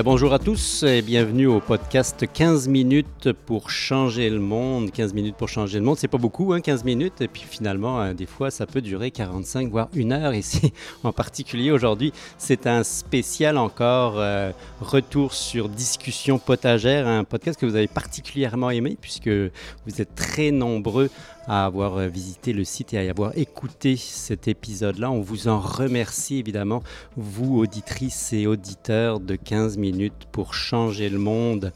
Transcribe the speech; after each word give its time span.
Euh, 0.00 0.02
bonjour 0.02 0.32
à 0.32 0.38
tous 0.38 0.82
et 0.82 1.02
bienvenue 1.02 1.46
au 1.46 1.60
podcast 1.60 2.24
15 2.32 2.68
minutes 2.68 3.32
pour 3.32 3.70
changer 3.70 4.30
le 4.30 4.38
monde. 4.38 4.90
15 4.90 5.12
minutes 5.12 5.36
pour 5.36 5.48
changer 5.48 5.78
le 5.78 5.84
monde, 5.84 5.98
c'est 5.98 6.08
pas 6.08 6.16
beaucoup, 6.16 6.54
hein, 6.54 6.62
15 6.62 6.84
minutes. 6.84 7.20
Et 7.20 7.28
puis 7.28 7.44
finalement, 7.48 8.00
euh, 8.00 8.14
des 8.14 8.24
fois, 8.24 8.50
ça 8.50 8.66
peut 8.66 8.80
durer 8.80 9.10
45 9.10 9.70
voire 9.70 9.88
une 9.92 10.12
heure. 10.12 10.32
Ici, 10.32 10.72
en 11.04 11.12
particulier 11.12 11.70
aujourd'hui, 11.70 12.14
c'est 12.38 12.66
un 12.66 12.82
spécial 12.82 13.58
encore 13.58 14.14
euh, 14.18 14.52
retour 14.80 15.34
sur 15.34 15.68
discussion 15.68 16.38
potagère, 16.38 17.06
un 17.06 17.24
podcast 17.24 17.60
que 17.60 17.66
vous 17.66 17.76
avez 17.76 17.88
particulièrement 17.88 18.70
aimé 18.70 18.96
puisque 18.98 19.28
vous 19.28 20.00
êtes 20.00 20.14
très 20.14 20.50
nombreux 20.50 21.10
à 21.50 21.64
avoir 21.64 21.96
euh, 21.96 22.06
visité 22.06 22.52
le 22.52 22.62
site 22.62 22.94
et 22.94 22.98
à 22.98 23.02
y 23.02 23.08
avoir 23.08 23.36
écouté 23.36 23.96
cet 23.96 24.46
épisode-là. 24.46 25.10
On 25.10 25.20
vous 25.20 25.48
en 25.48 25.58
remercie 25.58 26.38
évidemment, 26.38 26.84
vous 27.16 27.58
auditrices 27.58 28.32
et 28.32 28.46
auditeurs 28.46 29.18
de 29.18 29.34
15 29.34 29.76
minutes 29.76 30.28
pour 30.30 30.54
changer 30.54 31.08
le 31.08 31.18
monde. 31.18 31.72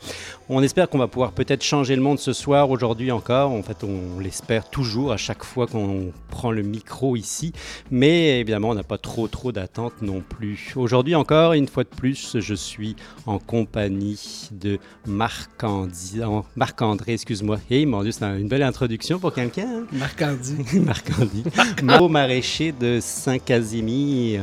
On 0.48 0.62
espère 0.62 0.88
qu'on 0.88 0.98
va 0.98 1.08
pouvoir 1.08 1.32
peut-être 1.32 1.64
changer 1.64 1.96
le 1.96 2.02
monde 2.02 2.20
ce 2.20 2.32
soir, 2.32 2.70
aujourd'hui 2.70 3.10
encore. 3.10 3.50
En 3.50 3.64
fait, 3.64 3.82
on 3.82 4.20
l'espère 4.20 4.70
toujours 4.70 5.10
à 5.10 5.16
chaque 5.16 5.42
fois 5.42 5.66
qu'on 5.66 6.12
prend 6.30 6.52
le 6.52 6.62
micro 6.62 7.16
ici. 7.16 7.52
Mais 7.90 8.38
évidemment, 8.38 8.68
on 8.68 8.74
n'a 8.74 8.84
pas 8.84 8.98
trop 8.98 9.26
trop 9.26 9.50
d'attentes 9.50 10.02
non 10.02 10.20
plus. 10.20 10.72
Aujourd'hui 10.76 11.16
encore, 11.16 11.52
une 11.52 11.66
fois 11.66 11.82
de 11.82 11.88
plus, 11.88 12.38
je 12.38 12.54
suis 12.54 12.94
en 13.26 13.40
compagnie 13.40 14.50
de 14.52 14.78
Marc-André, 15.04 17.14
excuse-moi. 17.14 17.58
Hey, 17.68 17.86
mon 17.86 18.04
Dieu, 18.04 18.12
c'est 18.12 18.24
une 18.24 18.46
belle 18.46 18.62
introduction 18.62 19.18
pour 19.18 19.32
quelqu'un. 19.32 19.63
Marc-Andy. 19.92 20.80
Marc-Andy. 20.80 21.44
Mot 21.82 22.08
maraîcher 22.08 22.72
de 22.72 22.98
Saint-Casimir. 23.00 24.42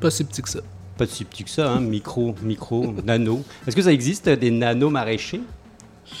Pas 0.00 0.10
si 0.10 0.24
petit 0.24 0.42
que 0.42 0.48
ça. 0.48 0.60
Pas 0.96 1.06
si 1.06 1.24
petit 1.24 1.44
que 1.44 1.50
ça, 1.50 1.72
hein? 1.72 1.80
micro, 1.80 2.34
micro, 2.42 2.94
nano. 3.04 3.42
Est-ce 3.66 3.74
que 3.74 3.82
ça 3.82 3.92
existe 3.92 4.28
des 4.28 4.50
nano 4.50 4.90
maraîchers? 4.90 5.42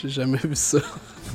J'ai 0.00 0.08
jamais 0.08 0.38
vu 0.38 0.54
ça. 0.54 0.78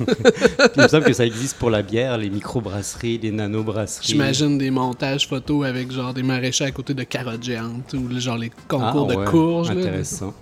Il 0.76 0.82
me 0.82 0.88
semble 0.88 1.04
que 1.04 1.12
ça 1.12 1.24
existe 1.24 1.56
pour 1.56 1.70
la 1.70 1.82
bière, 1.82 2.18
les 2.18 2.30
micro-brasseries, 2.30 3.18
les 3.18 3.30
nano-brasseries. 3.30 4.08
J'imagine 4.08 4.58
des 4.58 4.70
montages 4.70 5.28
photos 5.28 5.66
avec 5.66 5.92
genre 5.92 6.12
des 6.12 6.22
maraîchers 6.22 6.64
à 6.64 6.70
côté 6.70 6.94
de 6.94 7.02
carottes 7.04 7.42
géantes 7.42 7.94
ou 7.94 8.18
genre 8.18 8.38
les 8.38 8.50
concours 8.68 9.08
ah, 9.10 9.14
de 9.14 9.24
courges. 9.24 9.70
Intéressant. 9.70 10.34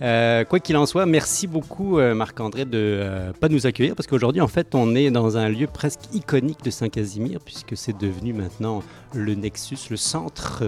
Euh, 0.00 0.44
quoi 0.44 0.60
qu'il 0.60 0.76
en 0.76 0.86
soit, 0.86 1.06
merci 1.06 1.48
beaucoup 1.48 1.98
euh, 1.98 2.14
Marc-André 2.14 2.64
de 2.64 2.78
euh, 2.78 3.32
pas 3.32 3.48
nous 3.48 3.66
accueillir 3.66 3.96
parce 3.96 4.06
qu'aujourd'hui 4.06 4.40
en 4.40 4.46
fait 4.46 4.76
on 4.76 4.94
est 4.94 5.10
dans 5.10 5.36
un 5.36 5.48
lieu 5.48 5.66
presque 5.66 6.02
iconique 6.12 6.62
de 6.62 6.70
Saint-Casimir 6.70 7.40
puisque 7.44 7.76
c'est 7.76 7.98
devenu 7.98 8.32
maintenant 8.32 8.84
le 9.12 9.34
nexus, 9.34 9.78
le 9.90 9.96
centre 9.96 10.62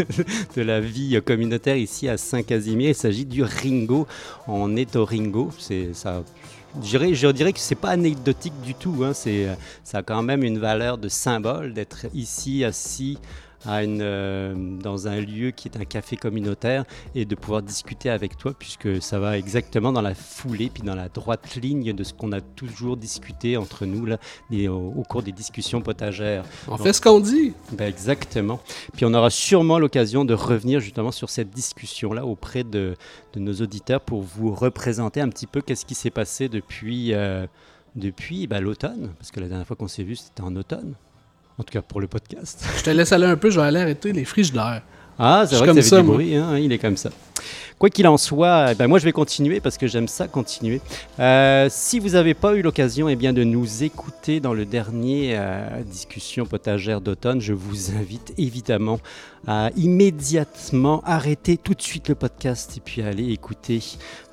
de 0.56 0.62
la 0.62 0.80
vie 0.80 1.20
communautaire 1.24 1.76
ici 1.76 2.08
à 2.08 2.16
Saint-Casimir. 2.16 2.90
Il 2.90 2.94
s'agit 2.94 3.24
du 3.24 3.42
Ringo. 3.42 4.06
On 4.46 4.76
est 4.76 4.94
au 4.94 5.04
Ringo. 5.04 5.50
Je 5.68 7.30
dirais, 7.32 7.52
que 7.52 7.58
c'est 7.58 7.74
pas 7.74 7.90
anecdotique 7.90 8.52
du 8.62 8.74
tout. 8.74 9.02
Hein. 9.02 9.14
C'est, 9.14 9.48
ça 9.82 9.98
a 9.98 10.02
quand 10.02 10.22
même 10.22 10.44
une 10.44 10.58
valeur 10.58 10.98
de 10.98 11.08
symbole 11.08 11.72
d'être 11.72 12.06
ici 12.14 12.64
assis 12.64 13.18
une, 13.66 14.00
euh, 14.00 14.54
dans 14.54 15.08
un 15.08 15.20
lieu 15.20 15.50
qui 15.50 15.68
est 15.68 15.76
un 15.76 15.84
café 15.84 16.16
communautaire 16.16 16.84
et 17.14 17.24
de 17.24 17.34
pouvoir 17.34 17.62
discuter 17.62 18.10
avec 18.10 18.36
toi 18.36 18.52
puisque 18.58 19.02
ça 19.02 19.18
va 19.18 19.38
exactement 19.38 19.92
dans 19.92 20.02
la 20.02 20.14
foulée 20.14 20.70
puis 20.72 20.82
dans 20.82 20.94
la 20.94 21.08
droite 21.08 21.56
ligne 21.56 21.92
de 21.92 22.04
ce 22.04 22.12
qu'on 22.14 22.32
a 22.32 22.40
toujours 22.40 22.96
discuté 22.96 23.56
entre 23.56 23.86
nous 23.86 24.06
là, 24.06 24.18
au, 24.68 25.02
cours 25.08 25.22
des 25.22 25.32
discussions 25.32 25.80
potagères. 25.80 26.44
On 26.68 26.76
fait 26.76 26.92
ce 26.92 27.00
qu'on 27.00 27.20
dit. 27.20 27.52
Ben 27.72 27.88
exactement. 27.88 28.60
Puis 28.94 29.04
on 29.04 29.14
aura 29.14 29.30
sûrement 29.30 29.78
l'occasion 29.78 30.24
de 30.24 30.34
revenir 30.34 30.80
justement 30.80 31.12
sur 31.12 31.30
cette 31.30 31.50
discussion-là 31.50 32.24
auprès 32.24 32.64
de, 32.64 32.94
de, 33.34 33.40
nos 33.40 33.54
auditeurs 33.54 34.00
pour 34.00 34.22
vous 34.22 34.54
représenter 34.54 35.20
un 35.20 35.28
petit 35.28 35.46
peu 35.46 35.60
qu'est-ce 35.60 35.84
qui 35.84 35.94
s'est 35.94 36.10
passé 36.10 36.48
depuis, 36.48 37.12
euh, 37.14 37.46
depuis 37.94 38.46
ben, 38.46 38.60
l'automne, 38.60 39.12
parce 39.18 39.30
que 39.30 39.40
la 39.40 39.48
dernière 39.48 39.66
fois 39.66 39.76
qu'on 39.76 39.88
s'est 39.88 40.04
vu, 40.04 40.16
c'était 40.16 40.42
en 40.42 40.54
automne. 40.56 40.94
En 41.58 41.62
tout 41.62 41.72
cas, 41.72 41.82
pour 41.82 42.00
le 42.00 42.06
podcast. 42.06 42.66
Je 42.76 42.82
te 42.82 42.90
laisse 42.90 43.12
aller 43.12 43.26
un 43.26 43.36
peu, 43.36 43.50
je 43.50 43.58
vais 43.58 43.66
aller 43.66 43.80
arrêter 43.80 44.12
les 44.12 44.24
frigidaires. 44.24 44.82
Ah, 45.18 45.44
c'est 45.48 45.56
vrai 45.56 45.74
que 45.74 45.80
ça, 45.80 46.00
du 46.00 46.06
bruit, 46.06 46.34
hein, 46.36 46.58
il 46.58 46.72
est 46.72 46.78
comme 46.78 46.96
ça. 46.96 47.10
Quoi 47.78 47.90
qu'il 47.90 48.06
en 48.08 48.16
soit, 48.16 48.72
eh 48.72 48.74
ben 48.74 48.86
moi 48.86 48.98
je 48.98 49.04
vais 49.04 49.12
continuer 49.12 49.60
parce 49.60 49.76
que 49.76 49.86
j'aime 49.86 50.08
ça 50.08 50.28
continuer. 50.28 50.80
Euh, 51.20 51.68
si 51.70 51.98
vous 51.98 52.10
n'avez 52.10 52.32
pas 52.32 52.54
eu 52.54 52.62
l'occasion 52.62 53.06
eh 53.06 53.16
bien, 53.16 53.34
de 53.34 53.44
nous 53.44 53.82
écouter 53.82 54.40
dans 54.40 54.54
le 54.54 54.64
dernier 54.64 55.34
euh, 55.36 55.82
discussion 55.82 56.46
potagère 56.46 57.02
d'automne, 57.02 57.42
je 57.42 57.52
vous 57.52 57.90
invite 57.90 58.32
évidemment 58.38 58.98
à 59.46 59.70
immédiatement 59.76 61.02
arrêter 61.04 61.58
tout 61.58 61.74
de 61.74 61.82
suite 61.82 62.08
le 62.08 62.14
podcast 62.14 62.78
et 62.78 62.80
puis 62.80 63.02
aller 63.02 63.30
écouter 63.30 63.82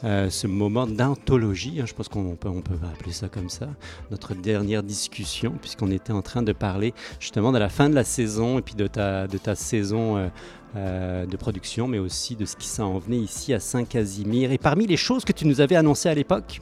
euh, 0.06 0.30
ce 0.30 0.48
moment 0.48 0.88
d'anthologie. 0.88 1.80
Hein. 1.82 1.86
je 1.86 1.94
pense 1.94 2.08
qu'on 2.08 2.38
peut, 2.38 2.48
on 2.48 2.62
peut 2.62 2.76
appeler 2.94 3.12
ça 3.12 3.28
comme 3.28 3.50
ça, 3.50 3.68
notre 4.10 4.36
dernière 4.36 4.84
discussion, 4.84 5.52
puisqu'on 5.60 5.92
était 5.92 6.14
en 6.14 6.22
train 6.22 6.44
de 6.44 6.54
parler 6.54 6.94
justement 7.20 7.52
de 7.52 7.58
la 7.58 7.68
fin 7.68 7.90
de 7.90 7.96
la 7.96 8.06
saison 8.06 8.58
et 8.58 8.62
puis 8.62 8.76
de 8.76 8.88
ta, 8.88 9.28
de 9.28 9.38
ta 9.38 9.54
saison. 9.54 10.32
Euh, 10.76 11.28
de 11.28 11.38
production, 11.38 11.88
mais 11.88 12.00
aussi 12.00 12.36
de 12.36 12.46
ce 12.46 12.56
qui 12.56 12.66
s'en 12.68 12.98
venait 12.98 13.20
ici 13.20 13.54
à 13.54 13.60
Saint-Casimir. 13.60 14.52
Et 14.52 14.58
parmi 14.58 14.88
les 14.88 14.98
choses 14.98 15.24
que 15.24 15.32
tu 15.32 15.46
nous 15.46 15.62
avais 15.62 15.76
annoncées 15.76 16.10
à 16.10 16.16
l'époque, 16.16 16.62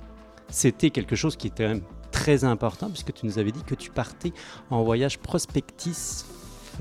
c'était 0.50 0.90
quelque 0.90 1.16
chose 1.16 1.38
qui 1.38 1.48
était 1.48 1.82
très 2.12 2.44
important, 2.44 2.90
puisque 2.90 3.14
tu 3.14 3.26
nous 3.26 3.40
avais 3.40 3.54
dit 3.54 3.64
que 3.64 3.74
tu 3.74 3.90
partais 3.90 4.34
en 4.70 4.84
voyage 4.84 5.18
prospectif 5.18 6.26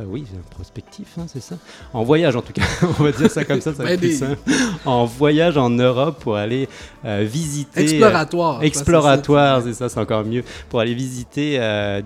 oui, 0.06 0.24
prospectif, 0.50 1.18
hein, 1.18 1.26
c'est 1.26 1.42
ça. 1.42 1.56
En 1.92 2.02
voyage, 2.02 2.36
en 2.36 2.42
tout 2.42 2.52
cas, 2.52 2.62
on 2.98 3.02
va 3.02 3.12
dire 3.12 3.30
ça 3.30 3.44
comme 3.44 3.60
ça, 3.60 3.74
ça 3.74 3.82
va 3.82 3.96
plus 3.96 4.18
simple. 4.18 4.38
En 4.84 5.04
voyage 5.04 5.56
en 5.56 5.70
Europe 5.70 6.20
pour 6.20 6.36
aller 6.36 6.68
euh, 7.04 7.26
visiter. 7.28 7.82
Exploratoire. 7.82 8.62
exploratoire, 8.62 9.62
c'est 9.62 9.74
ça, 9.74 9.88
c'est 9.88 10.00
encore 10.00 10.24
mieux. 10.24 10.44
Pour 10.68 10.80
aller 10.80 10.94
visiter 10.94 11.60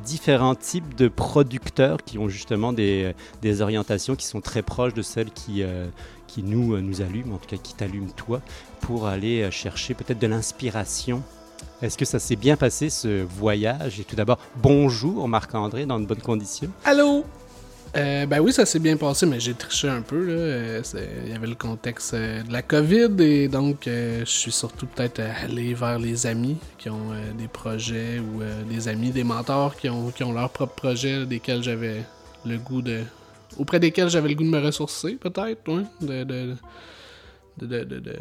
différents 0.05 0.55
types 0.55 0.95
de 0.97 1.09
producteurs 1.09 2.03
qui 2.05 2.19
ont 2.19 2.29
justement 2.29 2.73
des, 2.73 3.15
des, 3.43 3.63
orientations 3.63 4.17
qui 4.17 4.27
sont 4.27 4.41
très 4.41 4.63
proches 4.63 4.95
de 4.95 5.03
celles 5.03 5.31
qui, 5.31 5.63
qui 6.27 6.43
nous, 6.43 6.81
nous 6.81 7.01
allument, 7.01 7.37
en 7.37 7.39
tout 7.39 7.49
cas 7.49 7.57
qui 7.63 7.75
t'allument 7.75 8.11
toi, 8.17 8.41
pour 8.81 9.07
aller 9.07 9.51
chercher 9.51 9.95
peut-être 9.95 10.19
de 10.19 10.27
l'inspiration 10.27 11.23
est-ce 11.83 11.99
que 11.99 12.05
ça 12.05 12.19
s'est 12.19 12.37
bien 12.37 12.57
passé 12.57 12.89
ce 12.89 13.23
voyage? 13.23 14.01
Et 14.01 14.05
tout 14.05 14.17
d'abord, 14.17 14.39
bonjour 14.57 15.29
Marc-André, 15.29 15.87
dans 15.87 16.01
de 16.01 16.07
bonnes 16.07 16.23
conditions. 16.23 16.71
Allô? 16.85 17.25
Euh, 17.97 18.27
ben 18.27 18.41
oui, 18.41 18.53
ça 18.53 18.67
s'est 18.67 18.79
bien 18.79 18.97
passé, 18.97 19.25
mais 19.27 19.39
j'ai 19.41 19.55
triché 19.55 19.89
un 19.89 20.03
peu. 20.03 20.27
Euh, 20.29 20.83
il 21.25 21.31
y 21.31 21.35
avait 21.35 21.47
le 21.47 21.55
contexte 21.55 22.15
euh, 22.15 22.43
de 22.43 22.53
la 22.53 22.63
COVID 22.63 23.23
et 23.23 23.49
donc 23.49 23.83
je 23.87 24.25
suis 24.25 24.53
surtout 24.53 24.87
peut-être 24.87 25.21
allé 25.21 25.75
vers 25.75 25.99
les 25.99 26.27
amis 26.27 26.57
qui 26.79 26.91
ont 26.91 27.13
des 27.39 27.49
projets 27.49 28.19
ou 28.19 28.43
des 28.69 28.89
amis, 28.89 29.11
des 29.11 29.25
mentors 29.25 29.77
qui 29.77 29.89
ont, 29.89 30.11
qui 30.11 30.25
ont 30.25 30.33
leurs 30.33 30.51
propres 30.51 30.75
projets 30.75 31.27
desquels 31.27 31.63
j'avais 31.63 32.05
le 32.45 32.59
goût 32.59 32.83
de. 32.83 33.03
auprès 33.59 33.81
desquels 33.81 34.09
j'avais 34.09 34.29
le 34.29 34.35
goût 34.35 34.45
de 34.45 34.51
me 34.51 34.61
ressourcer, 34.61 35.15
peut-être, 35.15 35.63
de, 36.01 36.25
de, 36.25 36.57
de 37.61 38.17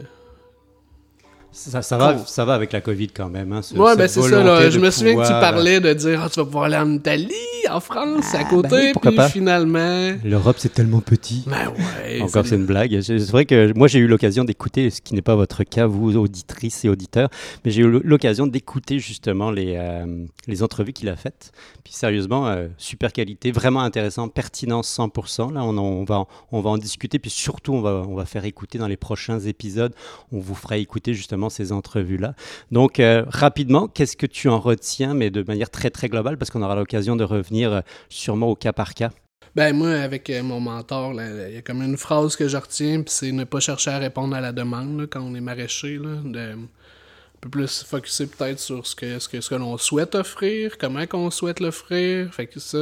ça, 1.54 1.84
ça, 1.84 1.98
va, 1.98 2.18
ça 2.26 2.46
va 2.46 2.56
avec 2.56 2.72
la 2.72 2.82
COVID 2.82 3.10
quand 3.10 3.30
même. 3.30 3.54
Hein, 3.54 3.62
ouais, 3.76 3.96
ben 3.96 4.08
c'est 4.08 4.22
ça. 4.22 4.44
Là. 4.44 4.70
Je 4.72 4.80
me 4.80 4.90
souviens 4.90 5.16
que 5.16 5.28
tu 5.28 5.34
parlais 5.34 5.80
de 5.80 5.94
dire 5.94 6.22
ah, 6.24 6.30
tu 6.30 6.40
vas 6.40 6.46
pouvoir 6.46 6.64
aller 6.64 6.78
en 6.78 6.92
Italie, 6.92 7.30
en 7.70 7.80
France, 7.80 8.34
à 8.34 8.40
ah, 8.40 8.44
côté, 8.46 8.92
ben 8.94 9.12
puis 9.16 9.30
finalement. 9.30 10.14
L'Europe, 10.24 10.56
c'est 10.58 10.74
tellement 10.74 11.00
petit. 11.00 11.44
Ben 11.46 11.70
ouais. 11.70 12.22
Encore, 12.24 12.48
c'est 12.48 12.56
une 12.56 12.66
blague. 12.66 13.00
C'est 13.02 13.20
vrai 13.30 13.46
que 13.46 13.72
moi, 13.78 13.88
j'ai 13.88 14.00
eu 14.00 14.08
l'occasion 14.08 14.44
d'écouter, 14.44 14.90
ce 14.90 15.00
qui 15.00 15.14
n'est 15.14 15.22
pas 15.22 15.36
votre 15.36 15.64
cas, 15.64 15.86
vous, 15.86 16.18
auditrices 16.18 16.84
et 16.86 16.90
auditeurs, 16.90 17.30
mais 17.64 17.70
j'ai 17.70 17.84
eu 17.84 18.02
l'occasion 18.04 18.48
d'écouter 18.48 18.98
justement 18.98 19.52
les, 19.52 19.76
euh, 19.78 20.26
les 20.48 20.64
entrevues 20.64 20.94
qu'il 20.94 21.08
a 21.10 21.16
faites. 21.16 21.52
Puis 21.84 21.94
sérieusement, 21.94 22.48
euh, 22.48 22.68
super 22.80 23.14
qualité, 23.14 23.52
vraiment 23.52 23.82
intéressant, 23.82 24.28
pertinence 24.28 24.98
100%. 24.98 25.54
Là, 25.54 25.64
on, 25.64 25.78
on, 25.78 26.04
va, 26.04 26.26
on 26.52 26.62
va 26.62 26.72
en 26.72 26.78
discuter, 26.80 27.20
puis 27.20 27.30
surtout, 27.30 27.74
on 27.74 27.82
va, 27.82 28.04
on 28.08 28.16
va 28.16 28.26
faire 28.26 28.46
écouter 28.46 28.80
dans 28.80 28.88
les 28.88 28.98
prochains 28.98 29.40
épisodes. 29.40 29.94
On 30.32 30.40
vous 30.40 30.56
fera 30.56 30.78
écouter 30.78 31.14
justement 31.14 31.43
ces 31.50 31.72
entrevues-là. 31.72 32.36
Donc, 32.72 33.00
euh, 33.00 33.24
rapidement, 33.28 33.88
qu'est-ce 33.88 34.18
que 34.18 34.26
tu 34.26 34.50
en 34.50 34.60
retiens, 34.60 35.14
mais 35.14 35.30
de 35.30 35.44
manière 35.44 35.70
très, 35.70 35.90
très 35.90 36.10
globale, 36.10 36.38
parce 36.38 36.52
qu'on 36.52 36.62
aura 36.62 36.76
l'occasion 36.76 37.16
de 37.16 37.24
revenir 37.24 37.72
euh, 37.72 37.82
sûrement 38.10 38.48
au 38.48 38.56
cas 38.56 38.74
par 38.74 38.94
cas? 38.94 39.12
Ben 39.56 39.76
moi, 39.76 39.90
avec 39.90 40.30
euh, 40.30 40.42
mon 40.42 40.60
mentor, 40.60 41.14
il 41.14 41.54
y 41.54 41.58
a 41.58 41.62
comme 41.62 41.82
une 41.82 41.98
phrase 41.98 42.36
que 42.36 42.48
je 42.48 42.58
retiens, 42.58 43.02
puis 43.02 43.14
c'est 43.14 43.32
ne 43.32 43.44
pas 43.44 43.60
chercher 43.60 43.92
à 43.92 44.00
répondre 44.00 44.36
à 44.36 44.42
la 44.42 44.52
demande 44.52 45.08
quand 45.12 45.22
on 45.22 45.36
est 45.36 45.42
maraîcher, 45.42 45.98
de 45.98 46.54
un 46.54 47.40
peu 47.42 47.50
plus 47.50 47.84
focuser 47.84 48.28
peut-être 48.28 48.60
sur 48.60 48.88
ce 48.88 48.96
que 48.96 49.20
ce 49.20 49.28
que, 49.28 49.42
ce 49.42 49.50
que 49.50 49.56
l'on 49.56 49.78
souhaite 49.78 50.16
offrir, 50.16 50.78
comment 50.78 51.06
qu'on 51.06 51.30
souhaite 51.30 51.60
l'offrir. 51.60 52.34
Fait 52.34 52.48
que 52.48 52.60
ça, 52.60 52.80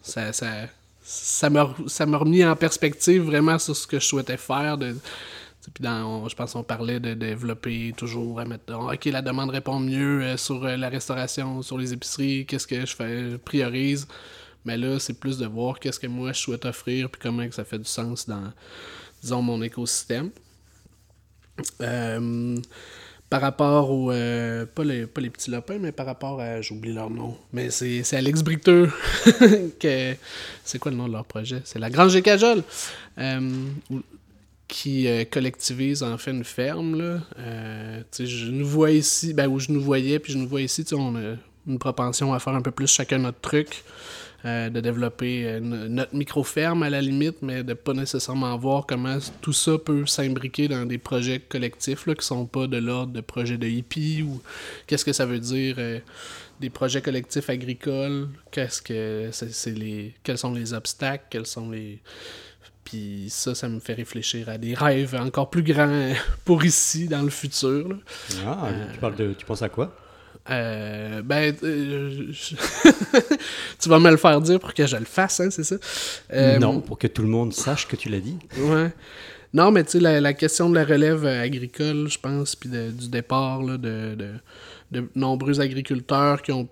ça, 0.00 0.32
ça, 0.32 0.46
ça 1.02 1.50
m'a 1.50 1.74
ça 1.86 2.04
remis 2.04 2.44
en 2.44 2.56
perspective 2.56 3.22
vraiment 3.22 3.58
sur 3.58 3.76
ce 3.76 3.86
que 3.86 4.00
je 4.00 4.06
souhaitais 4.06 4.36
faire, 4.36 4.76
puis 5.72 5.82
dans, 5.82 6.28
je 6.28 6.36
pense 6.36 6.52
qu'on 6.52 6.62
parlait 6.62 7.00
de 7.00 7.14
développer 7.14 7.92
toujours 7.96 8.40
à 8.40 8.44
mettre 8.44 8.74
OK, 8.74 9.04
la 9.06 9.22
demande 9.22 9.50
répond 9.50 9.80
mieux 9.80 10.22
euh, 10.22 10.36
sur 10.36 10.64
euh, 10.64 10.76
la 10.76 10.88
restauration, 10.88 11.62
sur 11.62 11.78
les 11.78 11.92
épiceries, 11.92 12.46
qu'est-ce 12.46 12.66
que 12.66 12.86
je 12.86 12.94
fais, 12.94 13.30
je 13.30 13.36
priorise. 13.36 14.06
Mais 14.64 14.76
là, 14.76 14.98
c'est 14.98 15.18
plus 15.18 15.38
de 15.38 15.46
voir 15.46 15.78
qu'est-ce 15.78 16.00
que 16.00 16.06
moi 16.06 16.32
je 16.32 16.40
souhaite 16.40 16.64
offrir, 16.64 17.10
puis 17.10 17.20
comment 17.22 17.46
que 17.48 17.54
ça 17.54 17.64
fait 17.64 17.78
du 17.78 17.84
sens 17.84 18.28
dans, 18.28 18.52
disons, 19.22 19.42
mon 19.42 19.62
écosystème. 19.62 20.30
Euh, 21.80 22.56
par 23.28 23.40
rapport 23.40 23.90
au. 23.90 24.12
Euh, 24.12 24.66
pas, 24.66 24.84
les, 24.84 25.06
pas 25.06 25.20
les 25.20 25.30
petits 25.30 25.50
lopins, 25.50 25.78
mais 25.78 25.92
par 25.92 26.06
rapport 26.06 26.40
à. 26.40 26.60
J'oublie 26.60 26.92
leur 26.92 27.10
nom. 27.10 27.36
Mais 27.52 27.70
c'est 27.70 28.14
Alex 28.14 28.42
Bricteux. 28.42 28.90
c'est 30.64 30.78
quoi 30.78 30.90
le 30.92 30.96
nom 30.96 31.08
de 31.08 31.12
leur 31.12 31.24
projet? 31.24 31.60
C'est 31.64 31.78
la 31.78 31.90
Grange 31.90 32.12
des 32.12 32.22
Cajoles. 32.22 32.62
Qui 34.68 35.08
collectivise 35.30 36.02
en 36.02 36.18
fait 36.18 36.32
une 36.32 36.44
ferme. 36.44 36.98
Là. 36.98 37.20
je 38.18 38.50
nous 38.50 38.66
vois 38.66 38.90
ici, 38.90 39.32
ben, 39.34 39.48
où 39.48 39.58
je 39.60 39.70
nous 39.70 39.80
voyais, 39.80 40.18
puis 40.18 40.32
je 40.32 40.38
nous 40.38 40.48
vois 40.48 40.62
ici, 40.62 40.84
on 40.92 41.16
a 41.16 41.36
une 41.66 41.78
propension 41.78 42.32
à 42.34 42.38
faire 42.38 42.54
un 42.54 42.62
peu 42.62 42.70
plus 42.70 42.86
chacun 42.86 43.18
notre 43.18 43.40
truc. 43.40 43.84
Euh, 44.46 44.70
de 44.70 44.80
développer 44.80 45.44
euh, 45.44 45.60
notre 45.60 46.14
micro-ferme 46.14 46.84
à 46.84 46.90
la 46.90 47.00
limite, 47.00 47.38
mais 47.42 47.64
de 47.64 47.74
pas 47.74 47.94
nécessairement 47.94 48.56
voir 48.56 48.86
comment 48.86 49.18
tout 49.40 49.52
ça 49.52 49.76
peut 49.76 50.06
s'imbriquer 50.06 50.68
dans 50.68 50.86
des 50.86 50.98
projets 50.98 51.40
collectifs 51.40 52.06
là, 52.06 52.14
qui 52.14 52.24
sont 52.24 52.46
pas 52.46 52.68
de 52.68 52.76
l'ordre 52.76 53.12
de 53.12 53.22
projets 53.22 53.58
de 53.58 53.66
hippie 53.66 54.22
ou 54.22 54.40
qu'est-ce 54.86 55.04
que 55.04 55.12
ça 55.12 55.26
veut 55.26 55.40
dire 55.40 55.76
euh, 55.78 55.98
des 56.60 56.70
projets 56.70 57.02
collectifs 57.02 57.50
agricoles, 57.50 58.28
qu'est-ce 58.52 58.82
que 58.82 59.30
c'est, 59.32 59.70
les 59.72 60.14
quels 60.22 60.38
sont 60.38 60.52
les 60.52 60.74
obstacles, 60.74 61.24
quels 61.28 61.46
sont 61.46 61.70
les 61.70 61.98
puis 62.86 63.26
ça, 63.28 63.54
ça 63.56 63.68
me 63.68 63.80
fait 63.80 63.94
réfléchir 63.94 64.48
à 64.48 64.58
des 64.58 64.72
rêves 64.72 65.16
encore 65.20 65.50
plus 65.50 65.64
grands 65.64 66.12
pour 66.44 66.64
ici, 66.64 67.08
dans 67.08 67.22
le 67.22 67.30
futur. 67.30 67.98
Ah, 68.46 68.68
tu, 68.92 68.98
parles 69.00 69.16
de, 69.16 69.34
tu 69.34 69.44
penses 69.44 69.62
à 69.62 69.68
quoi? 69.68 69.94
Euh, 70.48 71.22
ben, 71.22 71.52
euh, 71.64 72.32
tu 73.80 73.88
vas 73.88 73.98
me 73.98 74.10
le 74.10 74.16
faire 74.16 74.40
dire 74.40 74.60
pour 74.60 74.72
que 74.72 74.86
je 74.86 74.96
le 74.96 75.04
fasse, 75.04 75.40
hein, 75.40 75.50
c'est 75.50 75.64
ça? 75.64 75.74
Euh, 76.32 76.58
non, 76.58 76.80
pour 76.80 76.96
que 76.96 77.08
tout 77.08 77.22
le 77.22 77.28
monde 77.28 77.52
sache 77.52 77.88
que 77.88 77.96
tu 77.96 78.08
l'as 78.08 78.20
dit. 78.20 78.38
Ouais. 78.56 78.92
Non, 79.52 79.72
mais 79.72 79.82
tu 79.82 79.98
sais, 79.98 80.20
la, 80.20 80.34
question 80.34 80.70
de 80.70 80.76
la 80.76 80.84
relève 80.84 81.26
agricole, 81.26 82.08
je 82.08 82.18
pense, 82.20 82.54
puis 82.54 82.68
du 82.68 83.08
départ 83.08 83.64
là, 83.64 83.78
de, 83.78 84.16
de, 84.92 85.04
nombreux 85.16 85.60
agriculteurs 85.60 86.40
qui 86.42 86.52
ont 86.52 86.68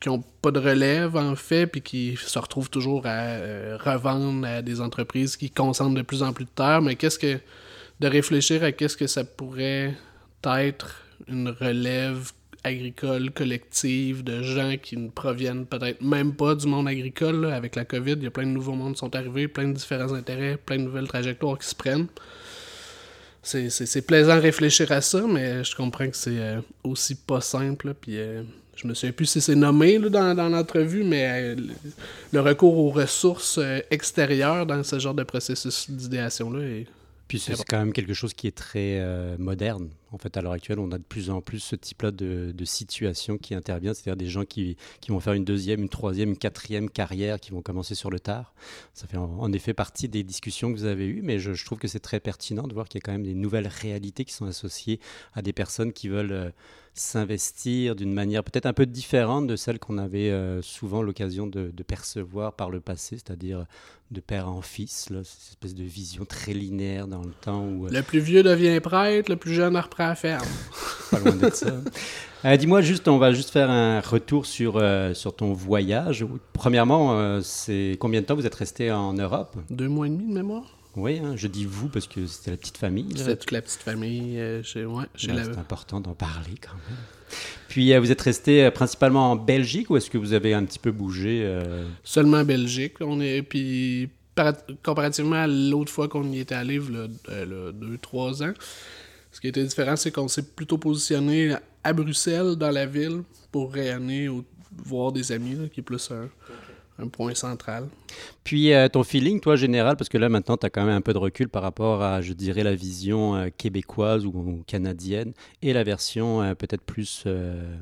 qui 0.00 0.08
ont 0.08 0.22
pas 0.42 0.50
de 0.50 0.58
relève 0.58 1.16
en 1.16 1.36
fait 1.36 1.66
puis 1.66 1.82
qui 1.82 2.16
se 2.16 2.38
retrouvent 2.38 2.70
toujours 2.70 3.06
à 3.06 3.76
revendre 3.76 4.46
à 4.46 4.62
des 4.62 4.80
entreprises 4.80 5.36
qui 5.36 5.50
concentrent 5.50 5.94
de 5.94 6.02
plus 6.02 6.22
en 6.22 6.32
plus 6.32 6.44
de 6.44 6.50
terre 6.50 6.80
mais 6.82 6.96
qu'est-ce 6.96 7.18
que 7.18 7.38
de 8.00 8.06
réfléchir 8.08 8.62
à 8.62 8.72
qu'est-ce 8.72 8.96
que 8.96 9.06
ça 9.06 9.24
pourrait 9.24 9.94
être 10.54 11.02
une 11.28 11.48
relève 11.48 12.32
agricole 12.64 13.30
collective 13.30 14.24
de 14.24 14.42
gens 14.42 14.76
qui 14.80 14.96
ne 14.96 15.08
proviennent 15.08 15.66
peut-être 15.66 16.02
même 16.02 16.34
pas 16.34 16.54
du 16.54 16.66
monde 16.66 16.88
agricole. 16.88 17.46
Avec 17.46 17.76
la 17.76 17.84
COVID, 17.84 18.12
il 18.12 18.24
y 18.24 18.26
a 18.26 18.30
plein 18.30 18.44
de 18.44 18.50
nouveaux 18.50 18.72
mondes 18.72 18.94
qui 18.94 18.98
sont 18.98 19.14
arrivés, 19.14 19.48
plein 19.48 19.68
de 19.68 19.72
différents 19.72 20.12
intérêts, 20.12 20.56
plein 20.56 20.78
de 20.78 20.82
nouvelles 20.82 21.08
trajectoires 21.08 21.58
qui 21.58 21.68
se 21.68 21.74
prennent. 21.74 22.08
C'est 23.42 24.06
plaisant 24.06 24.34
de 24.34 24.40
réfléchir 24.40 24.90
à 24.90 25.00
ça, 25.00 25.24
mais 25.28 25.62
je 25.62 25.76
comprends 25.76 26.08
que 26.08 26.16
c'est 26.16 26.40
euh, 26.40 26.60
aussi 26.82 27.14
pas 27.14 27.40
simple. 27.40 27.94
Puis 27.94 28.18
euh, 28.18 28.42
je 28.76 28.86
me 28.86 28.94
souviens 28.94 29.12
plus 29.12 29.26
si 29.26 29.40
c'est 29.40 29.56
nommé 29.56 29.98
dans, 29.98 30.34
dans 30.34 30.48
l'entrevue, 30.48 31.02
mais 31.02 31.54
euh, 31.54 31.56
le 32.32 32.40
recours 32.40 32.78
aux 32.78 32.90
ressources 32.90 33.58
extérieures 33.90 34.66
dans 34.66 34.82
ce 34.84 34.98
genre 34.98 35.14
de 35.14 35.24
processus 35.24 35.90
d'idéation-là 35.90 36.60
est 36.60 36.86
puis 37.28 37.40
c'est 37.40 37.56
quand 37.64 37.78
même 37.78 37.92
quelque 37.92 38.14
chose 38.14 38.34
qui 38.34 38.46
est 38.46 38.56
très 38.56 38.98
euh, 39.00 39.36
moderne. 39.38 39.88
En 40.12 40.18
fait, 40.18 40.36
à 40.36 40.42
l'heure 40.42 40.52
actuelle, 40.52 40.78
on 40.78 40.92
a 40.92 40.98
de 40.98 41.02
plus 41.02 41.30
en 41.30 41.40
plus 41.40 41.58
ce 41.58 41.74
type-là 41.76 42.10
de, 42.10 42.54
situation 42.64 43.38
qui 43.38 43.54
intervient, 43.54 43.94
c'est-à-dire 43.94 44.16
des 44.16 44.28
gens 44.28 44.44
qui, 44.44 44.76
qui, 45.00 45.10
vont 45.10 45.20
faire 45.20 45.32
une 45.32 45.44
deuxième, 45.44 45.82
une 45.82 45.88
troisième, 45.88 46.30
une 46.30 46.38
quatrième 46.38 46.90
carrière, 46.90 47.40
qui 47.40 47.50
vont 47.50 47.62
commencer 47.62 47.94
sur 47.94 48.10
le 48.10 48.20
tard. 48.20 48.54
Ça 48.94 49.06
fait 49.06 49.16
en, 49.16 49.52
effet 49.52 49.74
partie 49.74 50.08
des 50.08 50.22
discussions 50.22 50.72
que 50.72 50.78
vous 50.78 50.84
avez 50.84 51.06
eues, 51.06 51.22
mais 51.22 51.38
je, 51.38 51.64
trouve 51.64 51.78
que 51.78 51.88
c'est 51.88 52.00
très 52.00 52.20
pertinent 52.20 52.66
de 52.66 52.74
voir 52.74 52.88
qu'il 52.88 53.00
y 53.00 53.02
a 53.02 53.04
quand 53.04 53.12
même 53.12 53.24
des 53.24 53.34
nouvelles 53.34 53.68
réalités 53.68 54.24
qui 54.24 54.32
sont 54.32 54.46
associées 54.46 55.00
à 55.34 55.42
des 55.42 55.52
personnes 55.52 55.92
qui 55.92 56.08
veulent... 56.08 56.32
Euh, 56.32 56.50
s'investir 56.98 57.94
d'une 57.94 58.12
manière 58.12 58.42
peut-être 58.42 58.66
un 58.66 58.72
peu 58.72 58.86
différente 58.86 59.46
de 59.46 59.54
celle 59.54 59.78
qu'on 59.78 59.98
avait 59.98 60.30
euh, 60.30 60.62
souvent 60.62 61.02
l'occasion 61.02 61.46
de, 61.46 61.70
percevoir 61.86 62.54
par 62.54 62.70
le 62.70 62.80
passé, 62.80 63.16
c'est-à-dire 63.16 63.66
de 64.10 64.20
père 64.20 64.48
en 64.48 64.62
fils, 64.62 65.08
cette 65.08 65.50
espèce 65.50 65.74
de 65.74 65.84
vision 65.84 66.24
très 66.24 66.52
linéaire 66.52 67.06
dans 67.06 67.22
le 67.22 67.32
temps. 67.32 67.64
Où, 67.64 67.86
euh, 67.86 67.90
Le 67.90 68.02
plus 68.02 68.20
vieux 68.20 68.42
devient 68.42 68.80
prêtre, 68.80 69.30
le 69.30 69.36
plus 69.36 69.52
jeune 69.52 69.76
reprend 69.76 69.95
la 70.04 70.14
ferme. 70.14 70.46
Pas 71.10 71.18
loin 71.20 71.34
de 71.34 71.50
ça. 71.50 71.72
Euh, 72.44 72.56
dis-moi 72.56 72.80
juste, 72.80 73.08
on 73.08 73.18
va 73.18 73.32
juste 73.32 73.50
faire 73.50 73.70
un 73.70 74.00
retour 74.00 74.46
sur, 74.46 74.82
sur 75.14 75.34
ton 75.34 75.52
voyage. 75.52 76.24
Premièrement, 76.52 77.40
c'est 77.42 77.96
combien 77.98 78.20
de 78.20 78.26
temps 78.26 78.34
vous 78.34 78.46
êtes 78.46 78.54
resté 78.54 78.92
en 78.92 79.12
Europe? 79.14 79.56
Deux 79.70 79.88
mois 79.88 80.06
et 80.06 80.10
demi 80.10 80.28
de 80.28 80.34
mémoire. 80.34 80.76
Oui, 80.96 81.20
hein, 81.22 81.34
je 81.36 81.46
dis 81.46 81.66
vous 81.66 81.88
parce 81.88 82.06
que 82.06 82.26
c'était 82.26 82.52
la 82.52 82.56
petite 82.56 82.78
famille. 82.78 83.08
C'était 83.14 83.36
toute 83.36 83.50
la 83.50 83.60
petite 83.60 83.82
famille. 83.82 84.40
Euh, 84.40 84.62
chez, 84.62 84.86
ouais, 84.86 85.04
C'est 85.14 85.30
important 85.30 86.00
d'en 86.00 86.14
parler 86.14 86.54
quand 86.60 86.74
même. 86.74 86.98
Puis 87.68 87.92
euh, 87.92 88.00
vous 88.00 88.10
êtes 88.10 88.22
resté 88.22 88.64
euh, 88.64 88.70
principalement 88.70 89.32
en 89.32 89.36
Belgique 89.36 89.90
ou 89.90 89.98
est-ce 89.98 90.08
que 90.08 90.16
vous 90.16 90.32
avez 90.32 90.54
un 90.54 90.64
petit 90.64 90.78
peu 90.78 90.92
bougé 90.92 91.60
Seulement 92.02 92.38
en 92.38 92.44
Belgique. 92.44 92.94
On 93.00 93.20
est, 93.20 93.42
puis 93.42 94.08
comparativement 94.82 95.36
à 95.36 95.46
l'autre 95.46 95.92
fois 95.92 96.08
qu'on 96.08 96.30
y 96.32 96.40
était 96.40 96.54
allé, 96.54 96.78
là, 96.78 97.06
deux, 97.72 97.98
trois 98.00 98.42
ans, 98.42 98.52
ce 99.36 99.40
qui 99.42 99.48
était 99.48 99.64
différent, 99.64 99.96
c'est 99.96 100.10
qu'on 100.10 100.28
s'est 100.28 100.46
plutôt 100.46 100.78
positionné 100.78 101.54
à 101.84 101.92
Bruxelles, 101.92 102.56
dans 102.56 102.70
la 102.70 102.86
ville, 102.86 103.22
pour 103.52 103.70
rayonner 103.70 104.30
ou 104.30 104.42
voir 104.74 105.12
des 105.12 105.30
amis, 105.30 105.68
qui 105.74 105.80
est 105.80 105.82
plus 105.82 106.10
un 106.98 107.08
point 107.08 107.34
central. 107.34 107.86
Puis 108.44 108.72
euh, 108.72 108.88
ton 108.88 109.04
feeling, 109.04 109.40
toi, 109.40 109.54
général, 109.56 109.98
parce 109.98 110.08
que 110.08 110.16
là 110.16 110.30
maintenant, 110.30 110.56
tu 110.56 110.64
as 110.64 110.70
quand 110.70 110.86
même 110.86 110.96
un 110.96 111.02
peu 111.02 111.12
de 111.12 111.18
recul 111.18 111.50
par 111.50 111.62
rapport 111.62 112.02
à, 112.02 112.22
je 112.22 112.32
dirais, 112.32 112.62
la 112.62 112.74
vision 112.74 113.36
euh, 113.36 113.48
québécoise 113.54 114.24
ou, 114.24 114.64
canadienne 114.66 115.34
et 115.60 115.74
la 115.74 115.84
version 115.84 116.40
euh, 116.40 116.54
peut-être 116.54 116.80
plus 116.80 117.26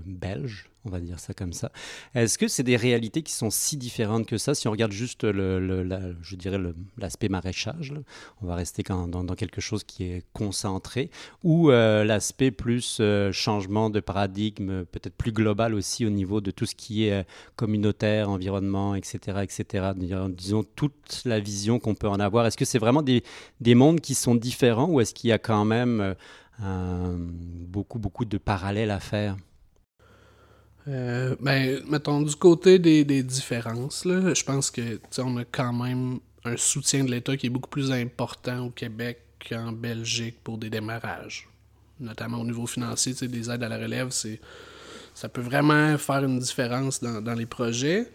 belge? 0.05 0.69
On 0.85 0.91
va 0.91 1.01
dire 1.01 1.19
ça 1.19 1.33
comme 1.33 1.53
ça. 1.53 1.73
Est-ce 2.15 2.37
que 2.37 2.47
c'est 2.47 2.63
des 2.63 2.77
réalités 2.77 3.23
qui 3.23 3.33
sont 3.33 3.51
si 3.51 3.77
différentes 3.77 4.27
que 4.27 4.37
ça? 4.37 4.55
Si 4.55 4.69
on 4.69 4.71
regarde 4.71 4.93
juste, 4.93 5.25
le, 5.25 6.15
je 6.23 6.37
dirais, 6.37 6.59
l'aspect 6.99 7.29
maraîchage, 7.29 7.95
on 8.43 8.47
va 8.47 8.55
rester 8.55 8.83
dans, 8.83 9.09
dans, 9.09 9.35
quelque 9.35 9.61
chose 9.61 9.83
qui 9.85 10.05
est 10.05 10.25
concentré, 10.33 11.11
ou 11.43 11.71
euh, 11.71 12.05
l'aspect 12.05 12.51
plus 12.51 12.99
euh, 13.01 13.33
changement 13.33 13.89
de 13.89 14.01
paradigme, 14.01 14.85
peut-être 14.85 15.15
plus 15.15 15.33
global 15.33 15.75
aussi 15.75 16.05
au 16.05 16.11
niveau 16.11 16.41
de 16.41 16.51
tout 16.51 16.67
ce 16.67 16.75
qui 16.75 17.07
est 17.07 17.13
euh, 17.13 17.23
communautaire, 17.57 18.29
environnement, 18.29 18.95
etc., 18.95 19.39
etc. 19.43 19.93
Disons, 20.29 20.65
toute 20.77 21.23
la 21.25 21.41
vision 21.41 21.79
qu'on 21.79 21.95
peut 21.95 22.09
en 22.09 22.21
avoir. 22.21 22.47
Est-ce 22.47 22.59
que 22.59 22.65
c'est 22.65 22.79
vraiment 22.79 23.03
des, 23.03 23.23
des, 23.61 23.75
mondes 23.75 24.01
qui 24.01 24.15
sont 24.15 24.35
différents 24.35 24.89
ou 24.89 25.01
est-ce 25.01 25.15
qu'il 25.15 25.31
y 25.31 25.33
a 25.33 25.39
quand 25.39 25.65
même 25.65 26.15
beaucoup, 26.61 27.99
beaucoup 27.99 28.25
de 28.25 28.39
parallèles 28.39 28.91
à 28.91 29.01
faire? 29.01 29.37
Euh, 30.89 31.35
ben, 31.41 31.81
mettons, 31.89 32.23
du 32.23 32.37
côté 32.37 32.79
des, 32.79 33.05
des 33.05 33.23
différences, 33.23 34.05
là, 34.05 34.35
je 34.35 34.45
pense 34.45 34.71
que 34.71 35.01
on 35.19 35.37
a 35.39 35.45
quand 35.45 35.73
même 35.73 36.19
un 36.45 36.57
soutien 36.57 37.05
de 37.05 37.11
l'État 37.11 37.37
qui 37.37 37.47
est 37.47 37.51
beaucoup 37.51 37.71
plus 37.71 37.91
important 37.91 38.67
au 38.67 38.71
Québec 38.71 39.21
qu'en 39.49 39.73
Belgique 39.73 40.37
pour 40.45 40.59
des 40.59 40.71
démarrages. 40.71 41.49
Notamment 42.01 42.39
au 42.41 42.45
niveau 42.45 42.67
financier, 42.67 43.15
des 43.29 43.51
aides 43.51 43.63
à 43.63 43.69
la 43.69 43.79
relève, 43.79 44.09
c'est 44.11 44.41
ça 45.15 45.29
peut 45.29 45.41
vraiment 45.41 45.97
faire 45.97 46.25
une 46.25 46.41
différence 46.41 47.01
dans, 47.01 47.23
dans 47.23 47.35
les 47.35 47.47
projets. 47.47 48.09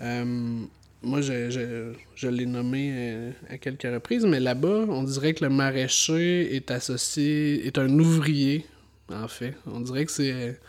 Euh, 0.00 0.64
moi, 1.02 1.20
je, 1.20 1.50
je, 1.50 1.92
je 2.16 2.28
l'ai 2.28 2.46
nommé 2.46 2.90
euh, 2.92 3.30
à 3.48 3.58
quelques 3.58 3.82
reprises, 3.82 4.24
mais 4.24 4.40
là-bas, 4.40 4.86
on 4.88 5.04
dirait 5.04 5.34
que 5.34 5.44
le 5.44 5.50
maraîcher 5.50 6.54
est 6.54 6.70
associé, 6.70 7.66
est 7.66 7.78
un 7.78 7.96
ouvrier, 7.98 8.66
en 9.08 9.28
fait. 9.28 9.54
On 9.66 9.80
dirait 9.80 10.04
que 10.04 10.12
c'est 10.12 10.60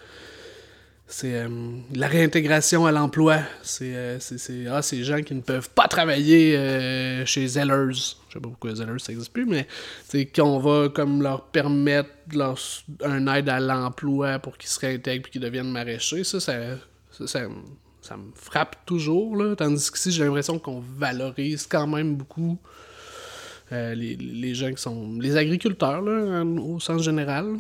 c'est 1.08 1.36
euh, 1.36 1.48
la 1.94 2.08
réintégration 2.08 2.86
à 2.86 2.92
l'emploi. 2.92 3.40
C'est 3.62 3.94
euh, 3.94 4.20
ah, 4.72 4.82
ces 4.82 5.04
gens 5.04 5.22
qui 5.22 5.36
ne 5.36 5.42
peuvent 5.42 5.70
pas 5.70 5.88
travailler 5.88 6.58
euh, 6.58 7.26
chez 7.26 7.46
Zellers. 7.46 7.94
Je 7.94 8.34
sais 8.34 8.40
pas 8.40 8.50
pourquoi 8.50 8.74
Zellers 8.74 9.00
ça 9.00 9.12
n'existe 9.12 9.34
plus, 9.34 9.46
mais 9.46 9.68
qu'on 10.34 10.60
va 10.60 10.90
comme 10.90 11.22
leur 11.22 11.46
permettre 11.48 12.10
leur, 12.34 12.58
un 13.04 13.28
aide 13.36 13.50
à 13.50 13.60
l'emploi 13.60 14.40
pour 14.40 14.58
qu'ils 14.58 14.70
se 14.70 14.80
réintègrent 14.80 15.28
et 15.28 15.32
qu'ils 15.32 15.42
deviennent 15.42 15.72
maraîchers. 15.72 16.24
Ça, 16.24 16.40
ça, 16.40 16.54
ça, 17.12 17.48
me 18.18 18.32
frappe 18.34 18.86
toujours. 18.86 19.36
Là. 19.36 19.56
Tandis 19.56 19.92
qu'ici, 19.92 20.12
j'ai 20.12 20.24
l'impression 20.24 20.58
qu'on 20.58 20.80
valorise 20.80 21.68
quand 21.68 21.88
même 21.88 22.16
beaucoup 22.16 22.58
les, 23.72 24.16
les, 24.16 24.54
gens 24.54 24.72
qui 24.72 24.82
sont. 24.82 25.18
les 25.20 25.36
agriculteurs, 25.36 26.02
là, 26.02 26.44
au 26.44 26.80
sens 26.80 27.02
général. 27.02 27.58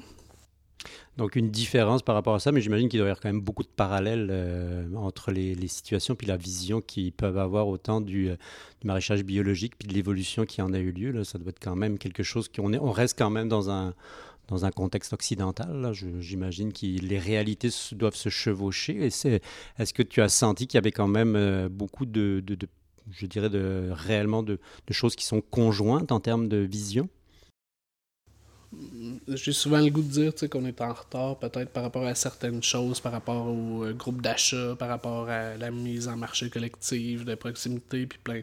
Donc 1.18 1.36
une 1.36 1.52
différence 1.52 2.02
par 2.02 2.16
rapport 2.16 2.34
à 2.34 2.40
ça, 2.40 2.52
mais 2.52 2.60
j'imagine 2.60 2.90
qu'il 2.90 3.00
doit 3.00 3.08
y 3.08 3.12
avoir 3.12 3.22
quand 3.22 3.30
même 3.30 3.42
beaucoup 3.42 3.62
de 3.62 3.68
parallèles 3.68 4.30
euh, 4.32 4.88
entre 4.96 5.32
les, 5.32 5.56
situations 5.68 6.16
puis 6.16 6.26
la 6.26 6.38
vision 6.38 6.82
qu'ils 6.82 7.12
peuvent 7.12 7.38
avoir 7.38 7.68
autant 7.68 8.02
du, 8.02 8.30
euh, 8.30 8.36
du, 8.82 8.88
maraîchage 8.88 9.24
biologique 9.24 9.74
puis 9.78 9.88
de 9.88 9.94
l'évolution 9.94 10.46
qui 10.46 10.62
en 10.64 10.74
a 10.74 10.80
eu 10.80 10.92
lieu. 10.92 11.12
Là, 11.12 11.24
ça 11.24 11.38
doit 11.38 11.50
être 11.50 11.60
quand 11.62 11.76
même 11.76 12.00
quelque 12.00 12.24
chose 12.24 12.50
qu'on 12.50 12.74
est, 12.74 12.80
on 12.80 12.92
reste 12.92 13.18
quand 13.18 13.30
même 13.30 13.48
dans 13.48 13.70
un 13.70 13.94
dans 14.48 14.66
un 14.66 14.72
contexte 14.72 15.14
occidental. 15.14 15.92
J'imagine 16.20 16.74
que 16.74 16.86
les 16.86 17.20
réalités 17.20 17.70
doivent 17.94 18.16
se 18.16 18.30
chevaucher. 18.30 19.06
Est-ce 19.06 19.94
que 19.94 20.04
tu 20.04 20.22
as 20.22 20.30
senti 20.30 20.68
qu'il 20.68 20.78
y 20.78 20.80
avait 20.80 20.92
quand 20.92 21.08
même 21.08 21.36
euh, 21.36 21.70
beaucoup 21.70 22.06
de, 22.06 22.44
je 23.12 23.26
dirais, 23.26 23.50
réellement 23.92 24.44
de, 24.44 24.60
choses 24.92 25.16
qui 25.16 25.26
sont 25.26 25.42
conjointes 25.42 26.12
en 26.12 26.20
termes 26.20 26.48
de 26.48 26.58
vision? 26.58 27.10
J'ai 29.28 29.54
souvent 29.54 29.80
le 29.80 29.90
goût 29.90 30.02
de 30.02 30.08
dire 30.32 30.50
qu'on 30.50 30.66
est 30.66 30.82
en 30.82 30.94
retard 30.94 31.38
peut-être 31.38 31.70
par 31.70 31.84
rapport 31.84 32.06
à 32.06 32.16
certaines 32.16 32.64
choses, 32.64 33.00
par 33.00 33.12
rapport 33.12 33.48
au 33.48 33.84
euh, 33.84 33.94
groupe 33.94 34.22
d'achat, 34.22 34.76
par 34.78 34.90
rapport 34.90 35.30
à 35.30 35.56
la 35.58 35.72
mise 35.72 36.08
en 36.08 36.18
marché 36.18 36.50
collective 36.50 37.26
de 37.26 37.36
proximité, 37.36 38.06
puis 38.06 38.20
plein, 38.24 38.42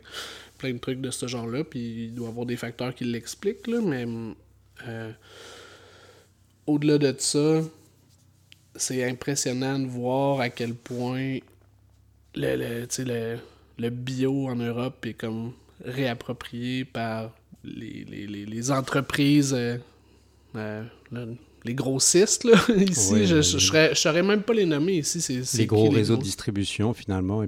plein 0.58 0.72
de 0.72 0.78
trucs 0.78 1.00
de 1.00 1.10
ce 1.10 1.26
genre-là. 1.26 1.64
Puis 1.64 2.06
il 2.06 2.14
doit 2.14 2.28
y 2.28 2.30
avoir 2.30 2.46
des 2.46 2.56
facteurs 2.56 2.94
qui 2.94 3.04
l'expliquent, 3.04 3.68
mais 3.68 4.06
euh, 4.86 5.12
au-delà 6.66 6.98
de 6.98 7.14
ça, 7.18 7.60
c'est 8.76 9.08
impressionnant 9.08 9.78
de 9.78 9.86
voir 9.86 10.40
à 10.40 10.48
quel 10.48 10.74
point 10.74 11.38
le, 12.34 12.86
le, 12.96 13.38
le, 13.78 13.90
bio 13.90 14.48
en 14.48 14.56
Europe 14.56 15.04
est 15.06 15.14
comme 15.14 15.52
réapproprié 15.84 16.84
par 16.84 17.32
les, 17.64 18.04
les, 18.04 18.70
entreprises, 18.70 19.52
euh, 19.54 19.76
euh, 20.56 20.84
les 21.64 21.74
grossistes, 21.74 22.44
là, 22.44 22.56
ici. 22.76 23.26
je 23.26 23.36
ne 23.36 23.94
saurais 23.94 24.22
même 24.22 24.42
pas 24.42 24.54
les 24.54 24.66
nommer 24.66 24.98
ici. 24.98 25.20
C'est, 25.20 25.58
les 25.58 25.66
gros 25.66 25.90
réseaux 25.90 26.16
de 26.16 26.22
distribution, 26.22 26.94
finalement. 26.94 27.44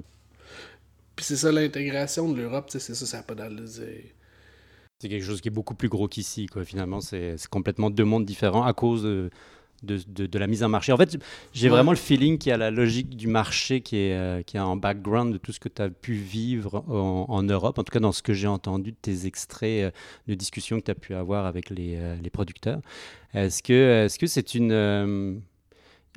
Puis 1.15 1.25
c'est 1.25 1.37
ça 1.37 1.51
l'intégration 1.51 2.31
de 2.31 2.37
l'Europe, 2.37 2.67
c'est 2.69 2.79
ça, 2.79 2.93
ça 2.93 3.17
n'a 3.17 3.23
pas 3.23 3.35
d'aller. 3.35 3.65
C'est 3.67 5.09
quelque 5.09 5.25
chose 5.25 5.41
qui 5.41 5.49
est 5.49 5.51
beaucoup 5.51 5.75
plus 5.75 5.89
gros 5.89 6.07
qu'ici, 6.07 6.45
quoi. 6.47 6.63
Finalement, 6.63 7.01
c'est, 7.01 7.35
complètement 7.49 7.89
deux 7.89 8.05
mondes 8.05 8.25
différents 8.25 8.63
à 8.63 8.73
cause 8.73 9.03
de 9.03 9.29
de, 9.83 9.99
de, 10.07 10.39
la 10.39 10.47
mise 10.47 10.63
en 10.63 10.69
marché. 10.69 10.91
En 10.91 10.97
fait, 10.97 11.17
j'ai 11.53 11.69
vraiment 11.69 11.91
le 11.91 11.97
feeling 11.97 12.37
qu'il 12.37 12.49
y 12.49 12.53
a 12.53 12.57
la 12.57 12.71
logique 12.71 13.15
du 13.15 13.27
marché 13.27 13.81
qui 13.81 13.97
est, 13.97 14.13
euh, 14.13 14.41
qui 14.41 14.57
est 14.57 14.59
en 14.59 14.75
background 14.75 15.33
de 15.33 15.37
tout 15.37 15.51
ce 15.51 15.59
que 15.59 15.69
tu 15.69 15.81
as 15.81 15.89
pu 15.89 16.13
vivre 16.13 16.83
en, 16.87 17.43
Europe, 17.43 17.77
en 17.77 17.83
tout 17.83 17.91
cas 17.91 17.99
dans 17.99 18.11
ce 18.11 18.21
que 18.21 18.33
j'ai 18.33 18.47
entendu 18.47 18.91
de 18.91 18.97
tes 19.01 19.25
extraits 19.25 19.83
euh, 19.83 19.91
de 20.27 20.35
discussions 20.35 20.79
que 20.79 20.85
tu 20.85 20.91
as 20.91 20.95
pu 20.95 21.13
avoir 21.13 21.45
avec 21.45 21.69
les, 21.69 21.95
euh, 21.97 22.15
les 22.21 22.29
producteurs. 22.29 22.79
Est-ce 23.33 23.63
que 23.63 24.07
c'est 24.09 24.23
-ce 24.23 24.27
c'est 24.27 24.55
une 24.55 25.41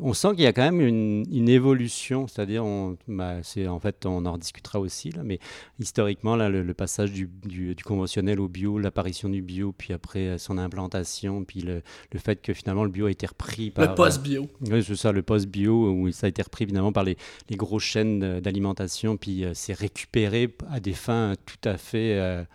on 0.00 0.12
sent 0.12 0.28
qu'il 0.34 0.40
y 0.40 0.46
a 0.46 0.52
quand 0.52 0.70
même 0.70 0.80
une, 0.80 1.48
évolution, 1.48 2.26
c'est-à-dire, 2.26 2.64
on, 2.64 2.96
bah, 3.08 3.36
en 3.68 3.80
fait, 3.80 4.04
on 4.04 4.26
en 4.26 4.36
discutera 4.36 4.78
aussi, 4.78 5.10
là, 5.10 5.22
mais 5.24 5.38
historiquement, 5.78 6.36
là, 6.36 6.48
le, 6.48 6.74
passage 6.74 7.12
du, 7.12 7.76
conventionnel 7.84 8.40
au 8.40 8.48
bio, 8.48 8.78
l'apparition 8.78 9.28
du 9.28 9.42
bio, 9.42 9.72
puis 9.72 9.92
après 9.92 10.26
euh, 10.26 10.38
son 10.38 10.58
implantation, 10.58 11.44
puis 11.44 11.60
le, 11.60 11.82
fait 12.16 12.36
que 12.42 12.52
finalement 12.52 12.84
le 12.84 12.90
bio 12.90 13.06
a 13.06 13.10
été 13.10 13.26
repris 13.26 13.70
par... 13.70 13.88
Le 13.88 13.94
post-bio. 13.94 14.42
Euh, 14.42 14.72
oui, 14.72 14.84
c'est 14.84 14.96
ça, 14.96 15.12
le 15.12 15.22
post-bio, 15.22 15.90
où 15.90 16.10
ça 16.10 16.26
a 16.26 16.28
été 16.28 16.42
repris 16.42 16.64
évidemment 16.64 16.92
par 16.92 17.04
les, 17.04 17.16
les 17.48 17.56
grosses 17.56 17.84
chaînes 17.84 18.40
d'alimentation, 18.40 19.16
puis 19.16 19.44
euh, 19.44 19.52
c'est 19.54 19.74
récupéré 19.74 20.54
à 20.70 20.80
des 20.80 20.94
fins 20.94 21.34
tout 21.46 21.68
à 21.68 21.76
fait... 21.76 22.46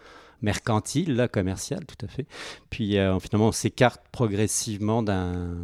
mercantiles, 0.42 1.16
là, 1.16 1.28
commerciales, 1.28 1.86
tout 1.86 2.06
à 2.06 2.08
fait. 2.08 2.26
Puis 2.70 2.98
finalement, 3.20 3.48
on 3.48 3.52
s'écarte 3.52 4.02
progressivement 4.12 5.04
d'un 5.04 5.56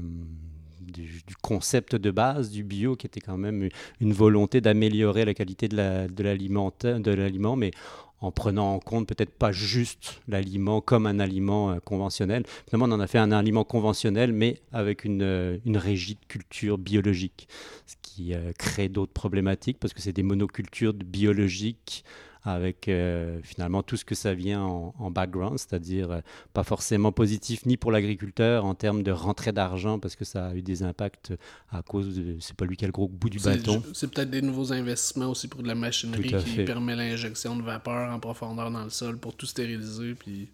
du, 0.92 1.24
concept 1.42 1.96
de 1.96 2.12
base 2.12 2.50
du 2.50 2.64
bio, 2.64 2.96
qui 2.96 3.08
était 3.08 3.22
quand 3.22 3.38
même 3.38 3.70
une 4.00 4.14
volonté 4.14 4.62
d'améliorer 4.62 5.26
la 5.26 5.34
qualité 5.34 5.68
de 5.68 6.24
l'aliment, 6.24 6.74
la, 6.84 7.56
mais 7.56 7.72
en 8.20 8.32
prenant 8.32 8.74
en 8.74 8.80
compte 8.80 9.08
peut-être 9.08 9.32
pas 9.32 9.52
juste 9.52 10.22
l'aliment 10.28 10.82
comme 10.82 11.06
un 11.06 11.20
aliment 11.20 11.72
euh, 11.72 11.80
conventionnel. 11.80 12.44
Finalement, 12.68 12.94
on 12.94 12.98
en 12.98 13.00
a 13.00 13.08
fait 13.08 13.20
un 13.20 13.32
aliment 13.32 13.64
conventionnel, 13.64 14.34
mais 14.34 14.60
avec 14.72 15.06
une, 15.06 15.22
euh, 15.22 15.58
une 15.66 15.78
régie 15.78 16.16
de 16.16 16.26
culture 16.28 16.78
biologique, 16.78 17.48
ce 17.86 17.96
qui 18.02 18.34
euh, 18.34 18.52
crée 18.58 18.90
d'autres 18.90 19.14
problématiques 19.14 19.78
parce 19.80 19.94
que 19.94 20.02
c'est 20.02 20.14
des 20.14 20.24
monocultures 20.24 20.94
biologiques 20.94 22.04
avec 22.48 22.88
euh, 22.88 23.40
finalement 23.44 23.84
tout 23.84 23.98
ce 23.98 24.06
que 24.06 24.16
ça 24.16 24.34
vient 24.34 24.62
en, 24.62 25.12
background, 25.12 25.60
c'est-à-dire 25.60 26.12
euh, 26.12 26.20
pas 26.54 26.64
forcément 26.64 27.12
positif 27.12 27.66
ni 27.66 27.76
pour 27.76 27.92
l'agriculteur 27.92 28.64
en 28.64 28.74
termes 28.74 29.04
de 29.04 29.12
rentrée 29.12 29.52
d'argent 29.52 30.00
parce 30.00 30.16
que 30.16 30.24
ça 30.24 30.48
a 30.48 30.56
eu 30.56 30.62
des 30.62 30.82
impacts 30.82 31.34
à 31.72 31.82
cause 31.82 32.16
de 32.16 32.38
c'est 32.40 32.56
pas 32.56 32.64
lui 32.64 32.78
qui 32.78 32.86
a 32.86 32.88
le 32.88 32.94
gros 32.94 33.10
bout 33.10 33.30
du 33.30 33.40
bâton. 33.40 33.84
C'est 33.94 34.10
peut-être 34.10 34.30
des 34.30 34.42
nouveaux 34.42 34.72
investissements 34.72 35.30
aussi 35.30 35.50
pour 35.50 35.62
de 35.62 35.68
la 35.68 35.76
machinerie 35.76 36.34
qui 36.44 36.64
permet 36.64 36.96
l'injection 36.96 37.58
de 37.58 37.64
vapeur 37.64 38.14
en 38.14 38.20
profondeur 38.20 38.72
dans 38.72 38.86
le 38.86 38.90
sol 38.92 39.18
pour 39.18 39.36
tout 39.36 39.46
stériliser 39.46 40.16
puis 40.16 40.48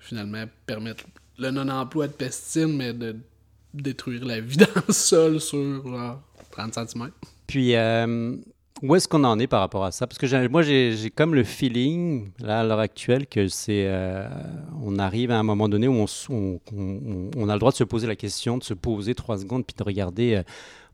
finalement 0.00 0.44
permettre 0.66 1.04
le 1.38 1.52
non-emploi 1.52 2.08
de 2.08 2.12
pesticides 2.12 2.74
mais 2.74 2.92
de 2.92 3.16
détruire 3.72 4.24
la 4.24 4.40
vie 4.40 4.56
dans 4.56 4.82
le 4.88 4.92
sol 4.92 5.40
sur 5.40 6.20
30 6.50 6.74
cm. 6.74 7.10
Puis 7.46 7.76
euh, 7.76 8.36
où 8.82 8.94
est-ce 8.94 9.08
qu'on 9.08 9.24
en 9.24 9.38
est 9.38 9.46
par 9.46 9.60
rapport 9.60 9.84
à 9.84 9.92
ça? 9.92 10.06
Parce 10.06 10.18
que 10.18 10.48
moi, 10.48 10.62
j'ai 10.62 11.10
comme 11.14 11.34
le 11.34 11.44
feeling, 11.44 12.30
là, 12.38 12.60
à 12.60 12.64
l'heure 12.64 12.78
actuelle, 12.78 13.26
que 13.26 13.48
c'est. 13.48 13.84
Euh, 13.86 14.26
on 14.82 14.98
arrive 14.98 15.30
à 15.30 15.38
un 15.38 15.42
moment 15.42 15.68
donné 15.68 15.86
où 15.86 16.06
on, 16.30 17.48
a 17.48 17.52
le 17.52 17.58
droit 17.58 17.72
de 17.72 17.76
se 17.76 17.84
poser 17.84 18.06
la 18.06 18.16
question, 18.16 18.58
de 18.58 18.64
se 18.64 18.74
poser 18.74 19.14
trois 19.14 19.38
secondes, 19.38 19.66
puis 19.66 19.74
de 19.76 19.82
regarder 19.82 20.36
euh, 20.36 20.42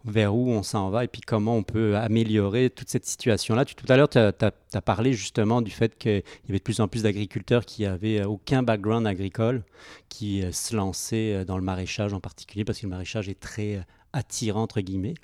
vers 0.05 0.35
où 0.35 0.51
on 0.51 0.63
s'en 0.63 0.91
va 0.91 1.05
et 1.05 1.09
puis 1.09 1.21
comment 1.21 1.57
on 1.57 1.63
peut 1.63 1.97
améliorer 1.97 2.71
toute 2.71 2.89
cette 2.89 3.07
situation-là. 3.07 3.65
Tout 3.65 3.87
à 3.89 3.97
l'heure, 3.97 4.09
tu 4.09 4.19
as, 4.19 4.81
parlé 4.81 5.13
justement 5.13 5.63
du 5.63 5.71
fait 5.71 5.97
qu'il 5.97 6.13
y 6.13 6.51
avait 6.51 6.59
de 6.59 6.63
plus 6.63 6.81
en 6.81 6.89
plus 6.89 7.05
d'agriculteurs 7.05 7.65
qui 7.65 7.83
n'avaient 7.83 8.25
aucun 8.25 8.63
background 8.63 9.07
agricole, 9.07 9.63
qui 10.09 10.43
euh, 10.43 10.51
se 10.51 10.75
lançaient 10.75 11.45
dans 11.45 11.57
le 11.57 11.65
maraîchage 11.65 12.13
en 12.13 12.21
particulier, 12.21 12.65
parce 12.65 12.81
que 12.81 12.87
le 12.87 12.91
maraîchage 12.91 13.29
est 13.29 13.39
très 13.39 13.85
attirant, 14.13 14.63
entre 14.63 14.81
guillemets 14.81 15.15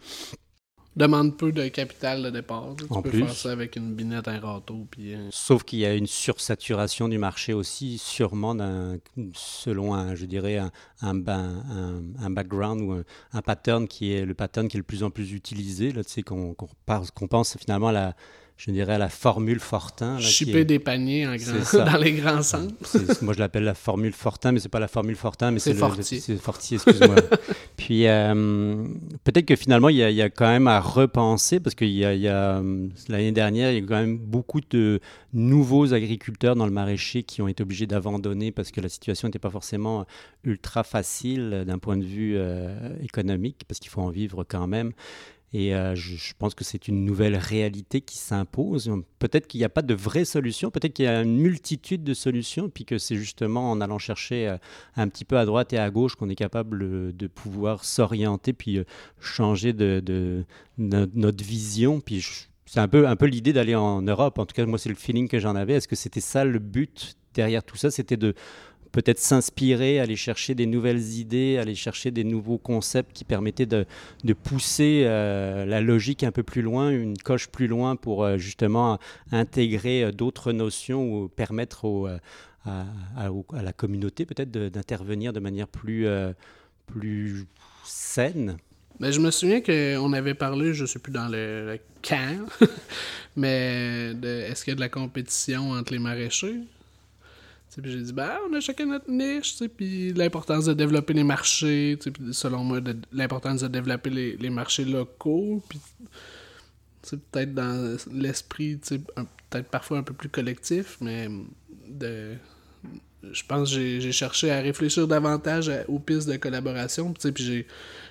demande 0.96 1.36
peu 1.36 1.52
de 1.52 1.68
capital 1.68 2.22
de 2.22 2.30
départ. 2.30 2.74
Tu 2.76 3.02
peux 3.02 3.10
faire 3.10 3.32
ça 3.32 3.52
avec 3.52 3.76
une 3.76 3.94
binette, 3.94 4.28
un 4.28 4.38
râteau. 4.38 4.86
Puis, 4.90 5.14
Sauf 5.30 5.64
qu'il 5.64 5.80
y 5.80 5.86
a 5.86 5.94
une 5.94 6.06
sursaturation 6.06 7.08
du 7.08 7.18
marché 7.18 7.52
aussi, 7.52 7.98
sûrement 7.98 8.56
selon 9.34 9.94
un, 9.94 10.14
je 10.14 10.26
dirais, 10.26 10.58
un, 10.58 10.70
un, 11.02 12.02
un, 12.20 12.30
background 12.30 12.82
ou 12.82 13.02
un, 13.32 13.42
pattern 13.42 13.88
qui 13.88 14.12
est 14.12 14.24
le 14.24 14.34
pattern 14.34 14.68
qui 14.68 14.76
est 14.76 14.80
le 14.80 14.84
plus 14.84 15.02
en 15.02 15.10
plus 15.10 15.32
utilisé. 15.32 15.92
Là, 15.92 16.04
tu 16.04 16.10
sais, 16.10 16.22
qu'on 16.22 16.54
pense 17.28 17.56
finalement 17.58 17.88
à 17.88 17.92
la 17.92 18.16
je 18.56 18.70
dirais, 18.70 18.98
la 18.98 19.08
formule 19.08 19.58
Fortin. 19.58 20.18
Chipper 20.18 20.64
des 20.64 20.78
paniers 20.78 21.26
en 21.26 21.34
grand... 21.36 21.84
dans 21.92 21.98
les 21.98 22.12
grands 22.12 22.42
centres. 22.42 22.74
moi, 23.22 23.34
je 23.34 23.40
l'appelle 23.40 23.64
la 23.64 23.74
formule 23.74 24.12
Fortin, 24.12 24.52
mais 24.52 24.60
c'est 24.60 24.68
pas 24.68 24.80
la 24.80 24.88
formule 24.88 25.16
Fortin, 25.16 25.50
mais 25.50 25.58
c'est 25.58 25.74
Fortier. 25.74 26.20
C'est 26.20 26.36
Fortier, 26.36 26.76
excuse-moi. 26.76 27.16
Puis, 27.76 28.06
euh, 28.06 28.86
peut-être 29.24 29.46
que 29.46 29.56
finalement, 29.56 29.88
il 29.88 29.96
y, 29.96 30.22
a, 30.22 30.30
quand 30.30 30.46
même 30.46 30.68
à 30.68 30.80
repenser, 30.80 31.58
parce 31.58 31.74
euh, 31.82 32.88
l'année 33.08 33.32
dernière, 33.32 33.72
il 33.72 33.80
y 33.80 33.84
a 33.84 33.86
quand 33.86 34.00
même 34.00 34.18
beaucoup 34.18 34.60
de 34.70 35.00
nouveaux 35.32 35.92
agriculteurs 35.94 36.54
dans 36.54 36.66
le 36.66 36.72
maraîcher 36.72 37.22
qui 37.22 37.42
ont 37.42 37.48
été 37.48 37.62
obligés 37.62 37.86
d'abandonner 37.86 38.52
parce 38.52 38.70
que 38.70 38.80
la 38.80 38.88
situation 38.88 39.28
n'était 39.28 39.38
pas 39.38 39.50
forcément 39.50 40.06
ultra 40.44 40.84
facile 40.84 41.64
d'un 41.66 41.78
point 41.78 41.96
de 41.96 42.04
vue 42.04 42.34
euh, 42.36 42.96
économique, 43.02 43.64
parce 43.66 43.80
qu'il 43.80 43.90
faut 43.90 44.02
en 44.02 44.10
vivre 44.10 44.44
quand 44.44 44.66
même. 44.66 44.92
Et 45.54 45.74
euh, 45.74 45.94
je, 45.94 46.32
pense 46.38 46.54
que 46.54 46.64
c'est 46.64 46.88
une 46.88 47.04
nouvelle 47.04 47.36
réalité 47.36 48.00
qui 48.00 48.16
s'impose. 48.16 48.90
Peut-être 49.18 49.46
qu'il 49.46 49.58
n'y 49.58 49.64
a 49.64 49.68
pas 49.68 49.82
de 49.82 49.92
vraie 49.92 50.24
solution, 50.24 50.70
peut-être 50.70 50.94
qu'il 50.94 51.04
y 51.04 51.08
a 51.08 51.20
une 51.20 51.36
multitude 51.36 52.02
de 52.04 52.14
solutions, 52.14 52.70
puis 52.70 52.86
que 52.86 52.96
c'est 52.96 53.16
justement 53.16 53.70
en 53.70 53.82
allant 53.82 53.98
chercher 53.98 54.48
euh, 54.48 54.56
un 54.96 55.08
petit 55.08 55.26
peu 55.26 55.36
à 55.36 55.44
droite 55.44 55.74
et 55.74 55.78
à 55.78 55.90
gauche 55.90 56.16
qu'on 56.16 56.30
est 56.30 56.36
capable 56.36 57.14
de 57.14 57.26
pouvoir 57.26 57.84
s'orienter, 57.84 58.54
puis 58.54 58.78
euh, 58.78 58.84
changer 59.20 59.74
de, 59.74 60.44
notre 60.78 61.44
vision. 61.44 62.00
Puis 62.00 62.26
c'est 62.64 62.80
un 62.80 62.88
peu, 62.88 63.06
un 63.06 63.16
peu 63.16 63.26
l'idée 63.26 63.52
d'aller 63.52 63.74
en 63.74 64.00
Europe. 64.00 64.38
En 64.38 64.46
tout 64.46 64.54
cas, 64.54 64.64
moi, 64.64 64.78
c'est 64.78 64.88
le 64.88 64.94
feeling 64.94 65.28
que 65.28 65.38
j'en 65.38 65.54
avais. 65.54 65.74
Est-ce 65.74 65.88
que 65.88 65.96
c'était 65.96 66.22
ça 66.22 66.46
le 66.46 66.60
but 66.60 67.14
derrière 67.34 67.62
tout 67.62 67.76
ça? 67.76 67.90
C'était 67.90 68.16
de 68.16 68.34
peut-être 68.92 69.18
s'inspirer, 69.18 69.98
aller 69.98 70.16
chercher 70.16 70.54
des 70.54 70.66
nouvelles 70.66 71.14
idées, 71.14 71.58
aller 71.58 71.74
chercher 71.74 72.10
des 72.10 72.24
nouveaux 72.24 72.58
concepts 72.58 73.12
qui 73.12 73.24
permettaient 73.24 73.66
de, 73.66 73.86
pousser 74.44 75.02
euh, 75.06 75.64
la 75.64 75.80
logique 75.80 76.22
un 76.22 76.30
peu 76.30 76.42
plus 76.42 76.62
loin, 76.62 76.90
une 76.90 77.16
coche 77.16 77.48
plus 77.48 77.66
loin 77.66 77.96
pour 77.96 78.24
euh, 78.24 78.36
justement 78.36 78.98
intégrer 79.30 80.04
euh, 80.04 80.12
d'autres 80.12 80.52
notions 80.52 81.10
ou 81.10 81.28
permettre 81.28 82.20
à, 82.66 82.84
la 83.52 83.72
communauté 83.72 84.26
peut-être 84.26 84.50
d'intervenir 84.50 85.32
de, 85.32 85.40
manière 85.40 85.66
plus, 85.66 86.06
plus 86.86 87.46
saine. 87.84 88.56
Ben, 89.00 89.10
je 89.10 89.18
me 89.18 89.30
souviens 89.30 89.60
qu'on 89.60 90.12
avait 90.12 90.34
parlé, 90.34 90.74
je 90.74 90.82
ne 90.82 90.86
sais 90.86 90.98
plus 90.98 91.12
dans 91.12 91.28
le, 91.28 91.78
camp, 92.02 92.46
mais 93.36 94.12
est-ce 94.22 94.64
qu'il 94.64 94.72
y 94.72 94.74
a 94.74 94.76
de 94.76 94.80
la 94.80 94.88
compétition 94.88 95.70
entre 95.70 95.92
les 95.92 95.98
maraîchers? 95.98 96.60
Puis 97.80 97.90
j'ai 97.90 98.02
dit, 98.02 98.12
ben, 98.12 98.36
on 98.48 98.52
a 98.52 98.60
chacun 98.60 98.86
notre 98.86 99.10
niche, 99.10 99.56
puis 99.76 100.12
l'importance 100.12 100.66
de 100.66 100.74
développer 100.74 101.14
les 101.14 101.24
marchés, 101.24 101.98
selon 102.32 102.64
moi, 102.64 102.80
l'importance 103.12 103.62
de 103.62 103.68
développer 103.68 104.10
les, 104.10 104.50
marchés 104.50 104.84
locaux, 104.84 105.62
puis 105.68 105.80
peut-être 107.10 107.54
dans 107.54 107.96
l'esprit, 108.12 108.76
peut-être 108.76 109.68
parfois 109.70 109.98
un 109.98 110.02
peu 110.02 110.12
plus 110.12 110.28
collectif, 110.28 110.98
mais 111.00 111.28
de, 111.88 112.34
je 113.30 113.42
pense 113.46 113.70
que 113.70 114.00
j'ai 114.00 114.12
cherché 114.12 114.50
à 114.50 114.60
réfléchir 114.60 115.08
davantage 115.08 115.70
aux 115.88 115.98
pistes 115.98 116.28
de 116.28 116.36
collaboration, 116.36 117.14
puis 117.14 117.66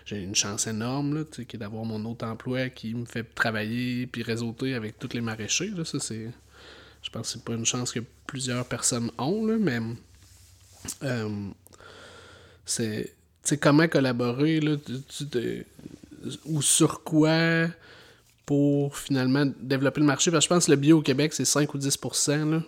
j'ai 0.05 0.23
une 0.23 0.35
chance 0.35 0.65
énorme, 0.65 1.15
là, 1.15 1.23
qui 1.23 1.55
est 1.55 1.59
d'avoir 1.59 1.85
mon 1.85 2.03
autre 2.05 2.25
emploi 2.25 2.69
qui 2.69 2.95
me 2.95 3.05
fait 3.05 3.23
travailler 3.35 4.07
puis 4.07 4.23
réseauter 4.23 4.73
avec 4.73 4.97
tous 4.97 5.13
les 5.13 5.21
maraîchers, 5.21 5.69
là, 5.69 5.85
ça 5.85 5.99
c'est 5.99 6.29
je 7.01 7.09
pense 7.09 7.27
que 7.27 7.39
c'est 7.39 7.43
pas 7.43 7.53
une 7.53 7.65
chance 7.65 7.91
que 7.91 7.99
plusieurs 8.27 8.65
personnes 8.65 9.11
ont, 9.17 9.45
là, 9.45 9.57
mais 9.59 9.79
euh, 11.03 11.29
c'est 12.65 13.57
comment 13.59 13.87
collaborer 13.87 14.59
là, 14.59 14.75
ou 16.45 16.61
sur 16.61 17.03
quoi 17.03 17.67
pour 18.45 18.97
finalement 18.97 19.45
développer 19.59 20.01
le 20.01 20.07
marché? 20.07 20.31
Parce 20.31 20.45
que 20.45 20.49
je 20.49 20.55
pense 20.55 20.65
que 20.65 20.71
le 20.71 20.77
bio 20.77 20.99
au 20.99 21.01
Québec, 21.01 21.33
c'est 21.33 21.45
5 21.45 21.73
ou 21.73 21.77
10 21.77 21.99
là, 22.27 22.61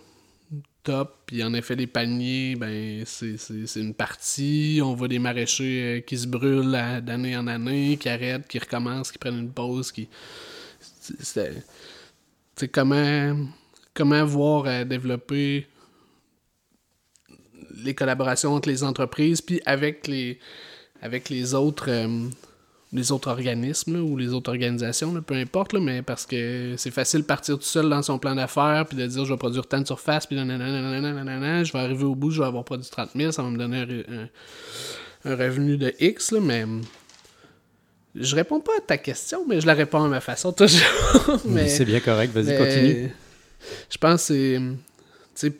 top. 0.82 1.22
Puis 1.26 1.42
en 1.42 1.52
effet, 1.54 1.74
les 1.74 1.86
paniers, 1.86 2.54
ben 2.56 3.04
c'est 3.06 3.76
une 3.76 3.94
partie. 3.94 4.80
On 4.82 4.94
voit 4.94 5.08
des 5.08 5.18
maraîchers 5.18 5.98
euh, 5.98 6.00
qui 6.00 6.18
se 6.18 6.26
brûlent 6.26 6.70
d'année 7.02 7.36
en 7.36 7.46
année, 7.46 7.96
qui 7.96 8.08
arrêtent, 8.08 8.46
qui 8.46 8.58
recommencent, 8.58 9.10
qui 9.10 9.18
prennent 9.18 9.38
une 9.38 9.52
pause. 9.52 9.90
qui 9.90 10.08
C'est 11.22 12.68
comment, 12.70 13.36
comment 13.94 14.24
voir 14.24 14.64
euh, 14.66 14.84
développer 14.84 15.66
les 17.82 17.94
collaborations 17.94 18.54
entre 18.54 18.68
les 18.68 18.84
entreprises, 18.84 19.40
puis 19.40 19.60
avec 19.64 20.06
les, 20.06 20.38
avec 21.00 21.28
les 21.28 21.54
autres. 21.54 21.86
Euh, 21.88 22.28
les 22.94 23.10
autres 23.10 23.28
organismes 23.28 23.96
ou 23.96 24.16
les 24.16 24.32
autres 24.32 24.50
organisations, 24.50 25.20
peu 25.20 25.34
importe, 25.34 25.74
mais 25.74 26.00
parce 26.00 26.24
que 26.26 26.74
c'est 26.76 26.92
facile 26.92 27.22
de 27.22 27.26
partir 27.26 27.56
tout 27.56 27.64
seul 27.64 27.88
dans 27.88 28.02
son 28.02 28.20
plan 28.20 28.36
d'affaires 28.36 28.86
puis 28.88 28.96
de 28.96 29.04
dire 29.04 29.24
je 29.24 29.32
vais 29.32 29.36
produire 29.36 29.66
tant 29.66 29.80
de 29.80 29.86
surface, 29.86 30.26
puis 30.26 30.36
je 30.38 31.72
vais 31.72 31.78
arriver 31.78 32.04
au 32.04 32.14
bout, 32.14 32.30
je 32.30 32.40
vais 32.40 32.46
avoir 32.46 32.64
produit 32.64 32.88
30 32.88 33.10
000, 33.16 33.32
ça 33.32 33.42
va 33.42 33.50
me 33.50 33.58
donner 33.58 34.04
un, 35.24 35.34
revenu 35.34 35.76
de 35.76 35.92
X, 35.98 36.32
mais 36.40 36.64
je 38.14 38.36
réponds 38.36 38.60
pas 38.60 38.76
à 38.78 38.80
ta 38.80 38.96
question, 38.96 39.44
mais 39.48 39.60
je 39.60 39.66
la 39.66 39.74
réponds 39.74 40.04
à 40.04 40.08
ma 40.08 40.20
façon 40.20 40.52
toujours. 40.52 41.40
mais, 41.44 41.68
c'est 41.68 41.84
bien 41.84 41.98
correct, 41.98 42.32
vas-y, 42.32 42.56
continue. 42.56 43.10
Je 43.90 43.98
pense 43.98 44.28
que 44.28 44.60
c'est. 45.34 45.52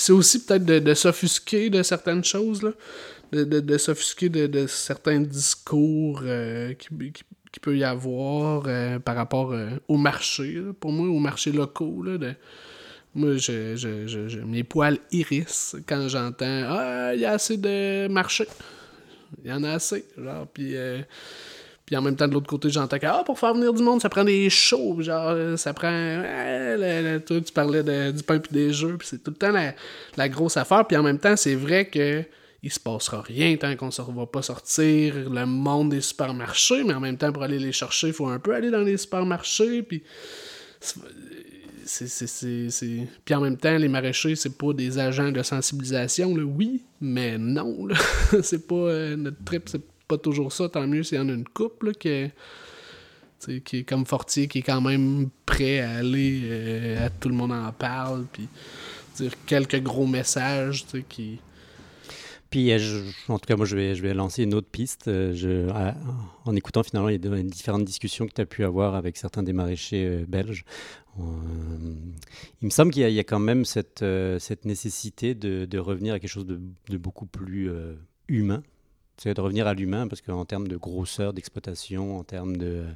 C'est 0.00 0.12
aussi 0.12 0.44
peut-être 0.44 0.64
de, 0.64 0.78
de 0.78 0.94
s'offusquer 0.94 1.70
de 1.70 1.82
certaines 1.82 2.22
choses, 2.22 2.62
là 2.62 2.70
de, 3.32 3.78
s'offusquer 3.78 4.28
de, 4.28 4.66
certains 4.66 5.20
discours 5.20 6.20
euh, 6.24 6.74
qui, 6.74 6.88
qui, 7.12 7.60
peut 7.60 7.76
y 7.76 7.84
avoir 7.84 8.64
euh, 8.66 8.98
par 8.98 9.16
rapport 9.16 9.52
euh, 9.52 9.70
au 9.88 9.96
marché. 9.96 10.60
Pour 10.80 10.92
moi, 10.92 11.08
au 11.08 11.18
marché 11.18 11.52
locaux, 11.52 12.02
là, 12.02 12.18
moi, 13.14 13.36
je, 13.36 13.74
je, 13.76 14.38
mes 14.40 14.64
poils 14.64 14.98
hérissent 15.10 15.76
quand 15.86 16.08
j'entends 16.08 16.64
Ah, 16.68 17.14
il 17.14 17.20
y 17.20 17.24
a 17.24 17.32
assez 17.32 17.56
de 17.56 18.06
marché. 18.08 18.46
Il 19.44 19.50
y 19.50 19.52
en 19.52 19.64
a 19.64 19.72
assez. 19.72 20.04
Genre, 20.16 20.46
puis. 20.46 20.74
Puis 21.88 21.96
en 21.96 22.02
même 22.02 22.16
temps, 22.16 22.28
de 22.28 22.34
l'autre 22.34 22.46
côté, 22.46 22.68
j'entends 22.68 22.98
que 22.98 23.06
ah, 23.06 23.22
pour 23.24 23.38
faire 23.38 23.54
venir 23.54 23.72
du 23.72 23.82
monde, 23.82 24.02
ça 24.02 24.10
prend 24.10 24.22
des 24.22 24.50
shows. 24.50 25.00
Genre, 25.00 25.58
ça 25.58 25.72
prend. 25.72 26.22
toi, 27.26 27.40
tu 27.40 27.50
parlais 27.54 28.12
du 28.12 28.22
pain 28.22 28.34
et 28.34 28.52
des 28.52 28.74
jeux. 28.74 28.98
Puis 28.98 29.08
c'est 29.08 29.24
tout 29.24 29.30
le 29.30 29.36
temps 29.38 29.50
la, 29.50 29.72
la, 30.18 30.28
grosse 30.28 30.58
affaire. 30.58 30.86
Puis 30.86 30.98
en 30.98 31.02
même 31.02 31.18
temps, 31.18 31.34
c'est 31.34 31.54
vrai 31.54 31.86
que 31.86 32.22
il 32.62 32.70
se 32.70 32.78
passera 32.78 33.22
rien 33.22 33.56
tant 33.56 33.74
qu'on 33.74 33.86
ne 33.86 34.18
va 34.18 34.26
pas 34.26 34.42
sortir 34.42 35.30
le 35.30 35.46
monde 35.46 35.88
des 35.88 36.02
supermarchés, 36.02 36.84
mais 36.84 36.92
en 36.92 37.00
même 37.00 37.16
temps, 37.16 37.32
pour 37.32 37.42
aller 37.42 37.58
les 37.58 37.72
chercher, 37.72 38.08
il 38.08 38.12
faut 38.12 38.26
un 38.26 38.38
peu 38.38 38.54
aller 38.54 38.70
dans 38.70 38.82
les 38.82 38.98
supermarchés, 38.98 39.82
puis... 39.82 40.02
C'est, 41.86 43.08
Puis 43.24 43.34
en 43.34 43.40
même 43.40 43.56
temps, 43.56 43.78
les 43.78 43.88
maraîchers, 43.88 44.36
c'est 44.36 44.58
pas 44.58 44.74
des 44.74 44.98
agents 44.98 45.32
de 45.32 45.42
sensibilisation, 45.42 46.32
oui, 46.32 46.82
mais 47.00 47.38
non. 47.38 47.88
c'est 48.42 48.66
pas. 48.66 48.74
Euh, 48.74 49.16
notre 49.16 49.42
trip, 49.42 49.70
c'est 49.70 49.80
pas 50.08 50.18
toujours 50.18 50.52
ça. 50.52 50.68
Tant 50.68 50.86
mieux 50.86 51.02
s'il 51.02 51.18
y 51.18 51.20
en 51.20 51.28
a 51.28 51.32
une 51.32 51.46
couple 51.48 51.92
qui, 51.92 52.08
est, 52.08 52.34
qui 53.64 53.78
est 53.78 53.84
comme 53.84 54.06
Fortier, 54.06 54.48
qui 54.48 54.58
est 54.58 54.62
quand 54.62 54.80
même 54.80 55.28
prêt 55.46 55.80
à 55.80 55.98
aller. 55.98 56.40
Euh, 56.44 57.06
à 57.06 57.10
tout 57.10 57.28
le 57.28 57.34
monde 57.34 57.52
en 57.52 57.70
parle. 57.72 58.24
Puis 58.32 58.48
dire 59.16 59.32
quelques 59.46 59.82
gros 59.82 60.06
messages 60.06 60.84
qui, 61.08 61.40
puis, 62.50 62.72
euh, 62.72 63.02
en 63.28 63.38
tout 63.38 63.46
cas, 63.46 63.56
moi, 63.56 63.66
je 63.66 63.76
vais, 63.76 63.94
je 63.94 64.02
vais 64.02 64.14
lancer 64.14 64.42
une 64.42 64.54
autre 64.54 64.68
piste. 64.70 65.08
Euh, 65.08 65.68
en 66.44 66.56
écoutant 66.56 66.82
finalement 66.82 67.08
les 67.08 67.18
différentes 67.18 67.84
discussions 67.84 68.26
que 68.26 68.32
tu 68.32 68.40
as 68.40 68.46
pu 68.46 68.64
avoir 68.64 68.94
avec 68.94 69.16
certains 69.16 69.42
des 69.42 69.52
maraîchers 69.52 70.06
euh, 70.06 70.24
belges, 70.26 70.64
il 71.18 72.64
me 72.64 72.70
semble 72.70 72.92
qu'il 72.92 73.10
y, 73.10 73.18
a 73.18 73.24
quand 73.24 73.40
même 73.40 73.64
cette, 73.64 74.04
cette 74.38 74.64
nécessité 74.64 75.34
de, 75.34 75.78
revenir 75.78 76.14
à 76.14 76.20
quelque 76.20 76.30
chose 76.30 76.46
de 76.46 76.96
beaucoup 76.96 77.26
plus 77.26 77.72
humain. 78.28 78.62
C'est 79.18 79.34
de 79.34 79.40
revenir 79.40 79.66
à 79.66 79.74
l'humain, 79.74 80.06
parce 80.06 80.22
qu'en 80.22 80.44
termes 80.44 80.68
de 80.68 80.76
grosseur 80.76 81.32
d'exploitation, 81.32 82.18
en 82.18 82.24
termes 82.24 82.56
de 82.56 82.86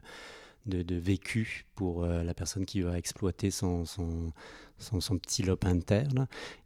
vécu 0.66 1.66
pour 1.74 2.04
euh, 2.04 2.22
la 2.22 2.32
personne 2.32 2.64
qui 2.64 2.80
va 2.80 2.96
exploiter 2.96 3.50
son, 3.50 3.84
son, 4.82 5.18
petit 5.18 5.42
lopin 5.42 5.74
de 5.74 5.80
terre. 5.80 6.08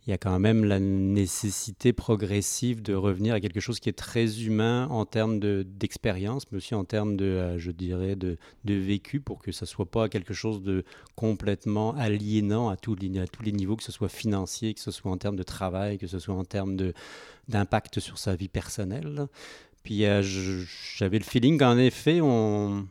Il 0.06 0.10
y 0.10 0.12
a 0.12 0.18
quand 0.18 0.38
même 0.38 0.64
la 0.64 0.80
nécessité 0.80 1.92
progressive 1.92 2.82
de 2.82 2.94
revenir 2.94 3.34
à 3.34 3.40
quelque 3.40 3.60
chose 3.60 3.80
qui 3.80 3.88
est 3.88 3.98
très 3.98 4.42
humain 4.42 4.88
en 4.88 5.04
termes 5.04 5.38
d'expérience, 5.64 6.50
mais 6.50 6.58
aussi 6.58 6.74
en 6.74 6.84
termes 6.84 7.16
de, 7.16 7.24
euh, 7.24 7.58
je 7.58 7.70
dirais, 7.70 8.16
de, 8.16 8.38
de, 8.64 8.74
vécu, 8.74 9.20
pour 9.20 9.40
que 9.42 9.52
ça 9.52 9.66
soit 9.66 9.90
pas 9.90 10.08
quelque 10.08 10.34
chose 10.34 10.62
de 10.62 10.84
complètement 11.14 11.94
aliénant 11.94 12.68
à, 12.68 12.76
tous 12.76 12.94
les, 12.94 13.18
à 13.18 13.26
tous 13.26 13.42
les 13.42 13.52
niveaux, 13.52 13.76
que 13.76 13.84
ce 13.84 13.92
soit 13.92 14.08
financier, 14.08 14.74
que 14.74 14.80
ce 14.80 14.90
soit 14.90 15.10
en 15.10 15.18
termes 15.18 15.36
de 15.36 15.42
travail, 15.42 15.98
que 15.98 16.06
ce 16.06 16.18
soit 16.18 16.34
en 16.34 16.44
termes 16.44 16.76
d'impact 17.48 18.00
sur 18.00 18.18
sa 18.18 18.34
vie 18.36 18.48
personnelle. 18.48 19.26
Puis 19.82 20.04
euh, 20.04 20.20
j'avais 20.96 21.18
le 21.18 21.24
feeling 21.24 21.58
qu'en 21.58 21.78
effet, 21.78 22.20
on, 22.20 22.88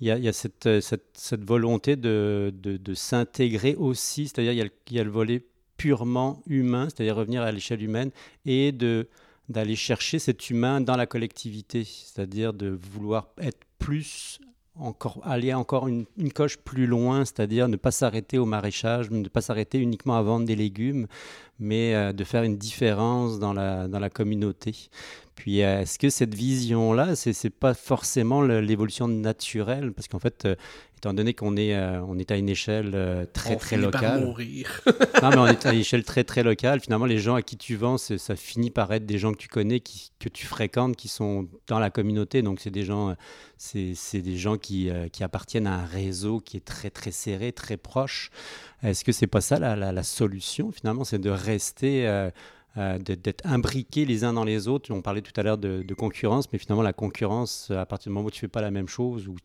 il 0.00 0.08
y 0.08 0.10
a, 0.10 0.46
euh, 0.66 0.80
cette, 0.80 1.44
volonté 1.44 1.96
de, 1.96 2.52
s'intégrer 2.94 3.74
aussi, 3.76 4.28
c'est-à-dire 4.28 4.52
il, 4.52 4.94
y 4.96 5.00
a 5.00 5.04
le 5.04 5.10
volet 5.10 5.44
purement 5.76 6.42
humain, 6.46 6.88
c'est-à-dire 6.88 7.16
revenir 7.16 7.42
à 7.42 7.52
l'échelle 7.52 7.82
humaine, 7.82 8.10
et 8.44 8.72
d'aller 9.48 9.76
chercher 9.76 10.18
cet 10.18 10.50
humain 10.50 10.80
dans 10.80 10.96
la 10.96 11.06
collectivité, 11.06 11.84
c'est-à-dire 11.84 12.52
de 12.52 12.68
vouloir 12.68 13.28
être 13.38 13.60
plus 13.78 14.38
encore 14.76 15.20
aller 15.22 15.54
encore 15.54 15.86
une, 15.86 16.04
coche 16.34 16.56
plus 16.56 16.86
loin, 16.88 17.24
c'est-à-dire 17.24 17.68
ne 17.68 17.76
pas 17.76 17.92
s'arrêter 17.92 18.38
au 18.38 18.44
maraîchage, 18.44 19.08
ne 19.08 19.28
pas 19.28 19.40
s'arrêter 19.40 19.78
uniquement 19.78 20.16
à 20.16 20.22
vendre 20.22 20.46
des 20.46 20.56
légumes, 20.56 21.06
mais 21.60 21.94
euh, 21.94 22.12
de 22.12 22.24
faire 22.24 22.42
une 22.42 22.56
différence 22.56 23.38
dans 23.38 23.52
la 23.52 24.10
communauté. 24.10 24.74
Puis 25.34 25.62
euh, 25.62 25.80
est-ce 25.80 25.98
que 25.98 26.10
cette 26.10 26.34
vision-là, 26.34 27.16
c'est 27.16 27.44
n'est 27.44 27.50
pas 27.50 27.74
forcément 27.74 28.42
l'évolution 28.42 29.08
naturelle? 29.08 29.92
Parce 29.92 30.06
qu'en 30.06 30.20
fait, 30.20 30.44
euh, 30.44 30.54
étant 30.96 31.12
donné 31.12 31.34
qu'on 31.34 31.56
est, 31.56 31.74
euh, 31.74 32.00
on 32.02 32.18
est 32.18 32.30
à 32.30 32.36
une 32.36 32.48
échelle 32.48 33.28
très 33.32 33.56
très 33.56 33.76
locale. 33.76 34.24
mourir. 34.24 34.80
non, 35.22 35.30
mais 35.30 35.38
on 35.38 35.46
est 35.46 35.66
à 35.66 35.72
une 35.72 35.80
échelle 35.80 36.04
très 36.04 36.22
très 36.22 36.44
locale. 36.44 36.80
Finalement, 36.80 37.06
les 37.06 37.18
gens 37.18 37.34
à 37.34 37.42
qui 37.42 37.56
tu 37.56 37.74
vends, 37.74 37.98
ça 37.98 38.36
finit 38.36 38.70
par 38.70 38.92
être 38.92 39.06
des 39.06 39.18
gens 39.18 39.32
que 39.32 39.38
tu 39.38 39.48
connais, 39.48 39.80
qui, 39.80 40.12
que 40.20 40.28
tu 40.28 40.46
fréquentes, 40.46 40.94
qui 40.94 41.08
sont 41.08 41.48
dans 41.66 41.80
la 41.80 41.90
communauté. 41.90 42.42
Donc 42.42 42.60
c'est 42.60 42.70
des 42.70 42.84
gens, 42.84 43.16
c'est 43.56 44.20
des 44.22 44.36
gens 44.36 44.56
qui, 44.56 44.88
qui 45.12 45.24
appartiennent 45.24 45.66
à 45.66 45.74
un 45.74 45.84
réseau 45.84 46.38
qui 46.38 46.56
est 46.56 46.64
très 46.64 46.90
très 46.90 47.10
serré, 47.10 47.52
très 47.52 47.76
proche. 47.76 48.30
Est-ce 48.84 49.02
que 49.02 49.12
c'est 49.12 49.26
pas 49.26 49.40
ça 49.40 49.58
la, 49.58 49.74
la, 49.74 49.90
la 49.90 50.02
solution 50.04 50.70
finalement, 50.70 51.04
c'est 51.04 51.18
de 51.18 51.30
rester 51.30 52.30
euh, 52.76 52.98
d'être 52.98 53.46
imbriqués 53.46 54.04
les 54.04 54.24
uns 54.24 54.32
dans 54.32 54.42
les 54.42 54.66
autres. 54.66 54.92
On 54.92 55.00
parlait 55.00 55.22
tout 55.22 55.32
à 55.36 55.44
l'heure 55.44 55.58
de, 55.58 55.94
concurrence, 55.94 56.52
mais 56.52 56.58
finalement 56.58 56.82
la 56.82 56.92
concurrence, 56.92 57.70
à 57.70 57.86
partir 57.86 58.10
du 58.10 58.14
moment 58.14 58.26
où 58.26 58.30
tu 58.32 58.40
fais 58.40 58.48
pas 58.48 58.60
la 58.60 58.72
même 58.72 58.88
chose, 58.88 59.28
où, 59.28 59.36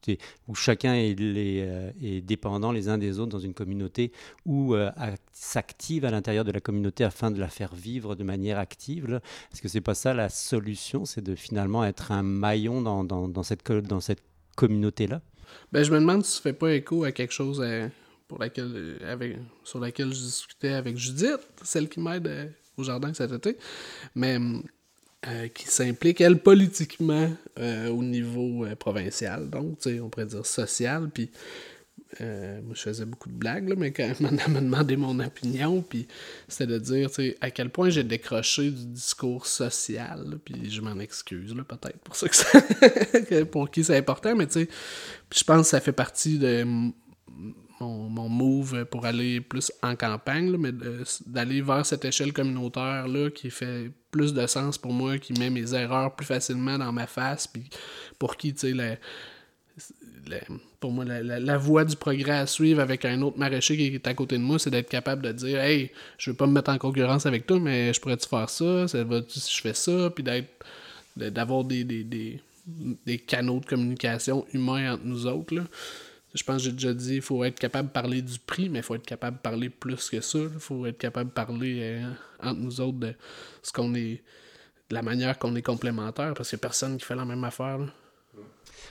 où 0.47 0.55
chacun 0.55 0.95
est, 0.95 1.15
euh, 1.19 1.91
est, 2.01 2.21
dépendant 2.21 2.71
les 2.71 2.89
uns 2.89 2.97
des 2.97 3.19
autres 3.19 3.31
dans 3.31 3.39
une 3.39 3.53
communauté, 3.53 4.11
ou 4.47 4.73
euh, 4.73 4.89
s'active 5.31 6.05
à 6.05 6.11
l'intérieur 6.11 6.43
de 6.43 6.51
la 6.51 6.59
communauté 6.59 7.03
afin 7.03 7.29
de 7.29 7.39
la 7.39 7.49
faire 7.49 7.75
vivre 7.75 8.15
de 8.15 8.23
manière 8.23 8.57
active, 8.57 9.21
est-ce 9.53 9.61
que 9.61 9.67
c'est 9.67 9.79
pas 9.79 9.93
ça 9.93 10.15
la 10.15 10.29
solution? 10.29 11.05
C'est 11.05 11.23
de 11.23 11.35
finalement 11.35 11.85
être 11.85 12.11
un 12.11 12.23
maillon 12.23 12.81
dans, 12.81 13.43
cette, 13.43 13.71
dans 13.71 14.01
cette 14.01 14.23
communauté-là? 14.55 15.21
Ben, 15.71 15.83
Je 15.83 15.91
me 15.91 15.99
demande 15.99 16.25
si 16.25 16.31
ça 16.31 16.39
ne 16.39 16.41
fait 16.41 16.53
pas 16.53 16.73
écho 16.73 17.03
à 17.03 17.11
quelque 17.11 17.33
chose 17.33 17.63
pour 18.27 18.39
laquelle, 18.39 18.97
avec, 19.07 19.37
sur 19.63 19.79
laquelle 19.79 20.13
je 20.13 20.19
discutais 20.19 20.73
avec 20.73 20.97
Judith, 20.97 21.47
celle 21.61 21.89
qui 21.89 21.99
m'aide 21.99 22.55
au 22.79 22.83
jardin 22.83 23.13
cet 23.13 23.31
été, 23.31 23.57
mais 24.15 24.39
euh, 25.27 25.49
qui 25.49 25.67
s'implique, 25.67 26.21
elle, 26.21 26.39
politiquement 26.39 27.29
euh, 27.59 27.89
au 27.89 28.01
niveau 28.01 28.63
euh, 28.65 28.73
provincial, 28.77 29.49
donc, 29.49 29.77
on 29.85 30.07
pourrait 30.07 30.27
dire 30.27 30.45
social, 30.45 31.09
puis 31.13 31.29
moi, 32.21 32.73
je 32.73 32.81
faisais 32.81 33.05
beaucoup 33.05 33.29
de 33.29 33.35
blagues, 33.35 33.75
mais 33.77 33.91
quand 33.91 34.13
elle 34.19 34.53
m'a 34.53 34.61
demandé 34.61 34.95
mon 34.95 35.19
opinion, 35.19 35.81
puis 35.81 36.07
c'était 36.47 36.67
de 36.67 36.79
dire 36.79 37.09
à 37.41 37.51
quel 37.51 37.69
point 37.69 37.89
j'ai 37.89 38.05
décroché 38.05 38.71
du 38.71 38.85
discours 38.85 39.45
social, 39.45 40.39
puis 40.43 40.71
je 40.71 40.79
m'en 40.81 40.97
excuse 40.99 41.53
peut-être 41.53 41.99
pour 41.99 42.15
ça 42.15 42.27
que 43.29 43.43
pour 43.43 43.69
qui 43.69 43.83
c'est 43.83 43.97
important, 43.97 44.35
mais 44.35 44.47
tu 44.47 44.53
sais, 44.53 44.69
je 45.35 45.43
pense 45.43 45.63
que 45.63 45.67
ça 45.67 45.81
fait 45.81 45.91
partie 45.91 46.39
de 46.39 46.65
mon, 47.79 48.29
move 48.29 48.85
pour 48.85 49.05
aller 49.05 49.41
plus 49.41 49.71
en 49.81 49.95
campagne, 49.95 50.55
mais 50.57 50.71
d'aller 51.25 51.61
vers 51.61 51.85
cette 51.85 52.05
échelle 52.05 52.33
communautaire-là 52.33 53.29
qui 53.29 53.49
fait 53.49 53.91
plus 54.11 54.33
de 54.33 54.45
sens 54.47 54.77
pour 54.77 54.93
moi, 54.93 55.17
qui 55.17 55.33
met 55.33 55.49
mes 55.49 55.73
erreurs 55.73 56.15
plus 56.15 56.25
facilement 56.25 56.77
dans 56.77 56.91
ma 56.91 57.07
face, 57.07 57.47
puis 57.47 57.69
pour 58.17 58.37
qui, 58.37 58.53
tu 58.53 58.75
sais, 58.75 58.99
pour 60.79 60.91
moi, 60.91 61.05
la, 61.05 61.57
voie 61.57 61.85
du 61.85 61.95
progrès 61.95 62.37
à 62.37 62.47
suivre 62.47 62.81
avec 62.81 63.05
un 63.05 63.21
autre 63.21 63.37
maraîcher 63.37 63.75
qui 63.75 63.87
est 63.87 64.07
à 64.07 64.13
côté 64.13 64.37
de 64.37 64.43
moi, 64.43 64.59
c'est 64.59 64.69
d'être 64.69 64.89
capable 64.89 65.21
de 65.23 65.31
dire 65.31 65.59
Hey, 65.59 65.91
je 66.17 66.31
veux 66.31 66.37
pas 66.37 66.47
me 66.47 66.53
mettre 66.53 66.71
en 66.71 66.77
concurrence 66.77 67.25
avec 67.25 67.45
toi, 67.45 67.59
mais 67.59 67.93
je 67.93 67.99
pourrais-tu 67.99 68.27
faire 68.27 68.49
ça, 68.49 68.87
ça 68.87 69.03
va 69.03 69.21
si 69.27 69.53
je 69.53 69.61
fais 69.61 69.73
ça, 69.73 70.09
puis 70.09 70.23
d'être 70.23 70.65
d'avoir 71.15 71.65
des, 71.65 71.83
des, 71.83 73.17
canaux 73.27 73.59
de 73.59 73.65
communication 73.65 74.45
humains 74.53 74.93
entre 74.93 75.03
nous 75.03 75.25
autres. 75.27 75.53
Là. 75.53 75.63
Je 76.33 76.43
pense 76.43 76.57
que 76.57 76.63
j'ai 76.63 76.71
déjà 76.71 76.93
dit, 76.93 77.15
il 77.15 77.21
faut 77.21 77.43
être 77.43 77.59
capable 77.59 77.87
de 77.87 77.93
parler 77.93 78.21
du 78.21 78.37
prix, 78.37 78.69
mais 78.69 78.79
il 78.79 78.83
faut 78.83 78.95
être 78.95 79.05
capable 79.05 79.37
de 79.37 79.41
parler 79.41 79.69
plus 79.69 80.09
que 80.09 80.21
ça. 80.21 80.39
Il 80.39 80.59
faut 80.59 80.85
être 80.85 80.97
capable 80.97 81.31
de 81.31 81.33
parler 81.33 81.79
euh, 81.81 82.11
entre 82.41 82.59
nous 82.59 82.81
autres 82.81 82.99
de 82.99 83.15
ce 83.63 83.71
qu'on 83.73 83.95
est, 83.95 84.21
de 84.89 84.95
la 84.95 85.01
manière 85.01 85.39
qu'on 85.39 85.55
est 85.55 85.63
complémentaires, 85.63 86.33
parce 86.35 86.49
qu'il 86.49 86.57
n'y 86.57 86.61
a 86.61 86.65
personne 86.67 86.97
qui 86.97 87.05
fait 87.05 87.15
la 87.15 87.25
même 87.25 87.43
affaire. 87.43 87.79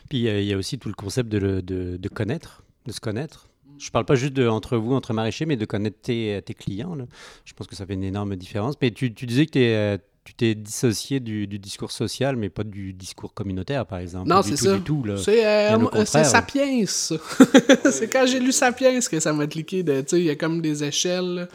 Puis 0.08 0.24
il 0.24 0.44
y 0.44 0.52
a 0.52 0.56
aussi 0.56 0.78
tout 0.78 0.88
le 0.88 0.94
concept 0.94 1.28
de, 1.28 1.60
de, 1.60 2.08
connaître, 2.08 2.62
de 2.86 2.92
se 2.92 3.00
connaître. 3.00 3.48
Je 3.78 3.90
parle 3.90 4.04
pas 4.04 4.16
juste 4.16 4.32
de, 4.32 4.48
entre 4.48 4.76
vous, 4.76 4.94
entre 4.94 5.12
maraîchers, 5.12 5.46
mais 5.46 5.56
de 5.56 5.64
connaître 5.64 6.00
tes, 6.00 6.42
tes 6.44 6.54
clients. 6.54 6.96
Je 7.44 7.52
pense 7.52 7.68
que 7.68 7.76
ça 7.76 7.86
fait 7.86 7.94
une 7.94 8.02
énorme 8.02 8.34
différence. 8.34 8.74
Mais 8.82 8.90
tu, 8.90 9.14
tu 9.14 9.26
disais 9.26 9.46
que 9.46 9.58
euh, 9.58 9.98
tu 10.28 10.34
t'es 10.34 10.54
dissocié 10.54 11.20
du, 11.20 11.46
du, 11.46 11.58
discours 11.58 11.90
social, 11.90 12.36
mais 12.36 12.50
pas 12.50 12.62
du 12.62 12.92
discours 12.92 13.32
communautaire, 13.32 13.86
par 13.86 13.98
exemple. 13.98 14.28
Non, 14.28 14.42
c'est 14.42 14.56
ça. 14.56 14.78
C'est 15.16 15.46
euh, 15.46 16.04
Sapiens. 16.04 16.84
c'est 16.86 18.12
quand 18.12 18.26
j'ai 18.26 18.38
lu 18.38 18.52
Sapiens 18.52 19.00
que 19.00 19.20
ça 19.20 19.32
m'a 19.32 19.46
cliqué. 19.46 19.82
Il 20.12 20.18
y 20.18 20.28
a 20.28 20.36
comme 20.36 20.60
des 20.60 20.84
échelles 20.84 21.48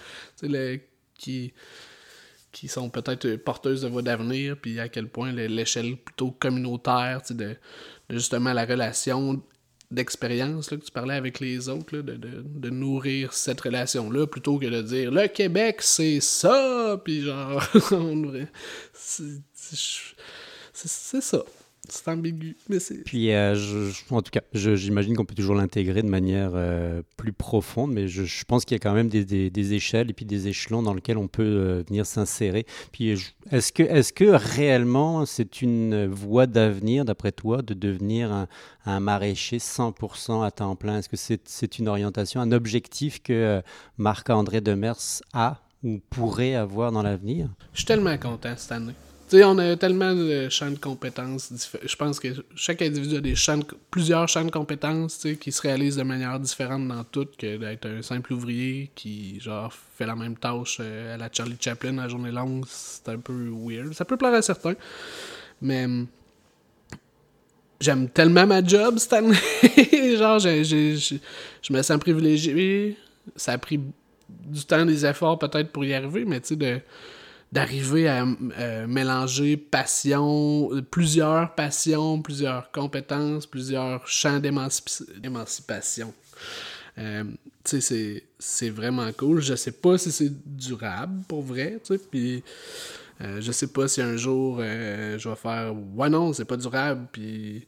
qui 1.19 1.53
qui 2.51 2.67
sont 2.67 2.89
peut-être 2.89 3.35
porteuses 3.35 3.81
de 3.81 3.89
voix 3.89 4.01
d'avenir, 4.01 4.57
puis 4.59 4.79
à 4.79 4.89
quel 4.89 5.07
point 5.07 5.31
l'échelle 5.31 5.95
plutôt 5.97 6.31
communautaire, 6.31 7.21
de, 7.29 7.55
justement 8.09 8.53
la 8.53 8.65
relation 8.65 9.41
d'expérience 9.93 10.67
que 10.69 10.75
tu 10.75 10.91
parlais 10.91 11.15
avec 11.15 11.39
les 11.39 11.69
autres, 11.69 11.97
de, 11.97 12.69
nourrir 12.69 13.33
cette 13.33 13.61
relation-là, 13.61 14.27
plutôt 14.27 14.57
que 14.57 14.65
de 14.65 14.81
dire 14.81 15.11
le 15.11 15.27
Québec, 15.27 15.77
c'est 15.81 16.19
ça, 16.19 16.99
puis 17.03 17.21
genre, 17.21 17.63
c'est 20.73 21.21
ça. 21.21 21.43
C'est 21.89 22.07
ambigu, 22.07 22.55
mais 22.69 22.79
c'est... 22.79 23.03
Puis, 23.03 23.33
euh, 23.33 23.91
en 24.09 24.21
tout 24.21 24.31
cas, 24.31 24.39
j'imagine 24.53 25.17
qu'on 25.17 25.25
peut 25.25 25.35
toujours 25.35 25.55
l'intégrer 25.55 26.01
de 26.01 26.07
manière 26.07 26.51
euh, 26.53 27.01
plus 27.17 27.33
profonde, 27.33 27.91
mais 27.91 28.07
je, 28.07 28.45
pense 28.45 28.63
qu'il 28.63 28.75
y 28.75 28.79
a 28.79 28.79
quand 28.79 28.93
même 28.93 29.09
des, 29.09 29.25
des, 29.25 29.73
échelles 29.73 30.09
et 30.09 30.13
puis 30.13 30.23
des 30.23 30.47
échelons 30.47 30.81
dans 30.81 30.93
lesquels 30.93 31.17
on 31.17 31.27
peut 31.27 31.43
euh, 31.43 31.83
venir 31.85 32.05
s'insérer. 32.05 32.65
Puis, 32.93 33.09
est-ce 33.51 33.73
que, 33.73 33.83
est 33.83 34.13
que 34.13 34.23
réellement 34.23 35.25
c'est 35.25 35.61
une 35.61 36.07
voie 36.07 36.47
d'avenir, 36.47 37.03
d'après 37.03 37.33
toi, 37.33 37.61
de 37.61 37.73
devenir 37.73 38.31
un, 38.31 38.47
un 38.85 39.01
maraîcher 39.01 39.57
100% 39.57 40.45
à 40.45 40.51
temps 40.51 40.77
plein? 40.77 40.99
Est-ce 40.99 41.09
que 41.09 41.17
c'est 41.17 41.79
une 41.79 41.89
orientation, 41.89 42.39
un 42.39 42.53
objectif 42.53 43.21
que 43.21 43.61
Marc-André 43.97 44.61
Demers 44.61 45.21
a 45.33 45.59
ou 45.83 45.99
pourrait 46.09 46.55
avoir 46.55 46.93
dans 46.93 47.03
l'avenir? 47.03 47.49
Je 47.73 47.79
suis 47.79 47.85
tellement 47.85 48.17
content 48.17 48.53
cette 48.55 48.71
année 48.71 48.93
on 49.43 49.57
a 49.57 49.75
tellement 49.75 50.13
de 50.13 50.49
champs 50.49 50.69
de 50.69 50.77
compétences. 50.77 51.51
Je 51.83 51.95
pense 51.95 52.19
que 52.19 52.27
chaque 52.55 52.81
individu 52.81 53.17
a 53.17 53.21
des 53.21 53.35
champs 53.35 53.59
plusieurs 53.89 54.27
champs 54.27 54.43
de 54.43 54.51
compétences 54.51 55.25
qui 55.39 55.51
se 55.51 55.61
réalisent 55.61 55.97
de 55.97 56.03
manière 56.03 56.39
différente 56.39 56.87
dans 56.87 57.03
tout 57.03 57.27
que 57.37 57.57
d'être 57.57 57.87
un 57.87 58.01
simple 58.01 58.33
ouvrier 58.33 58.91
qui 58.95 59.39
genre 59.39 59.73
fait 59.97 60.05
la 60.05 60.15
même 60.15 60.35
tâche 60.35 60.77
euh, 60.79 61.15
à 61.15 61.17
la 61.17 61.29
Charlie 61.31 61.57
Chaplin 61.59 61.97
à 61.97 62.07
journée 62.07 62.31
longue. 62.31 62.65
C'est 62.67 63.09
un 63.09 63.17
peu 63.17 63.51
weird. 63.51 63.93
Ça 63.93 64.05
peut 64.05 64.17
plaire 64.17 64.33
à 64.33 64.41
certains. 64.41 64.75
Mais 65.61 65.85
hum, 65.85 66.07
j'aime 67.79 68.09
tellement 68.09 68.45
ma 68.45 68.63
job 68.63 68.97
cette 68.97 69.13
année. 69.13 69.35
genre, 70.17 70.39
je 70.39 71.73
me 71.73 71.81
sens 71.81 71.99
privilégié. 71.99 72.97
Ça 73.35 73.53
a 73.53 73.57
pris 73.57 73.79
du 74.29 74.63
temps, 74.65 74.85
des 74.85 75.05
efforts 75.05 75.39
peut-être 75.39 75.71
pour 75.71 75.85
y 75.85 75.93
arriver, 75.93 76.25
mais 76.25 76.41
tu 76.41 76.49
sais, 76.49 76.55
de 76.55 76.79
d'arriver 77.53 78.07
à 78.07 78.25
euh, 78.57 78.87
mélanger 78.87 79.57
passion, 79.57 80.71
plusieurs 80.89 81.53
passions, 81.53 82.19
plusieurs 82.19 82.71
compétences, 82.71 83.45
plusieurs 83.45 84.07
champs 84.07 84.39
d'émancipation. 84.39 86.11
Euh, 86.97 87.25
c'est 87.63 88.69
vraiment 88.71 89.11
cool. 89.13 89.39
Je 89.39 89.53
sais 89.53 89.71
pas 89.71 89.99
si 89.99 90.11
c'est 90.11 90.31
durable 90.47 91.21
pour 91.27 91.43
vrai, 91.43 91.79
puis 92.09 92.43
euh, 93.21 93.39
je 93.39 93.51
sais 93.51 93.67
pas 93.67 93.87
si 93.87 94.01
un 94.01 94.17
jour 94.17 94.57
je 94.59 95.29
vais 95.29 95.35
faire 95.35 95.75
ouais 95.95 96.09
non, 96.09 96.33
c'est 96.33 96.45
pas 96.45 96.57
durable, 96.57 97.05
puis 97.11 97.67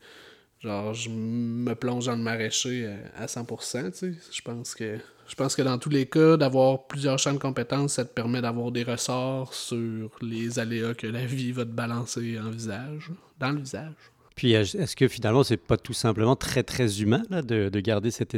genre 0.61 0.95
je 0.95 1.11
me 1.11 1.75
plonge 1.75 2.07
dans 2.07 2.15
le 2.15 2.23
maraîcher 2.23 2.89
à 3.15 3.27
100%, 3.27 4.15
Je 4.31 4.41
pense 4.41 4.73
que 4.73 4.97
je 5.27 5.35
pense 5.35 5.55
que 5.55 5.61
dans 5.61 5.77
tous 5.77 5.89
les 5.89 6.05
cas, 6.05 6.37
d'avoir 6.37 6.87
plusieurs 6.87 7.19
champs 7.19 7.33
de 7.33 7.39
compétences, 7.39 7.93
ça 7.93 8.05
te 8.05 8.13
permet 8.13 8.41
d'avoir 8.41 8.71
des 8.71 8.83
ressorts 8.83 9.53
sur 9.53 10.09
les 10.21 10.59
aléas 10.59 10.93
que 10.93 11.07
la 11.07 11.25
vie 11.25 11.51
va 11.51 11.65
te 11.65 11.71
balancer 11.71 12.39
en 12.39 12.49
visage, 12.49 13.11
dans 13.39 13.51
le 13.51 13.59
visage. 13.59 13.93
Puis 14.35 14.51
est-ce 14.51 14.95
que 14.95 15.07
finalement, 15.07 15.43
c'est 15.43 15.57
pas 15.57 15.77
tout 15.77 15.93
simplement 15.93 16.35
très 16.35 16.63
très 16.63 17.01
humain 17.01 17.23
là, 17.29 17.41
de, 17.41 17.69
de, 17.69 17.79
garder 17.79 18.11
cette, 18.11 18.35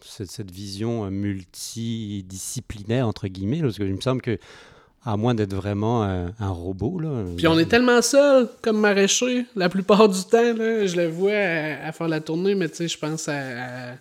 cette, 0.00 0.30
cette, 0.30 0.50
vision 0.50 1.10
multidisciplinaire, 1.10 3.06
entre 3.06 3.28
guillemets, 3.28 3.60
parce 3.60 3.76
que 3.76 3.82
il 3.82 3.94
me 3.94 4.00
semble 4.00 4.22
que 4.22 4.38
à 5.04 5.18
moins 5.18 5.34
d'être 5.34 5.54
vraiment 5.54 6.02
un, 6.02 6.48
robot. 6.48 6.98
Là, 6.98 7.24
Puis 7.36 7.46
on 7.46 7.58
est 7.58 7.66
tellement 7.66 8.00
seul 8.00 8.48
comme 8.62 8.80
maraîcher 8.80 9.44
la 9.54 9.68
plupart 9.68 10.08
du 10.08 10.24
temps. 10.24 10.54
Là, 10.54 10.86
je 10.86 10.96
le 10.96 11.08
vois 11.08 11.32
à, 11.32 11.92
faire 11.92 12.08
la 12.08 12.20
tournée, 12.20 12.54
mais 12.54 12.70
tu 12.70 12.76
sais, 12.76 12.88
je 12.88 12.96
pense 12.98 13.28
à 13.28 13.34
à 13.34 13.96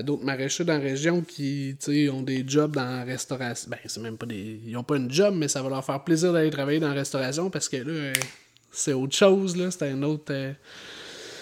d'autres 0.00 0.24
maraîchers 0.24 0.64
dans 0.64 0.74
la 0.74 0.78
région 0.78 1.20
qui 1.20 1.76
ont 2.10 2.22
des 2.22 2.44
jobs 2.46 2.74
dans 2.74 2.84
la 2.84 3.04
restauration. 3.04 3.68
Ben, 3.70 3.78
c'est 3.84 4.00
même 4.00 4.16
pas 4.16 4.26
des. 4.26 4.60
Ils 4.64 4.76
ont 4.76 4.84
pas 4.84 4.96
une 4.96 5.10
job, 5.10 5.34
mais 5.36 5.48
ça 5.48 5.62
va 5.62 5.68
leur 5.68 5.84
faire 5.84 6.02
plaisir 6.02 6.32
d'aller 6.32 6.50
travailler 6.50 6.80
dans 6.80 6.88
la 6.88 6.94
restauration 6.94 7.50
parce 7.50 7.68
que 7.68 7.76
là, 7.76 7.92
euh, 7.92 8.12
c'est 8.70 8.94
autre 8.94 9.14
chose, 9.14 9.56
là. 9.56 9.70
C'est 9.70 9.90
un 9.90 10.02
autre. 10.02 10.32
Euh, 10.32 10.52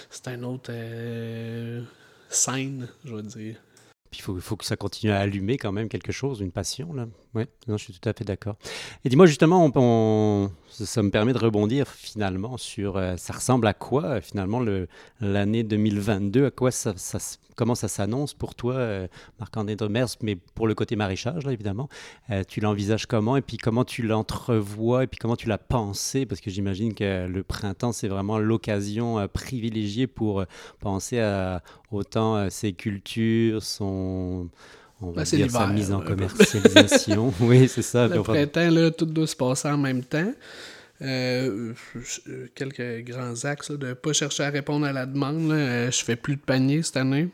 c'est 0.09 0.27
un 0.27 0.43
autre. 0.43 0.69
Euh, 0.69 1.81
scène, 2.29 2.87
je 3.05 3.15
veux 3.15 3.23
dire. 3.23 3.55
Puis 4.09 4.19
il 4.19 4.23
faut, 4.23 4.39
faut, 4.39 4.57
que 4.57 4.65
ça 4.65 4.75
continue 4.75 5.11
à 5.11 5.19
allumer 5.19 5.57
quand 5.57 5.71
même 5.71 5.87
quelque 5.87 6.11
chose, 6.11 6.41
une 6.41 6.51
passion. 6.51 6.93
Là. 6.93 7.07
Non, 7.33 7.77
je 7.77 7.83
suis 7.83 7.93
tout 7.93 8.09
à 8.09 8.13
fait 8.13 8.25
d'accord. 8.25 8.55
Et 9.05 9.09
dis-moi 9.09 9.25
justement, 9.25 9.71
ça, 10.69 11.03
me 11.03 11.09
permet 11.09 11.33
de 11.33 11.37
rebondir 11.37 11.87
finalement 11.87 12.57
sur 12.57 13.01
ça 13.17 13.33
ressemble 13.33 13.67
à 13.67 13.73
quoi 13.73 14.21
finalement 14.21 14.61
l'année 15.21 15.63
2022, 15.63 16.47
à 16.47 16.51
quoi 16.51 16.71
ça, 16.71 16.93
ça, 16.97 17.19
comment 17.55 17.75
ça 17.75 17.87
s'annonce 17.87 18.33
pour 18.33 18.55
toi, 18.55 18.73
euh, 18.73 19.07
Marc-André 19.39 19.75
Demers, 19.75 20.07
mais 20.21 20.35
pour 20.35 20.67
le 20.67 20.73
côté 20.73 20.95
maraîchage, 20.95 21.45
là, 21.45 21.51
évidemment. 21.51 21.89
Euh, 22.29 22.43
tu 22.47 22.59
l'envisages 22.59 23.05
comment? 23.05 23.37
Et 23.37 23.41
puis 23.41 23.57
comment 23.57 23.85
tu 23.85 24.01
l'entrevois? 24.01 25.03
Et 25.03 25.07
puis 25.07 25.19
comment 25.19 25.35
tu 25.35 25.47
l'as 25.47 25.57
pensé? 25.57 26.25
Parce 26.25 26.41
que 26.41 26.49
j'imagine 26.49 26.95
que 26.95 27.27
le 27.27 27.43
printemps, 27.43 27.91
c'est 27.91 28.07
vraiment 28.07 28.39
l'occasion 28.39 29.19
euh, 29.19 29.27
privilégiée 29.27 30.07
pour 30.07 30.43
penser 30.79 31.19
à 31.19 31.61
autant 31.91 32.49
ses 32.49 32.73
cultures, 32.73 33.61
son 33.61 34.49
on 35.01 35.11
va 35.11 35.23
dire 35.23 35.49
sa 35.49 35.67
mise 35.67 35.91
en 35.91 36.01
commercialisation. 36.05 37.33
oui, 37.39 37.67
c'est 37.67 37.81
ça. 37.81 38.07
Le 38.07 38.21
printemps, 38.21 38.69
là, 38.69 38.91
tout 38.91 39.05
doit 39.05 39.27
se 39.27 39.35
passer 39.35 39.67
en 39.67 39.77
même 39.77 40.03
temps. 40.03 40.33
quelques 42.55 43.03
grands 43.05 43.45
axes 43.45 43.71
de 43.71 43.87
ne 43.87 43.93
pas 43.93 44.13
chercher 44.13 44.43
à 44.43 44.49
répondre 44.49 44.85
à 44.85 44.93
la 44.93 45.05
demande. 45.05 45.51
je 45.51 46.03
fais 46.03 46.15
plus 46.15 46.35
de 46.35 46.41
panier 46.41 46.83
cette 46.83 46.97
année 46.97 47.29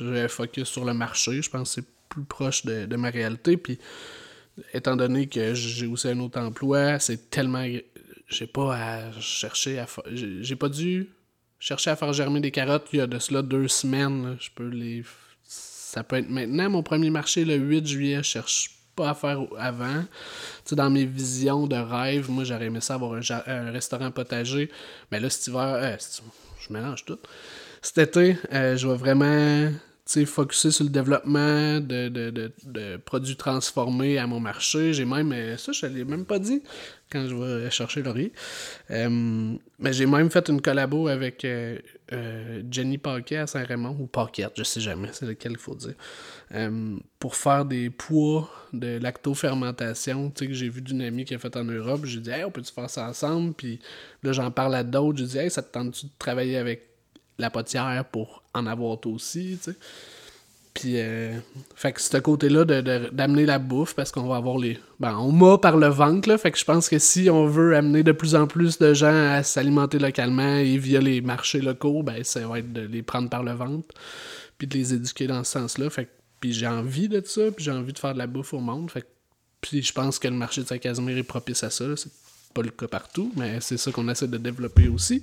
je 0.00 0.28
focus 0.28 0.68
sur 0.68 0.84
le 0.84 0.94
marché. 0.94 1.42
Je 1.42 1.50
pense 1.50 1.74
que 1.74 1.80
c'est 1.80 1.88
plus 2.08 2.24
proche 2.24 2.64
de, 2.64 2.96
ma 2.96 3.10
réalité. 3.10 3.56
Puis, 3.56 3.78
étant 4.74 4.96
donné 4.96 5.28
que 5.28 5.54
j'ai 5.54 5.86
aussi 5.86 6.08
un 6.08 6.20
autre 6.20 6.40
emploi, 6.40 6.98
c'est 6.98 7.30
tellement. 7.30 7.66
J'ai 8.28 8.46
pas 8.46 8.76
à 8.76 9.20
chercher 9.20 9.78
à. 9.78 9.86
J'ai 10.12 10.56
pas 10.56 10.68
dû 10.68 11.08
chercher 11.58 11.90
à 11.90 11.96
faire 11.96 12.12
germer 12.12 12.40
des 12.40 12.50
carottes 12.50 12.88
il 12.92 12.98
y 12.98 13.02
a 13.02 13.06
de 13.06 13.18
cela 13.18 13.42
deux 13.42 13.68
semaines. 13.68 14.36
Je 14.40 14.48
peux 14.54 14.68
les. 14.68 15.04
Ça 15.90 16.04
peut 16.04 16.18
être 16.18 16.30
maintenant. 16.30 16.70
Mon 16.70 16.84
premier 16.84 17.10
marché, 17.10 17.44
le 17.44 17.56
8 17.56 17.84
juillet, 17.84 18.18
je 18.18 18.22
cherche 18.22 18.70
pas 18.94 19.10
à 19.10 19.14
faire 19.14 19.40
avant. 19.58 20.04
Tu 20.64 20.76
dans 20.76 20.88
mes 20.88 21.04
visions 21.04 21.66
de 21.66 21.74
rêve, 21.74 22.30
moi, 22.30 22.44
j'aurais 22.44 22.66
aimé 22.66 22.80
ça 22.80 22.94
avoir 22.94 23.14
un, 23.14 23.70
restaurant 23.72 24.12
potager. 24.12 24.70
Mais 25.10 25.18
là, 25.18 25.28
cet 25.28 25.48
hiver, 25.48 25.60
euh, 25.60 25.96
je 26.60 26.72
mélange 26.72 27.04
tout. 27.04 27.18
Cet 27.82 27.98
été, 27.98 28.36
euh, 28.52 28.76
je 28.76 28.86
vais 28.86 28.94
vraiment 28.94 29.72
focuser 30.26 30.70
sur 30.70 30.84
le 30.84 30.90
développement 30.90 31.80
de, 31.80 32.08
de, 32.08 32.52
de, 32.64 32.96
produits 32.98 33.34
transformés 33.34 34.16
à 34.16 34.28
mon 34.28 34.38
marché. 34.38 34.92
J'ai 34.92 35.04
même, 35.04 35.32
euh, 35.32 35.56
ça 35.56 35.72
je 35.72 35.86
ne 35.86 35.96
l'ai 35.96 36.04
même 36.04 36.24
pas 36.24 36.38
dit 36.38 36.62
quand 37.10 37.26
je 37.26 37.34
vais 37.34 37.70
chercher 37.70 38.02
Laurier, 38.02 38.32
euh, 38.90 39.54
mais 39.78 39.92
j'ai 39.92 40.06
même 40.06 40.30
fait 40.30 40.48
une 40.48 40.60
collabo 40.60 41.08
avec 41.08 41.44
euh, 41.44 41.78
Jenny 42.70 42.98
Paquet 42.98 43.38
à 43.38 43.46
Saint-Raymond, 43.46 43.96
ou 43.98 44.06
Paquette, 44.06 44.52
je 44.56 44.62
sais 44.62 44.80
jamais, 44.80 45.08
c'est 45.12 45.26
lequel 45.26 45.52
il 45.52 45.58
faut 45.58 45.74
dire, 45.74 45.94
pour 47.18 47.36
faire 47.36 47.64
des 47.64 47.90
poids 47.90 48.50
de 48.72 48.98
lactofermentation, 48.98 50.30
tu 50.30 50.38
sais, 50.38 50.46
que 50.48 50.54
j'ai 50.54 50.68
vu 50.68 50.80
d'une 50.80 51.02
amie 51.02 51.24
qui 51.24 51.34
a 51.34 51.38
fait 51.38 51.56
en 51.56 51.64
Europe. 51.64 52.02
J'ai 52.04 52.20
dit, 52.20 52.30
hey, 52.30 52.44
on 52.44 52.50
peut-tu 52.50 52.72
faire 52.72 52.88
ça 52.88 53.08
ensemble? 53.08 53.52
Puis 53.54 53.80
là, 54.22 54.32
j'en 54.32 54.50
parle 54.50 54.74
à 54.74 54.84
d'autres. 54.84 55.18
J'ai 55.18 55.26
dit, 55.26 55.38
hey, 55.38 55.50
ça 55.50 55.62
te 55.62 55.72
tente-tu 55.72 56.06
de 56.06 56.12
travailler 56.18 56.56
avec 56.56 56.86
la 57.38 57.50
potière 57.50 58.04
pour 58.10 58.42
en 58.54 58.66
avoir 58.66 58.98
aussi, 59.06 59.58
tu 59.62 59.72
sais? 59.72 59.76
Puis, 60.74 60.94
euh, 60.96 61.36
fait 61.74 61.92
que 61.92 62.00
ce 62.00 62.16
côté-là 62.16 62.64
d'amener 62.64 63.44
la 63.44 63.58
bouffe, 63.58 63.94
parce 63.94 64.12
qu'on 64.12 64.28
va 64.28 64.36
avoir 64.36 64.56
les. 64.56 64.78
Ben, 65.00 65.16
on 65.18 65.32
m'a 65.32 65.58
par 65.58 65.76
le 65.76 65.88
ventre, 65.88 66.28
là. 66.28 66.38
Fait 66.38 66.52
que 66.52 66.58
je 66.58 66.64
pense 66.64 66.88
que 66.88 66.98
si 66.98 67.28
on 67.28 67.46
veut 67.46 67.76
amener 67.76 68.02
de 68.02 68.12
plus 68.12 68.34
en 68.34 68.46
plus 68.46 68.78
de 68.78 68.94
gens 68.94 69.32
à 69.32 69.42
s'alimenter 69.42 69.98
localement 69.98 70.56
et 70.56 70.78
via 70.78 71.00
les 71.00 71.20
marchés 71.20 71.60
locaux, 71.60 72.02
ben, 72.02 72.22
ça 72.22 72.46
va 72.46 72.60
être 72.60 72.72
de 72.72 72.82
les 72.82 73.02
prendre 73.02 73.28
par 73.28 73.42
le 73.42 73.52
ventre. 73.52 73.88
Puis 74.58 74.68
de 74.68 74.74
les 74.74 74.94
éduquer 74.94 75.26
dans 75.26 75.42
ce 75.42 75.52
sens-là. 75.52 75.90
Fait 75.90 76.04
que, 76.04 76.10
puis 76.38 76.52
j'ai 76.52 76.68
envie 76.68 77.08
de 77.08 77.20
ça, 77.24 77.50
puis 77.50 77.64
j'ai 77.64 77.72
envie 77.72 77.92
de 77.92 77.98
faire 77.98 78.14
de 78.14 78.18
la 78.18 78.26
bouffe 78.28 78.54
au 78.54 78.60
monde. 78.60 78.90
Fait 78.90 79.02
que, 79.02 79.08
puis 79.60 79.82
je 79.82 79.92
pense 79.92 80.18
que 80.18 80.28
le 80.28 80.34
marché 80.34 80.62
de 80.62 80.66
Saint-Casimir 80.68 81.16
est 81.18 81.22
propice 81.22 81.64
à 81.64 81.70
ça. 81.70 81.84
C'est 81.96 82.12
pas 82.54 82.62
le 82.62 82.70
cas 82.70 82.88
partout, 82.88 83.32
mais 83.36 83.60
c'est 83.60 83.76
ça 83.76 83.90
qu'on 83.90 84.08
essaie 84.08 84.28
de 84.28 84.38
développer 84.38 84.88
aussi. 84.88 85.22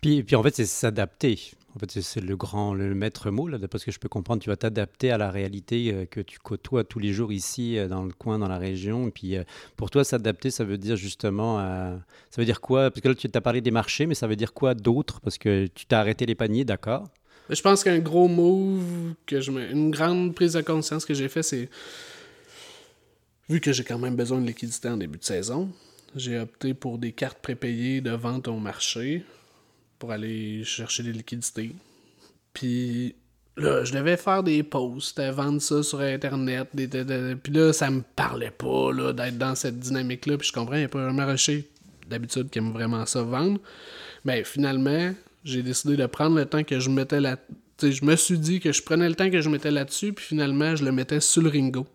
Puis, 0.00 0.22
puis 0.22 0.36
en 0.36 0.42
fait, 0.42 0.54
c'est 0.54 0.66
s'adapter. 0.66 1.38
En 1.76 1.78
fait, 1.78 2.00
c'est 2.00 2.22
le 2.22 2.36
grand, 2.38 2.72
le 2.72 2.94
maître 2.94 3.30
mot, 3.30 3.46
là, 3.48 3.58
parce 3.70 3.84
que 3.84 3.90
je 3.90 3.98
peux 3.98 4.08
comprendre. 4.08 4.42
Tu 4.42 4.48
vas 4.48 4.56
t'adapter 4.56 5.10
à 5.10 5.18
la 5.18 5.30
réalité 5.30 5.92
euh, 5.92 6.06
que 6.06 6.20
tu 6.20 6.38
côtoies 6.38 6.84
tous 6.84 6.98
les 6.98 7.12
jours 7.12 7.34
ici, 7.34 7.76
euh, 7.76 7.86
dans 7.86 8.02
le 8.02 8.12
coin, 8.12 8.38
dans 8.38 8.48
la 8.48 8.56
région. 8.56 9.08
Et 9.08 9.10
puis, 9.10 9.36
euh, 9.36 9.44
pour 9.76 9.90
toi, 9.90 10.02
s'adapter, 10.02 10.50
ça 10.50 10.64
veut 10.64 10.78
dire 10.78 10.96
justement. 10.96 11.58
ça 11.58 12.40
veut 12.40 12.46
dire 12.46 12.62
quoi? 12.62 12.90
Parce 12.90 13.02
que 13.02 13.08
là, 13.08 13.14
tu 13.14 13.28
as 13.32 13.40
parlé 13.42 13.60
des 13.60 13.70
marchés, 13.70 14.06
mais 14.06 14.14
ça 14.14 14.26
veut 14.26 14.36
dire 14.36 14.54
quoi 14.54 14.72
d'autre? 14.72 15.20
Parce 15.20 15.36
que 15.36 15.66
tu 15.66 15.84
t'as 15.84 16.00
arrêté 16.00 16.24
les 16.24 16.34
paniers, 16.34 16.64
d'accord 16.64 17.10
Je 17.50 17.60
pense 17.60 17.84
qu'un 17.84 17.98
gros 17.98 18.26
move, 18.26 19.12
que 19.26 19.42
je 19.42 19.52
une 19.52 19.90
grande 19.90 20.34
prise 20.34 20.54
de 20.54 20.62
conscience 20.62 21.04
que 21.04 21.12
j'ai 21.12 21.28
fait, 21.28 21.42
c'est. 21.42 21.68
Vu 23.50 23.60
que 23.60 23.72
j'ai 23.72 23.84
quand 23.84 23.98
même 23.98 24.16
besoin 24.16 24.40
de 24.40 24.46
liquidité 24.46 24.88
en 24.88 24.96
début 24.96 25.18
de 25.18 25.24
saison, 25.24 25.68
j'ai 26.14 26.38
opté 26.38 26.72
pour 26.72 26.96
des 26.96 27.12
cartes 27.12 27.38
prépayées 27.42 28.00
de 28.00 28.12
vente 28.12 28.48
au 28.48 28.56
marché 28.56 29.24
pour 29.98 30.12
aller 30.12 30.64
chercher 30.64 31.02
des 31.02 31.12
liquidités. 31.12 31.72
Puis 32.52 33.14
là, 33.56 33.84
je 33.84 33.92
devais 33.92 34.16
faire 34.16 34.42
des 34.42 34.62
posts, 34.62 35.20
vendre 35.20 35.60
ça 35.60 35.82
sur 35.82 36.00
Internet. 36.00 36.68
puis 36.74 37.52
là, 37.52 37.72
ça 37.72 37.90
me 37.90 38.02
parlait 38.14 38.50
pas 38.50 38.92
d'être 39.12 39.38
dans 39.38 39.54
cette 39.54 39.78
dynamique-là. 39.78 40.38
Puis 40.38 40.48
je 40.48 40.52
comprends, 40.52 40.74
il 40.74 40.80
n'y 40.80 40.84
a 40.84 40.88
pas 40.88 41.00
un 41.00 41.12
maraîcher 41.12 41.68
d'habitude 42.08 42.50
qui 42.50 42.58
aime 42.58 42.72
vraiment 42.72 43.04
ça 43.06 43.22
vendre. 43.22 43.60
Mais 44.24 44.44
finalement, 44.44 45.14
j'ai 45.44 45.62
décidé 45.62 45.96
de 45.96 46.06
prendre 46.06 46.36
le 46.36 46.44
temps 46.44 46.64
que 46.64 46.80
je 46.80 46.90
mettais 46.90 47.20
là. 47.20 47.36
je 47.80 48.04
me 48.04 48.16
suis 48.16 48.38
dit 48.38 48.60
que 48.60 48.72
je 48.72 48.82
prenais 48.82 49.08
le 49.08 49.14
temps 49.14 49.30
que 49.30 49.40
je 49.40 49.48
mettais 49.48 49.70
là-dessus, 49.70 50.12
puis 50.12 50.24
finalement, 50.24 50.76
je 50.76 50.84
le 50.84 50.92
mettais 50.92 51.20
sur 51.20 51.42
le 51.42 51.50
ringo. 51.50 51.86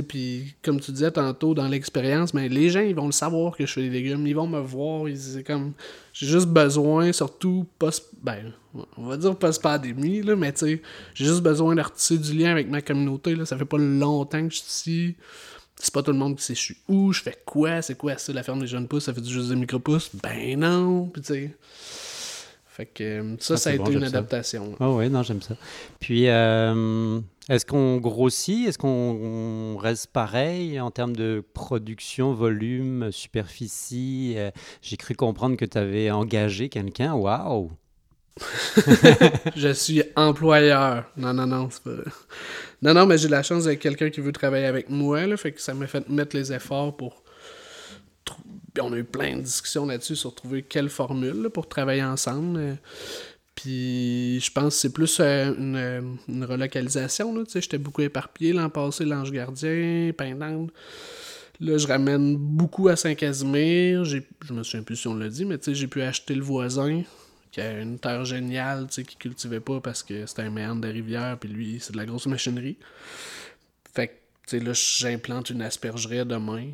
Puis, 0.00 0.54
comme 0.62 0.80
tu 0.80 0.92
disais 0.92 1.10
tantôt, 1.10 1.52
dans 1.52 1.68
l'expérience, 1.68 2.32
mais 2.32 2.48
les 2.48 2.70
gens, 2.70 2.80
ils 2.80 2.94
vont 2.94 3.06
le 3.06 3.12
savoir 3.12 3.56
que 3.56 3.66
je 3.66 3.72
fais 3.72 3.82
des 3.82 3.90
légumes. 3.90 4.26
Ils 4.26 4.34
vont 4.34 4.46
me 4.46 4.60
voir. 4.60 5.06
C'est 5.14 5.44
comme. 5.44 5.74
J'ai 6.14 6.26
juste 6.26 6.48
besoin, 6.48 7.12
surtout 7.12 7.66
post. 7.78 8.08
Ben, 8.22 8.52
on 8.96 9.06
va 9.06 9.16
dire 9.16 9.36
post-pandémie, 9.36 10.22
là, 10.22 10.36
mais 10.36 10.52
tu 10.52 10.58
sais, 10.60 10.82
j'ai 11.14 11.24
juste 11.24 11.42
besoin 11.42 11.74
d'artisser 11.74 12.16
du 12.16 12.32
lien 12.32 12.50
avec 12.50 12.70
ma 12.70 12.80
communauté. 12.80 13.34
Là. 13.34 13.44
Ça 13.44 13.58
fait 13.58 13.64
pas 13.64 13.78
longtemps 13.78 14.46
que 14.46 14.54
je 14.54 14.60
suis 14.60 14.68
ici. 14.68 15.16
C'est 15.76 15.92
pas 15.92 16.02
tout 16.02 16.12
le 16.12 16.18
monde 16.18 16.36
qui 16.36 16.44
sait 16.44 16.54
je 16.54 16.60
suis 16.60 16.76
où, 16.88 17.12
je 17.12 17.22
fais 17.22 17.36
quoi, 17.44 17.82
c'est 17.82 17.96
quoi 17.96 18.16
ça, 18.16 18.32
la 18.32 18.44
ferme 18.44 18.60
des 18.60 18.68
jeunes 18.68 18.86
pousses, 18.86 19.06
ça 19.06 19.14
fait 19.14 19.24
juste 19.24 19.48
des 19.48 19.56
micro-pousses. 19.56 20.10
Ben 20.22 20.60
non, 20.60 21.06
puis 21.06 21.22
tu 21.22 21.34
sais. 21.34 21.56
Fait 22.72 22.86
que 22.86 23.04
euh, 23.04 23.36
ça, 23.38 23.58
ça, 23.58 23.68
a 23.68 23.74
été 23.74 23.92
une 23.92 24.02
adaptation. 24.02 24.74
Ah 24.80 24.90
ouais, 24.90 25.10
non, 25.10 25.22
j'aime 25.22 25.42
ça. 25.42 25.54
Puis, 26.00 26.26
euh, 26.28 27.20
est-ce 27.50 27.66
qu'on 27.66 27.98
grossit? 27.98 28.66
Est-ce 28.66 28.78
qu'on 28.78 29.76
reste 29.76 30.06
pareil 30.06 30.80
en 30.80 30.90
termes 30.90 31.14
de 31.14 31.44
production, 31.52 32.32
volume, 32.32 33.12
superficie? 33.12 34.36
Euh, 34.38 34.50
J'ai 34.80 34.96
cru 34.96 35.14
comprendre 35.14 35.58
que 35.58 35.66
tu 35.66 35.76
avais 35.76 36.10
engagé 36.10 36.70
quelqu'un. 36.70 37.12
Waouh 37.12 37.72
Je 39.54 39.74
suis 39.74 40.02
employeur. 40.16 41.12
Non, 41.18 41.34
non, 41.34 41.46
non, 41.46 41.68
c'est 41.70 41.82
pas... 41.82 42.10
Non, 42.80 42.94
non, 42.94 43.04
mais 43.04 43.18
j'ai 43.18 43.28
la 43.28 43.42
chance 43.42 43.64
d'être 43.64 43.80
quelqu'un 43.80 44.08
qui 44.08 44.22
veut 44.22 44.32
travailler 44.32 44.64
avec 44.64 44.88
moi, 44.88 45.26
là, 45.26 45.36
fait 45.36 45.52
que 45.52 45.60
ça 45.60 45.74
m'a 45.74 45.86
fait 45.86 46.08
mettre 46.08 46.34
les 46.34 46.54
efforts 46.54 46.96
pour 46.96 47.21
on 48.80 48.92
a 48.92 48.96
eu 48.96 49.04
plein 49.04 49.36
de 49.36 49.42
discussions 49.42 49.86
là-dessus 49.86 50.16
sur 50.16 50.34
trouver 50.34 50.62
quelle 50.62 50.88
formule 50.88 51.50
pour 51.50 51.68
travailler 51.68 52.02
ensemble. 52.02 52.58
Euh. 52.58 52.74
Puis 53.54 54.40
je 54.40 54.50
pense 54.50 54.74
que 54.74 54.80
c'est 54.80 54.92
plus 54.92 55.18
euh, 55.20 55.54
une, 55.54 56.18
une, 56.28 56.44
relocalisation. 56.44 57.34
Là, 57.34 57.42
j'étais 57.52 57.78
beaucoup 57.78 58.00
éparpillé 58.00 58.52
l'an 58.52 58.70
passé, 58.70 59.04
l'Ange 59.04 59.30
Gardien, 59.30 60.12
Pindande. 60.16 60.70
Là, 61.60 61.78
je 61.78 61.86
ramène 61.86 62.36
beaucoup 62.36 62.88
à 62.88 62.96
Saint-Casimir. 62.96 64.04
Je 64.04 64.20
me 64.50 64.62
souviens 64.62 64.82
plus 64.82 64.96
si 64.96 65.06
on 65.06 65.14
l'a 65.14 65.28
dit, 65.28 65.44
mais 65.44 65.58
j'ai 65.64 65.86
pu 65.86 66.02
acheter 66.02 66.34
le 66.34 66.42
voisin 66.42 67.02
qui 67.52 67.60
a 67.60 67.80
une 67.80 67.98
terre 67.98 68.24
géniale, 68.24 68.88
qui 68.88 69.04
cultivait 69.04 69.60
pas 69.60 69.80
parce 69.80 70.02
que 70.02 70.26
c'était 70.26 70.42
un 70.42 70.50
méandre 70.50 70.80
de 70.80 70.88
rivière, 70.88 71.38
puis 71.38 71.50
lui, 71.50 71.78
c'est 71.80 71.92
de 71.92 71.98
la 71.98 72.06
grosse 72.06 72.26
machinerie. 72.26 72.78
Fait 73.94 74.18
que, 74.48 74.56
là, 74.56 74.72
j'implante 74.72 75.50
une 75.50 75.60
aspergerie 75.60 76.24
demain. 76.24 76.70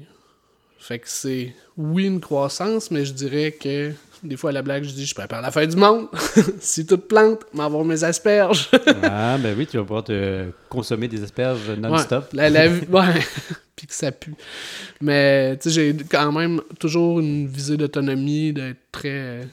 Fait 0.78 0.98
que 0.98 1.08
c'est, 1.08 1.54
oui, 1.76 2.06
une 2.06 2.20
croissance, 2.20 2.90
mais 2.90 3.04
je 3.04 3.12
dirais 3.12 3.52
que 3.52 3.92
des 4.22 4.36
fois, 4.36 4.50
à 4.50 4.52
la 4.52 4.62
blague, 4.62 4.84
je 4.84 4.90
dis, 4.90 5.06
je 5.06 5.14
prépare 5.14 5.40
la 5.40 5.50
fin 5.50 5.66
du 5.66 5.76
monde. 5.76 6.08
si 6.60 6.86
tout 6.86 6.98
plante, 6.98 7.44
m'avoir 7.54 7.84
mes 7.84 8.02
asperges. 8.04 8.70
ah, 9.02 9.38
ben 9.38 9.56
oui, 9.56 9.66
tu 9.66 9.76
vas 9.76 9.84
pouvoir 9.84 10.04
te 10.04 10.50
consommer 10.68 11.08
des 11.08 11.22
asperges 11.22 11.70
non-stop. 11.70 12.32
Ouais, 12.34 12.50
la, 12.50 12.68
ouais. 12.68 13.22
puis 13.76 13.86
que 13.86 13.94
ça 13.94 14.10
pue. 14.12 14.34
Mais, 15.00 15.56
tu 15.58 15.70
sais, 15.70 15.74
j'ai 15.74 15.96
quand 16.10 16.32
même 16.32 16.60
toujours 16.78 17.20
une 17.20 17.46
visée 17.46 17.76
d'autonomie, 17.76 18.52
d'être 18.52 18.90
très. 18.90 19.46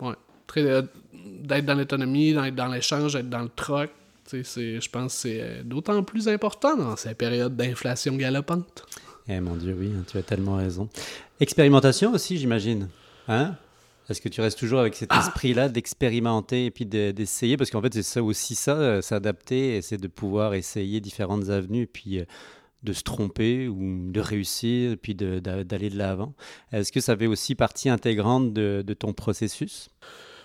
Ouais, 0.00 0.14
très. 0.46 0.62
d'être 0.62 1.64
dans 1.64 1.74
l'autonomie, 1.74 2.32
d'être 2.32 2.54
dans 2.54 2.68
l'échange, 2.68 3.14
d'être 3.14 3.30
dans 3.30 3.42
le 3.42 3.50
troc. 3.54 3.90
Tu 4.28 4.44
sais, 4.44 4.80
je 4.80 4.88
pense 4.88 5.14
que 5.14 5.20
c'est 5.20 5.40
euh, 5.40 5.62
d'autant 5.64 6.04
plus 6.04 6.28
important 6.28 6.76
dans 6.76 6.96
ces 6.96 7.14
périodes 7.14 7.56
d'inflation 7.56 8.14
galopante. 8.14 8.84
Eh 9.32 9.38
mon 9.38 9.54
Dieu, 9.54 9.76
oui, 9.78 9.92
tu 10.08 10.18
as 10.18 10.22
tellement 10.22 10.56
raison. 10.56 10.88
Expérimentation 11.38 12.12
aussi, 12.12 12.36
j'imagine. 12.36 12.88
Hein? 13.28 13.54
Est-ce 14.08 14.20
que 14.20 14.28
tu 14.28 14.40
restes 14.40 14.58
toujours 14.58 14.80
avec 14.80 14.96
cet 14.96 15.10
ah. 15.12 15.20
esprit-là 15.20 15.68
d'expérimenter 15.68 16.64
et 16.64 16.70
puis 16.72 16.84
d'essayer? 16.84 17.56
Parce 17.56 17.70
qu'en 17.70 17.80
fait, 17.80 17.94
c'est 17.94 18.02
ça 18.02 18.24
aussi, 18.24 18.56
ça, 18.56 18.76
euh, 18.76 19.00
s'adapter, 19.00 19.82
c'est 19.82 19.98
de 19.98 20.08
pouvoir 20.08 20.54
essayer 20.54 21.00
différentes 21.00 21.48
avenues, 21.48 21.86
puis 21.86 22.18
euh, 22.18 22.24
de 22.82 22.92
se 22.92 23.04
tromper 23.04 23.68
ou 23.68 24.10
de 24.10 24.20
réussir, 24.20 24.96
puis 25.00 25.14
d'aller 25.14 25.90
de 25.90 25.96
l'avant. 25.96 26.34
Est-ce 26.72 26.90
que 26.90 27.00
ça 27.00 27.16
fait 27.16 27.28
aussi 27.28 27.54
partie 27.54 27.88
intégrante 27.88 28.52
de, 28.52 28.82
de 28.84 28.94
ton 28.94 29.12
processus? 29.12 29.90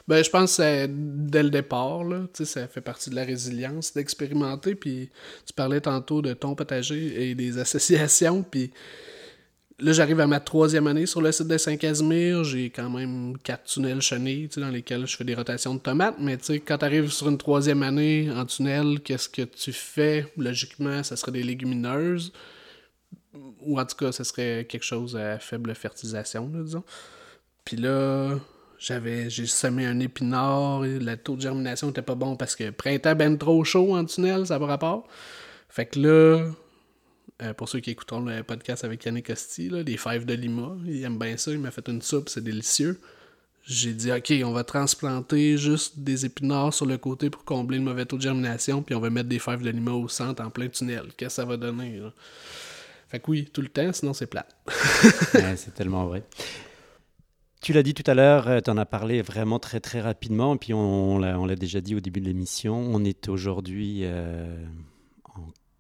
Ben, 0.08 0.24
je 0.24 0.30
pense 0.30 0.58
que 0.58 0.86
dès 0.88 1.42
le 1.42 1.50
départ, 1.50 2.04
là, 2.04 2.28
ça 2.34 2.68
fait 2.68 2.82
partie 2.82 3.10
de 3.10 3.16
la 3.16 3.24
résilience 3.24 3.94
d'expérimenter. 3.94 4.76
Puis 4.76 5.10
tu 5.46 5.54
parlais 5.54 5.82
tantôt 5.82 6.22
de 6.22 6.34
ton 6.34 6.54
potager 6.54 7.30
et 7.30 7.36
des 7.36 7.58
associations. 7.60 8.44
Puis 8.44 8.72
là, 9.80 9.94
j'arrive 9.94 10.20
à 10.20 10.28
ma 10.28 10.40
troisième 10.40 10.86
année 10.86 11.08
sur 11.08 11.22
le 11.22 11.32
site 11.32 11.48
de 11.48 11.58
Saint-Casimir. 11.58 12.44
J'ai 12.44 12.70
quand 12.70 12.90
même 12.90 13.36
quatre 13.40 13.64
tunnels 13.64 14.02
chenilles 14.02 14.48
dans 14.58 14.70
lesquels 14.70 15.08
je 15.08 15.18
fais 15.18 15.24
des 15.24 15.34
rotations 15.34 15.74
de 15.74 15.80
tomates. 15.80 16.18
Mais 16.20 16.38
quand 16.38 16.78
tu 16.78 16.86
arrives 16.86 17.12
sur 17.12 17.28
une 17.28 17.40
troisième 17.40 17.82
année 17.82 18.30
en 18.32 18.46
tunnel, 18.46 19.00
qu'est-ce 19.00 19.28
que 19.28 19.42
tu 19.42 19.74
fais? 19.74 20.32
Logiquement, 20.38 21.02
ça 21.02 21.16
serait 21.16 21.32
des 21.32 21.44
légumineuses. 21.44 22.32
Ou 23.62 23.80
en 23.80 23.86
tout 23.86 23.96
cas, 23.96 24.12
ce 24.12 24.24
serait 24.24 24.68
quelque 24.70 24.86
chose 24.86 25.16
à 25.16 25.40
faible 25.40 25.74
fertilisation, 25.74 26.48
disons. 26.48 26.84
Puis 27.66 27.78
là, 27.78 28.38
j'avais 28.80 29.30
j'ai 29.30 29.46
semé 29.46 29.86
un 29.86 30.00
épinard, 30.00 30.82
le 30.82 31.16
taux 31.16 31.36
de 31.36 31.42
germination 31.42 31.90
était 31.90 32.02
pas 32.02 32.16
bon 32.16 32.36
parce 32.36 32.56
que 32.56 32.70
printemps 32.70 33.16
ben 33.16 33.38
trop 33.38 33.64
chaud 33.64 33.96
en 33.96 34.06
tunnel, 34.06 34.46
ça 34.46 34.56
n'a 34.56 34.60
pas 34.60 34.66
rapport. 34.68 35.08
Fait 35.70 35.86
que 35.86 36.00
là, 36.00 36.52
euh, 37.42 37.54
pour 37.54 37.68
ceux 37.68 37.80
qui 37.82 37.92
écouteront 37.92 38.22
le 38.22 38.44
podcast 38.44 38.86
avec 38.86 39.04
Yannick 39.04 39.28
Costi, 39.28 39.70
là, 39.70 39.84
les 39.84 39.98
fèves 39.98 40.26
de 40.26 40.34
Lima, 40.34 40.78
il 40.86 41.04
aime 41.04 41.18
bien 41.18 41.36
ça, 41.36 41.52
il 41.52 41.60
m'a 41.60 41.72
fait 41.72 41.88
une 41.90 42.02
soupe, 42.02 42.30
c'est 42.30 42.44
délicieux. 42.44 43.00
J'ai 43.68 43.94
dit, 43.94 44.12
OK, 44.12 44.32
on 44.46 44.54
va 44.54 44.64
transplanter 44.64 45.58
juste 45.58 46.00
des 46.00 46.26
épinards 46.26 46.74
sur 46.74 46.86
le 46.86 46.98
côté 46.98 47.30
pour 47.30 47.44
combler 47.44 47.80
le 47.80 47.84
mauvais 47.84 48.06
taux 48.06 48.16
de 48.16 48.22
germination, 48.22 48.84
puis 48.84 48.96
on 48.96 49.00
va 49.00 49.10
mettre 49.10 49.28
des 49.28 49.40
fèves 49.40 49.64
de 49.64 49.70
Lima 49.70 49.92
au 49.92 50.08
centre 50.08 50.42
en 50.44 50.50
plein 50.50 50.70
tunnel. 50.70 51.08
Qu'est-ce 51.18 51.36
que 51.38 51.42
ça 51.42 51.46
va 51.46 51.58
donner? 51.58 52.00
Fait 53.10 53.20
que 53.20 53.32
oui, 53.32 53.50
tout 53.52 53.62
le 53.62 53.70
temps, 53.70 53.92
sinon 53.92 54.14
c'est 54.14 54.28
plat. 54.28 54.48
c'est 55.58 55.74
tellement 55.74 56.06
vrai. 56.06 56.24
Tu 57.66 57.74
l'as 57.74 57.82
dit 57.82 57.96
tout 57.96 58.04
à 58.06 58.14
l'heure, 58.14 58.48
euh, 58.48 58.60
tu 58.64 58.70
en 58.70 58.78
as 58.78 58.86
parlé 58.86 59.24
vraiment 59.24 59.58
très 59.58 59.80
très 59.80 60.00
rapidement, 60.00 60.56
puis 60.56 60.72
on, 60.72 61.16
on 61.16 61.46
l'a 61.48 61.56
déjà 61.56 61.82
dit 61.82 61.96
au 61.96 62.00
début 62.00 62.20
de 62.22 62.28
l'émission, 62.28 62.76
on 62.76 63.04
est 63.04 63.28
aujourd'hui 63.28 64.02
euh, 64.04 64.56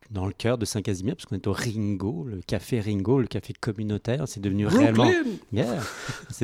dans 0.09 0.25
le 0.25 0.33
cœur 0.33 0.57
de 0.57 0.65
Saint-Casimir, 0.65 1.15
parce 1.15 1.27
qu'on 1.27 1.35
est 1.35 1.45
au 1.45 1.53
Ringo, 1.53 2.25
le 2.27 2.41
café 2.41 2.79
Ringo, 2.79 3.19
le 3.19 3.27
café 3.27 3.53
communautaire, 3.53 4.27
c'est 4.27 4.39
devenu 4.39 4.65
réellement... 4.65 5.11
Yeah, 5.53 5.77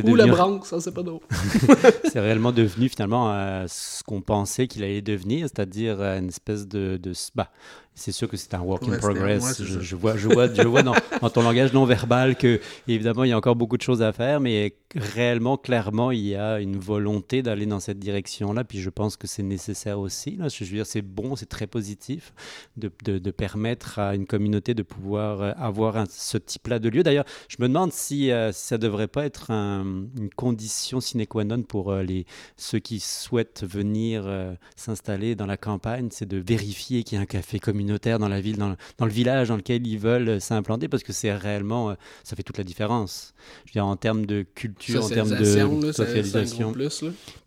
Ou 0.04 0.14
la 0.14 0.28
Bronx, 0.28 0.66
ça 0.66 0.80
c'est 0.80 0.94
pas 0.94 1.02
d'autre. 1.02 1.26
c'est 2.12 2.20
réellement 2.20 2.52
devenu 2.52 2.88
finalement 2.88 3.34
euh, 3.34 3.66
ce 3.68 4.04
qu'on 4.04 4.22
pensait 4.22 4.68
qu'il 4.68 4.84
allait 4.84 5.02
devenir, 5.02 5.48
c'est-à-dire 5.48 6.02
une 6.02 6.28
espèce 6.28 6.68
de... 6.68 7.00
de 7.02 7.14
bah, 7.34 7.50
c'est 7.94 8.12
sûr 8.12 8.28
que 8.30 8.38
c'est 8.38 8.54
un 8.54 8.62
work 8.62 8.88
in 8.88 8.98
progress. 8.98 9.62
je, 9.62 9.96
vois, 9.96 10.16
je 10.16 10.28
vois, 10.28 10.52
je 10.52 10.62
vois 10.62 10.82
dans, 10.82 10.94
ton 11.34 11.42
langage 11.42 11.74
non 11.74 11.86
verbal 11.86 12.38
que, 12.38 12.62
évidemment, 12.88 13.26
il 13.26 13.30
y 13.30 13.34
a 13.34 13.38
encore 13.38 13.56
beaucoup 13.56 13.78
de 13.78 13.82
choses 13.82 14.02
à 14.02 14.14
faire, 14.14 14.40
mais 14.40 14.76
réellement, 14.96 15.58
clairement, 15.58 16.12
il 16.12 16.22
y 16.22 16.36
a 16.36 16.60
une 16.60 16.78
volonté 16.78 17.44
d'aller 17.44 17.66
dans 17.66 17.82
cette 17.82 18.00
direction-là. 18.00 18.64
Puis 18.64 18.80
je 18.80 18.90
pense 18.90 19.18
que 19.18 19.28
c'est 19.28 19.44
nécessaire 19.44 20.00
aussi. 20.00 20.38
Là. 20.38 20.48
Je 20.48 20.64
veux 20.64 20.70
dire, 20.72 20.86
c'est 20.86 21.02
bon, 21.02 21.36
c'est 21.36 21.48
très 21.48 21.68
positif 21.68 22.34
de, 22.78 22.92
de, 23.04 23.32
permettre 23.32 24.00
à 24.00 24.16
une 24.16 24.26
communauté 24.26 24.74
de 24.74 24.84
pouvoir 24.84 25.42
euh, 25.42 25.52
avoir 25.58 26.06
ce 26.10 26.38
type-là 26.38 26.80
de 26.80 26.90
lieu. 26.90 27.04
D'ailleurs, 27.04 27.26
je 27.50 27.58
me 27.60 27.68
demande 27.68 27.92
si, 27.92 28.32
euh, 28.32 28.52
ça 28.52 28.78
ne 28.78 28.82
devrait 28.82 29.08
pas 29.08 29.26
être 29.26 29.52
une 29.52 30.30
condition 30.36 31.02
sine 31.02 31.26
qua 31.28 31.44
non 31.44 31.62
pour 31.64 31.92
euh, 31.92 32.04
les, 32.04 32.26
ceux 32.58 32.80
qui 32.80 33.00
souhaitent 33.00 33.64
venir 33.64 34.28
s'installer 34.76 35.36
dans 35.36 35.46
la 35.46 35.58
campagne, 35.58 36.10
c'est 36.12 36.28
de 36.28 36.38
vérifier 36.38 37.04
qu'il 37.04 37.18
y 37.18 37.20
a 37.20 37.22
un 37.22 37.26
café 37.26 37.60
communautaire 37.60 37.81
dans 37.86 38.30
la 38.30 38.42
ville, 38.42 38.58
dans, 38.58 38.76
dans, 38.98 39.06
le 39.06 39.12
village 39.12 39.50
dans 39.50 39.58
lequel 39.58 39.86
ils 39.86 39.98
veulent 39.98 40.30
euh, 40.30 40.40
s'implanter, 40.40 40.88
parce 40.88 41.04
que 41.04 41.14
c'est 41.14 41.34
réellement, 41.34 41.92
euh, 41.92 41.94
ça 42.24 42.36
fait 42.36 42.44
toute 42.44 42.58
la 42.58 42.64
différence. 42.64 43.34
Je 43.66 43.72
veux 43.72 43.74
dire, 43.74 43.86
en 43.86 43.96
termes 43.96 44.26
de 44.26 44.46
culture, 44.56 45.06
en 45.06 45.10
termes 45.10 45.36
de 45.36 45.92
socialisation. 45.92 46.74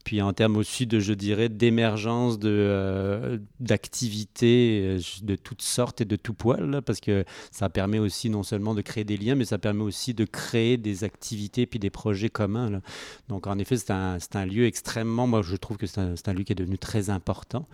Puis 0.04 0.20
en 0.22 0.32
termes 0.32 0.56
aussi 0.56 0.86
de, 0.86 1.00
je 1.00 1.14
dirais, 1.14 1.48
d'émergence 1.48 2.38
de, 2.38 2.50
euh, 2.50 3.38
d'activités 3.60 4.98
de 5.22 5.36
toutes 5.36 5.62
sortes 5.62 6.00
et 6.00 6.04
de 6.04 6.16
tout 6.16 6.34
poil, 6.34 6.82
parce 6.82 7.00
que 7.00 7.24
ça 7.50 7.68
permet 7.68 7.98
aussi 7.98 8.30
non 8.30 8.42
seulement 8.42 8.74
de 8.74 8.82
créer 8.82 9.04
des 9.04 9.16
liens, 9.16 9.34
mais 9.34 9.46
ça 9.46 9.58
permet 9.58 9.82
aussi 9.82 10.14
de 10.14 10.24
créer 10.24 10.76
des 10.76 11.04
activités 11.04 11.66
puis 11.66 11.78
des 11.78 11.90
projets 11.90 12.28
communs. 12.28 12.80
Donc 13.28 13.46
en 13.46 13.58
effet, 13.58 13.76
c'est 13.76 13.90
un, 13.90 14.18
un 14.34 14.46
lieu 14.46 14.66
extrêmement, 14.66 15.26
moi 15.26 15.42
je 15.42 15.56
trouve 15.56 15.78
que 15.78 15.86
c'est 15.86 16.00
un, 16.00 16.14
un 16.26 16.32
lieu 16.32 16.44
qui 16.44 16.52
est 16.52 16.56
devenu 16.56 16.78
très 16.78 17.10
important. 17.10 17.66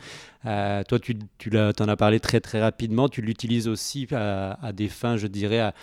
toi, 0.44 0.98
tu, 1.02 1.18
tu 1.38 1.50
en 1.56 1.88
as 1.88 1.96
parlé 1.96 2.20
très 2.20 2.40
très 2.40 2.60
rapidement, 2.60 3.08
tu 3.08 3.22
l'utilises 3.22 3.68
aussi 3.68 4.06
à, 4.12 4.72
des 4.72 4.88
fins, 4.88 5.16
je 5.16 5.26
dirais, 5.26 5.60
à, 5.60 5.74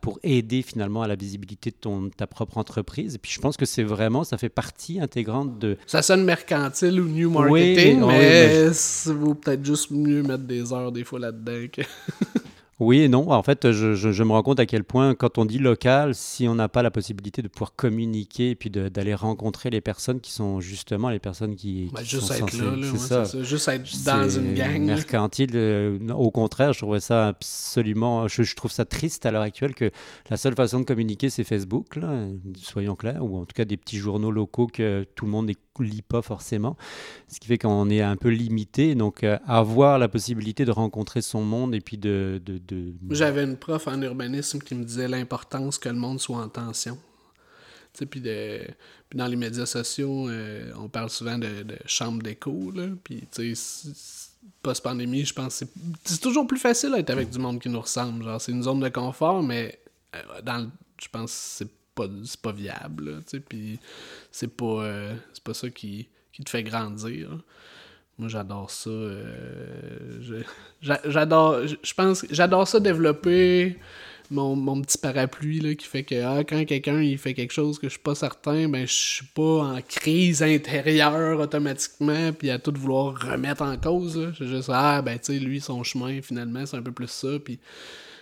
pour 0.00 0.18
aider 0.22 0.62
finalement 0.62 1.02
à 1.02 1.08
la 1.08 1.14
visibilité 1.16 1.70
de 1.70 1.76
ton, 1.76 2.10
ta 2.10 2.26
propre 2.26 2.58
entreprise. 2.58 3.14
Et 3.16 3.18
puis 3.18 3.30
je 3.32 3.40
pense 3.40 3.56
que 3.56 3.66
c'est 3.66 3.82
vraiment, 3.82 4.24
ça 4.24 4.38
fait 4.38 4.48
partie 4.48 5.00
intégrante 5.00 5.58
de... 5.58 5.76
Ça 5.86 6.02
sonne 6.02 6.24
mercantile 6.24 7.00
ou 7.00 7.08
new 7.08 7.30
marketing, 7.30 8.04
mais, 8.06 8.72
ça 8.72 9.12
vaut 9.12 9.34
peut-être 9.34 9.64
juste 9.64 9.90
mieux 9.90 10.22
mettre 10.22 10.44
des 10.44 10.72
heures 10.72 10.92
des 10.92 11.04
fois 11.04 11.18
là-dedans 11.18 11.66
que... 11.72 11.82
Oui 12.80 13.00
et 13.00 13.08
non. 13.08 13.30
En 13.30 13.42
fait, 13.42 13.70
je, 13.70 14.22
me 14.22 14.32
rends 14.32 14.42
compte 14.42 14.60
à 14.60 14.66
quel 14.66 14.84
point, 14.84 15.14
quand 15.14 15.38
on 15.38 15.44
dit 15.44 15.58
local, 15.58 16.14
si 16.14 16.48
on 16.48 16.54
n'a 16.54 16.68
pas 16.68 16.82
la 16.82 16.90
possibilité 16.90 17.42
de 17.42 17.48
pouvoir 17.48 17.74
communiquer 17.74 18.50
et 18.50 18.54
puis 18.54 18.70
d'aller 18.70 19.14
rencontrer 19.14 19.70
les 19.70 19.80
personnes 19.80 20.20
qui 20.20 20.32
sont 20.32 20.60
justement 20.60 21.08
les 21.08 21.18
personnes 21.18 21.54
qui, 21.54 21.90
juste 22.02 22.30
être 22.30 22.56
là, 22.56 22.88
c'est 22.92 22.98
ça. 22.98 23.42
Juste 23.42 23.68
être 23.68 24.04
dans 24.04 24.28
une 24.28 24.54
gang. 24.54 24.82
Mercantile. 24.82 25.50
Euh, 25.54 25.98
au 26.10 26.30
contraire, 26.30 26.72
je 26.72 26.80
trouvais 26.80 27.00
ça 27.00 27.28
absolument. 27.28 28.28
Je, 28.28 28.54
trouve 28.54 28.72
ça 28.72 28.84
triste 28.84 29.26
à 29.26 29.30
l'heure 29.30 29.42
actuelle 29.42 29.74
que 29.74 29.90
la 30.30 30.36
seule 30.36 30.54
façon 30.54 30.80
de 30.80 30.84
communiquer, 30.84 31.30
c'est 31.30 31.44
Facebook, 31.44 31.96
là, 31.96 32.26
soyons 32.56 32.96
clairs, 32.96 33.24
ou 33.24 33.38
en 33.38 33.44
tout 33.44 33.54
cas 33.54 33.64
des 33.64 33.76
petits 33.76 33.98
journaux 33.98 34.30
locaux 34.30 34.66
que 34.66 35.06
tout 35.14 35.24
le 35.26 35.30
monde 35.30 35.50
lit 35.82 36.02
pas 36.02 36.22
forcément, 36.22 36.76
ce 37.28 37.40
qui 37.40 37.48
fait 37.48 37.58
qu'on 37.58 37.90
est 37.90 38.00
un 38.00 38.16
peu 38.16 38.28
limité. 38.28 38.94
Donc, 38.94 39.24
euh, 39.24 39.38
avoir 39.46 39.98
la 39.98 40.08
possibilité 40.08 40.64
de 40.64 40.70
rencontrer 40.70 41.22
son 41.22 41.42
monde 41.42 41.74
et 41.74 41.80
puis 41.80 41.98
de 41.98 42.40
j'avais 43.10 43.44
une 43.44 43.56
prof 43.56 43.88
en 43.88 44.00
urbanisme 44.02 44.58
qui 44.60 44.74
me 44.74 44.84
disait 44.84 45.08
l'importance 45.08 45.78
que 45.78 45.88
le 45.88 45.96
monde 45.96 46.20
soit 46.20 46.38
en 46.38 46.48
tension. 46.48 46.98
Puis, 48.10 48.20
de, 48.20 48.60
puis 49.08 49.18
dans 49.18 49.26
les 49.26 49.36
médias 49.36 49.66
sociaux, 49.66 50.28
euh, 50.28 50.72
on 50.76 50.88
parle 50.88 51.10
souvent 51.10 51.38
de, 51.38 51.62
de 51.62 51.76
chambre 51.86 52.22
d'écho. 52.22 52.72
Puis, 53.04 53.22
post-pandémie, 54.62 55.24
je 55.24 55.32
pense 55.32 55.60
que 55.60 55.66
c'est 56.04 56.20
toujours 56.20 56.46
plus 56.46 56.58
facile 56.58 56.92
d'être 56.92 57.10
avec 57.10 57.30
du 57.30 57.38
monde 57.38 57.60
qui 57.60 57.68
nous 57.68 57.80
ressemble. 57.80 58.24
Genre, 58.24 58.40
c'est 58.40 58.52
une 58.52 58.64
zone 58.64 58.80
de 58.80 58.88
confort, 58.88 59.42
mais 59.42 59.78
euh, 60.16 60.40
dans 60.42 60.70
je 61.00 61.08
pense 61.08 61.30
que 61.30 61.64
c'est 61.64 61.68
pas, 61.94 62.08
pas 62.42 62.52
viable. 62.52 63.22
Puis, 63.48 63.78
c'est 64.30 64.48
pas, 64.48 64.84
euh, 64.84 65.14
pas 65.44 65.54
ça 65.54 65.70
qui, 65.70 66.08
qui 66.32 66.42
te 66.44 66.50
fait 66.50 66.62
grandir. 66.62 67.38
Moi, 68.18 68.28
j'adore 68.28 68.70
ça. 68.70 68.90
Euh, 68.90 70.42
j'adore, 70.80 71.66
je 71.66 71.94
pense, 71.94 72.24
j'adore 72.30 72.68
ça 72.68 72.78
développer 72.78 73.76
mon, 74.30 74.56
mon, 74.56 74.80
petit 74.80 74.98
parapluie 74.98 75.60
là, 75.60 75.74
qui 75.74 75.86
fait 75.86 76.04
que 76.04 76.22
ah, 76.22 76.44
quand 76.44 76.64
quelqu'un 76.64 77.00
il 77.02 77.18
fait 77.18 77.34
quelque 77.34 77.52
chose 77.52 77.78
que 77.78 77.88
je 77.88 77.94
suis 77.94 78.02
pas 78.02 78.14
certain, 78.14 78.68
ben 78.68 78.86
je 78.86 78.92
suis 78.92 79.26
pas 79.26 79.64
en 79.64 79.80
crise 79.82 80.42
intérieure 80.42 81.40
automatiquement 81.40 82.32
puis 82.32 82.50
à 82.50 82.58
tout 82.58 82.72
vouloir 82.76 83.14
remettre 83.20 83.62
en 83.62 83.76
cause. 83.76 84.32
Je 84.38 84.44
juste 84.44 84.70
ah 84.72 85.02
ben 85.02 85.18
tu 85.18 85.34
sais 85.34 85.38
lui 85.38 85.60
son 85.60 85.82
chemin 85.82 86.22
finalement 86.22 86.64
c'est 86.66 86.76
un 86.76 86.82
peu 86.82 86.92
plus 86.92 87.10
ça 87.10 87.38
puis 87.44 87.58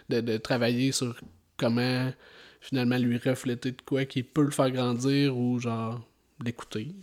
de, 0.09 0.21
de 0.21 0.37
travailler 0.39 0.93
sur 0.93 1.15
comment 1.57 2.11
finalement 2.63 2.97
lui 2.97 3.19
refléter 3.19 3.73
de 3.73 3.83
quoi 3.85 4.05
qui 4.07 4.23
peut 4.23 4.45
le 4.45 4.51
faire 4.51 4.71
grandir 4.71 5.37
ou 5.37 5.59
genre 5.59 6.01
l'écouter. 6.43 6.95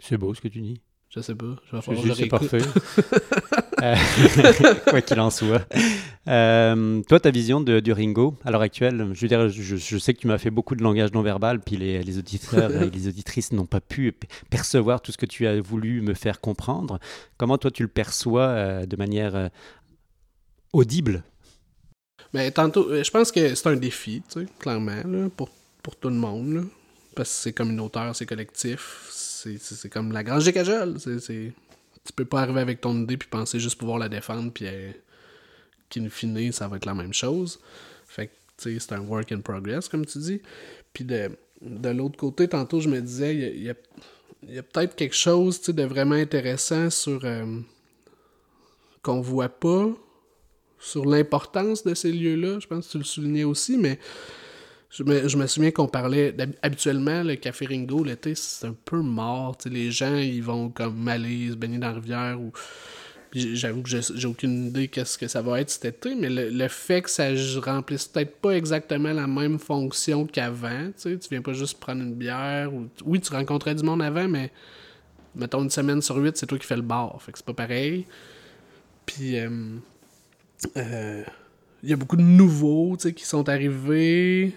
C'est 0.00 0.16
beau 0.16 0.32
ce 0.32 0.40
que 0.40 0.48
tu 0.48 0.60
dis. 0.60 0.80
Je 1.10 1.20
sais 1.20 1.34
pas. 1.34 1.56
Je 1.70 1.76
vais 1.76 2.14
C'est 2.14 2.26
parfait. 2.26 2.58
Euh, 3.82 3.94
quoi 4.88 5.02
qu'il 5.02 5.20
en 5.20 5.28
soit. 5.28 5.68
Euh, 6.28 7.02
toi, 7.02 7.20
ta 7.20 7.30
vision 7.30 7.60
de, 7.60 7.78
du 7.78 7.92
Ringo, 7.92 8.34
à 8.42 8.50
l'heure 8.50 8.62
actuelle, 8.62 9.10
je 9.12 9.20
veux 9.20 9.28
dire, 9.28 9.50
je, 9.50 9.98
sais 9.98 10.14
que 10.14 10.18
tu 10.18 10.26
m'as 10.26 10.38
fait 10.38 10.48
beaucoup 10.48 10.74
de 10.74 10.82
langage 10.82 11.12
non 11.12 11.20
verbal, 11.20 11.60
puis 11.60 11.76
les, 11.76 12.02
les 12.02 12.16
auditeurs 12.16 12.70
et 12.82 12.88
les 12.88 13.06
auditrices 13.06 13.52
n'ont 13.52 13.66
pas 13.66 13.82
pu 13.82 14.14
percevoir 14.48 15.02
tout 15.02 15.12
ce 15.12 15.18
que 15.18 15.26
tu 15.26 15.46
as 15.46 15.60
voulu 15.60 16.00
me 16.00 16.14
faire 16.14 16.40
comprendre. 16.40 16.98
Comment 17.36 17.58
toi, 17.58 17.70
tu 17.70 17.82
le 17.82 17.90
perçois 17.90 18.46
euh, 18.46 18.86
de 18.86 18.96
manière 18.96 19.50
audible? 20.72 21.22
Mais 22.36 22.50
tantôt, 22.50 23.02
je 23.02 23.10
pense 23.10 23.32
que 23.32 23.54
c'est 23.54 23.66
un 23.66 23.76
défi, 23.76 24.22
tu 24.30 24.40
sais, 24.40 24.46
clairement, 24.58 25.02
là, 25.06 25.30
pour, 25.34 25.48
pour 25.82 25.96
tout 25.96 26.10
le 26.10 26.16
monde. 26.16 26.66
parce 27.14 27.30
que 27.30 27.34
c'est 27.34 27.52
communautaire, 27.54 28.14
c'est 28.14 28.26
collectif, 28.26 29.06
c'est 29.08 29.88
comme 29.88 30.12
la 30.12 30.22
grange 30.22 30.44
des 30.44 30.52
cajoles. 30.52 30.98
Tu 31.00 32.12
peux 32.14 32.26
pas 32.26 32.42
arriver 32.42 32.60
avec 32.60 32.82
ton 32.82 32.94
idée 32.94 33.16
puis 33.16 33.26
penser 33.26 33.58
juste 33.58 33.78
pouvoir 33.78 33.96
la 33.96 34.10
défendre 34.10 34.52
puis 34.52 34.66
euh, 34.68 34.92
qu'in 35.88 36.10
fine, 36.10 36.52
ça 36.52 36.68
va 36.68 36.76
être 36.76 36.84
la 36.84 36.92
même 36.92 37.14
chose. 37.14 37.58
Fait 38.06 38.26
que, 38.26 38.32
c'est 38.58 38.92
un 38.92 39.00
work 39.00 39.32
in 39.32 39.40
progress, 39.40 39.88
comme 39.88 40.04
tu 40.04 40.18
dis. 40.18 40.42
Puis 40.92 41.04
de, 41.04 41.30
de 41.62 41.88
l'autre 41.88 42.18
côté, 42.18 42.48
tantôt, 42.48 42.80
je 42.80 42.90
me 42.90 43.00
disais, 43.00 43.34
il 43.34 43.62
y 43.62 44.58
a, 44.58 44.62
peut-être 44.62 44.94
quelque 44.94 45.16
chose 45.16 45.62
de 45.62 45.84
vraiment 45.84 46.16
intéressant 46.16 46.90
sur. 46.90 47.24
Euh, 47.24 47.60
qu'on 49.02 49.20
voit 49.22 49.48
pas, 49.48 49.88
sur 50.78 51.04
l'importance 51.04 51.84
de 51.84 51.94
ces 51.94 52.12
lieux-là. 52.12 52.58
Je 52.60 52.66
pense 52.66 52.86
que 52.86 52.92
tu 52.92 52.98
le 52.98 53.04
soulignais 53.04 53.44
aussi, 53.44 53.76
mais 53.76 53.98
je 54.90 55.36
me, 55.36 55.46
souviens 55.46 55.70
qu'on 55.70 55.88
parlait. 55.88 56.34
Habituellement, 56.62 57.22
le 57.22 57.36
Café 57.36 57.66
Ringo, 57.66 58.04
l'été, 58.04 58.34
c'est 58.34 58.66
un 58.66 58.74
peu 58.84 59.00
mort. 59.00 59.56
les 59.66 59.90
gens, 59.90 60.16
ils 60.16 60.42
vont 60.42 60.70
comme 60.70 61.06
aller 61.08 61.50
se 61.50 61.56
baigner 61.56 61.78
dans 61.78 61.88
la 61.88 61.94
rivière. 61.94 62.40
ou 62.40 62.52
J'avoue 63.32 63.82
que 63.82 63.90
j'ai 63.90 64.26
aucune 64.26 64.68
idée 64.68 64.88
qu'est-ce 64.88 65.18
que 65.18 65.28
ça 65.28 65.42
va 65.42 65.60
être 65.60 65.68
cet 65.68 65.84
été, 65.84 66.14
mais 66.14 66.30
le, 66.30 66.68
fait 66.68 67.02
que 67.02 67.10
ça 67.10 67.28
remplisse 67.62 68.06
peut-être 68.06 68.36
pas 68.36 68.52
exactement 68.52 69.12
la 69.12 69.26
même 69.26 69.58
fonction 69.58 70.24
qu'avant. 70.24 70.90
Tu 71.00 71.18
viens 71.30 71.42
pas 71.42 71.52
juste 71.52 71.78
prendre 71.78 72.02
une 72.02 72.14
bière. 72.14 72.72
ou 72.72 72.88
Oui, 73.04 73.20
tu 73.20 73.32
rencontrais 73.32 73.74
du 73.74 73.82
monde 73.82 74.00
avant, 74.00 74.28
mais 74.28 74.50
mettons 75.34 75.62
une 75.62 75.70
semaine 75.70 76.00
sur 76.00 76.16
huit, 76.16 76.36
c'est 76.36 76.46
toi 76.46 76.58
qui 76.58 76.66
fais 76.66 76.76
le 76.76 76.82
bar. 76.82 77.20
Fait 77.20 77.32
que 77.32 77.38
c'est 77.38 77.46
pas 77.46 77.54
pareil. 77.54 78.06
Puis. 79.04 79.38
Euh, 79.38 79.76
euh, 80.76 81.22
y 81.82 81.92
a 81.92 81.96
beaucoup 81.96 82.16
de 82.16 82.22
nouveaux 82.22 82.96
qui 82.96 83.24
sont 83.24 83.48
arrivés. 83.48 84.54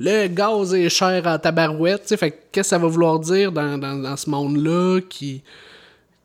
Le 0.00 0.26
gaz 0.26 0.74
est 0.74 0.88
cher 0.88 1.26
à 1.26 1.38
tabarouette. 1.38 2.16
Fait 2.16 2.30
qu'est-ce 2.30 2.48
que 2.52 2.62
ça 2.62 2.78
va 2.78 2.86
vouloir 2.88 3.18
dire 3.20 3.52
dans, 3.52 4.16
ce 4.16 4.28
monde-là 4.28 5.00
qui. 5.08 5.42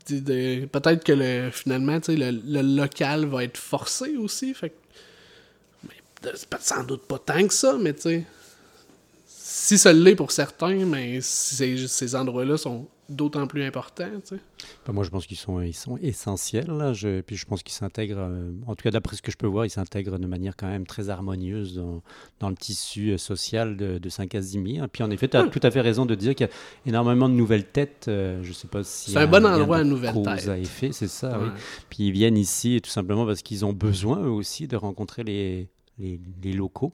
Peut-être 0.08 1.04
que 1.04 1.12
le, 1.12 1.52
finalement, 1.52 2.00
le, 2.08 2.32
le 2.32 2.62
local 2.62 3.26
va 3.26 3.44
être 3.44 3.58
forcé 3.58 4.18
aussi. 4.18 4.54
Fait 4.56 4.74
mais, 5.84 6.32
sans 6.60 6.84
doute 6.84 7.04
pas 7.04 7.20
tant 7.20 7.46
que 7.46 7.54
ça, 7.54 7.78
mais 7.80 7.94
tu. 7.94 8.24
Si 9.28 9.78
ça 9.78 9.94
l'est 9.94 10.16
pour 10.16 10.32
certains, 10.32 10.86
mais 10.86 11.22
ces, 11.22 11.88
ces 11.88 12.16
endroits-là 12.16 12.58
sont 12.58 12.88
d'autant 13.10 13.47
plus 13.47 13.64
important. 13.64 14.05
Tu 14.24 14.36
sais. 14.36 14.41
Ben, 14.86 14.93
moi, 14.93 15.03
je 15.03 15.10
pense 15.10 15.26
qu'ils 15.26 15.38
sont, 15.38 15.62
ils 15.62 15.74
sont 15.74 15.97
essentiels. 15.97 16.68
Là. 16.68 16.93
Je, 16.93 17.22
puis 17.22 17.36
je 17.36 17.45
pense 17.45 17.64
qu'ils 17.64 17.74
s'intègrent, 17.74 18.20
euh, 18.20 18.51
en 18.68 18.76
tout 18.76 18.84
cas 18.84 18.91
d'après 18.91 19.16
ce 19.16 19.22
que 19.22 19.32
je 19.32 19.38
peux 19.38 19.47
voir, 19.47 19.66
ils 19.66 19.70
s'intègrent 19.70 20.20
de 20.20 20.28
manière 20.28 20.55
quand 20.55 20.68
même 20.68 20.86
très 20.86 21.10
harmonieuse 21.10 21.76
dans, 21.76 22.01
dans 22.39 22.49
le 22.49 22.55
tissu 22.55 23.12
euh, 23.12 23.18
social 23.18 23.78
de, 23.78 23.97
de 23.97 24.10
Saint-Casimir. 24.10 24.88
Puis 24.89 25.03
en 25.03 25.10
effet, 25.10 25.28
tu 25.28 25.38
as 25.38 25.43
tout 25.47 25.60
à 25.64 25.72
fait 25.72 25.82
raison 25.82 26.05
de 26.05 26.16
dire 26.16 26.36
qu'il 26.36 26.47
y 26.47 26.49
a 26.49 26.53
énormément 26.86 27.30
de 27.30 27.34
nouvelles 27.34 27.66
têtes. 27.66 28.05
Euh, 28.07 28.41
je 28.43 28.53
sais 28.53 28.68
pas 28.68 28.84
si. 28.84 29.12
C'est 29.12 29.18
un, 29.18 29.28
bon 29.28 29.45
endroit 29.45 29.78
à 29.78 29.84
nouvelles 29.84 30.22
têtes. 30.24 30.47
à 30.47 30.57
effet, 30.57 30.91
c'est 30.91 31.07
ça, 31.07 31.39
oui. 31.39 31.49
Puis 31.89 32.07
ils 32.07 32.12
viennent 32.12 32.38
ici 32.38 32.80
tout 32.84 32.89
simplement 32.89 33.26
parce 33.26 33.41
qu'ils 33.41 33.66
ont 33.66 33.74
besoin 33.74 34.22
eux 34.22 34.32
aussi 34.32 34.68
de 34.68 34.76
rencontrer 34.76 35.24
les, 35.24 35.68
les, 35.97 36.20
les 36.43 36.53
locaux 36.53 36.93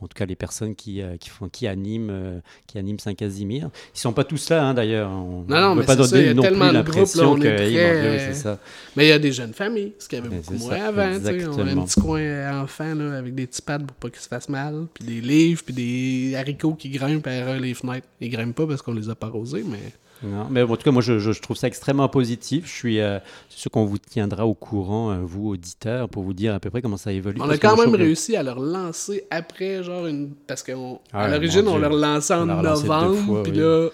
en 0.00 0.06
tout 0.06 0.14
cas 0.14 0.26
les 0.26 0.36
personnes 0.36 0.74
qui, 0.74 1.02
qui, 1.18 1.28
font, 1.28 1.48
qui 1.48 1.66
animent, 1.66 2.40
qui 2.66 2.78
animent 2.78 2.98
Saint-Casimir. 2.98 3.70
Ils 3.94 3.98
sont 3.98 4.12
pas 4.12 4.24
tous 4.24 4.48
là, 4.50 4.64
hein, 4.64 4.74
d'ailleurs. 4.74 5.10
On 5.10 5.44
non, 5.48 5.60
non, 5.60 5.74
ne 5.74 5.80
peut 5.80 5.86
pas 5.86 5.96
donner 5.96 6.34
non 6.34 6.42
plus 6.42 6.56
l'impression 6.56 7.36
que 7.36 7.56
c'est 7.56 8.34
ça. 8.34 8.58
Mais 8.96 9.06
il 9.06 9.08
y 9.08 9.12
a 9.12 9.18
des 9.18 9.32
jeunes 9.32 9.52
familles, 9.52 9.92
ce 9.98 10.08
qu'il 10.08 10.18
y 10.18 10.22
avait 10.22 10.36
beaucoup 10.36 10.54
moins 10.54 10.80
avant. 10.80 11.18
On 11.20 11.66
a 11.66 11.70
un 11.70 11.84
petit 11.84 12.00
coin 12.00 12.62
enfant 12.62 12.94
là, 12.94 13.18
avec 13.18 13.34
des 13.34 13.46
petits 13.46 13.62
pads 13.62 13.80
pour 13.80 13.96
pas 13.96 14.10
qu'ils 14.10 14.20
se 14.20 14.28
fassent 14.28 14.48
mal, 14.48 14.86
puis 14.94 15.04
des 15.04 15.20
livres, 15.20 15.62
puis 15.64 15.74
des 15.74 16.36
haricots 16.36 16.74
qui 16.74 16.90
grimpent 16.90 17.26
à 17.26 17.58
les 17.58 17.74
fenêtres. 17.74 18.06
Ils 18.20 18.30
grimpent 18.30 18.56
pas 18.56 18.66
parce 18.66 18.82
qu'on 18.82 18.94
les 18.94 19.08
a 19.10 19.14
pas 19.14 19.28
rosés, 19.28 19.64
mais... 19.66 19.78
Non, 20.22 20.46
mais 20.50 20.62
en 20.62 20.76
tout 20.76 20.82
cas, 20.82 20.90
moi, 20.90 21.02
je, 21.02 21.18
je, 21.18 21.40
trouve 21.40 21.56
ça 21.56 21.66
extrêmement 21.66 22.08
positif. 22.08 22.66
Je 22.66 22.72
suis 22.72 23.00
euh, 23.00 23.18
sûr 23.48 23.70
qu'on 23.70 23.86
vous 23.86 23.98
tiendra 23.98 24.46
au 24.46 24.54
courant, 24.54 25.12
euh, 25.12 25.18
vous, 25.22 25.48
auditeurs, 25.48 26.08
pour 26.08 26.22
vous 26.22 26.34
dire 26.34 26.54
à 26.54 26.60
peu 26.60 26.70
près 26.70 26.82
comment 26.82 26.96
ça 26.98 27.12
évolue. 27.12 27.40
On 27.40 27.48
a 27.48 27.56
quand 27.56 27.76
même 27.76 27.94
réussi 27.94 28.36
à 28.36 28.42
leur 28.42 28.60
lancer 28.60 29.26
après, 29.30 29.82
genre, 29.82 30.06
une... 30.06 30.32
parce 30.46 30.62
qu'à 30.62 30.74
ah, 31.12 31.28
l'origine, 31.28 31.66
on 31.68 31.78
leur 31.78 31.92
lançait 31.92 32.34
en 32.34 32.46
novembre, 32.46 33.42
puis 33.42 33.52
là... 33.52 33.88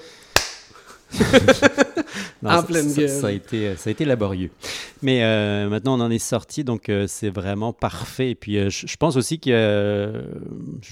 en 2.45 2.63
pleine 2.63 2.89
ça, 2.89 3.09
ça, 3.09 3.27
a 3.29 3.31
été, 3.31 3.77
ça 3.77 3.89
a 3.89 3.93
été 3.93 4.05
laborieux. 4.05 4.51
Mais 5.03 5.23
euh, 5.23 5.69
maintenant, 5.69 5.99
on 5.99 6.03
en 6.03 6.11
est 6.11 6.19
sorti, 6.19 6.65
donc 6.65 6.89
euh, 6.89 7.07
c'est 7.07 7.31
vraiment 7.31 7.73
parfait. 7.73 8.31
Et 8.31 8.35
puis, 8.35 8.59
euh, 8.59 8.71
je, 8.71 8.97
pense 8.97 9.17
aussi 9.17 9.39
que, 9.39 10.13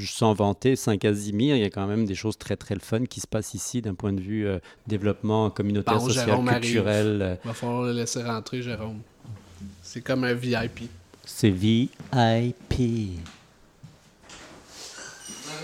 sans 0.06 0.34
vanter 0.34 0.76
Saint-Casimir, 0.76 1.56
il 1.56 1.62
y 1.62 1.64
a 1.64 1.70
quand 1.70 1.86
même 1.86 2.04
des 2.04 2.14
choses 2.14 2.38
très, 2.38 2.56
très 2.56 2.78
fun 2.78 3.04
qui 3.06 3.20
se 3.20 3.26
passent 3.26 3.54
ici 3.54 3.82
d'un 3.82 3.94
point 3.94 4.12
de 4.12 4.20
vue 4.20 4.46
développement 4.86 5.50
communautaire, 5.50 6.00
social, 6.00 6.38
culturel. 6.44 7.38
Il 7.44 7.48
va 7.48 7.54
falloir 7.54 7.82
le 7.82 7.92
laisser 7.92 8.22
rentrer, 8.22 8.62
Jérôme. 8.62 9.00
C'est 9.82 10.00
comme 10.00 10.24
un 10.24 10.34
VIP. 10.34 10.90
C'est 11.24 11.50
VIP. 11.50 11.92
On 12.12 12.82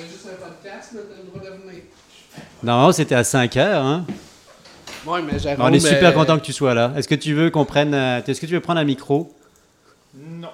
juste 0.09 0.27
un 0.27 0.47
podcast, 0.47 0.91
mais 0.95 1.01
t'as 1.09 1.23
le 1.23 1.27
droit 1.29 1.41
de 1.41 1.63
venir. 1.63 1.83
Non, 2.63 2.93
c'était 2.93 3.17
à 3.17 3.25
5 3.25 3.57
heures, 3.57 3.85
hein? 3.85 4.07
On 5.07 5.73
est 5.73 5.81
super 5.81 6.15
content 6.15 6.39
que 6.39 6.45
tu 6.45 6.53
sois 6.53 6.75
là. 6.75 6.93
Est-ce 6.97 7.09
que 7.09 7.15
tu 7.15 7.35
veux 7.35 7.51
qu'on 7.51 7.65
prenne. 7.65 7.95
Euh, 7.95 8.21
est-ce 8.27 8.41
que 8.41 8.47
tu 8.47 8.53
veux 8.53 8.61
prendre 8.61 8.81
un 8.81 8.85
micro? 8.85 9.33
Non. 10.15 10.49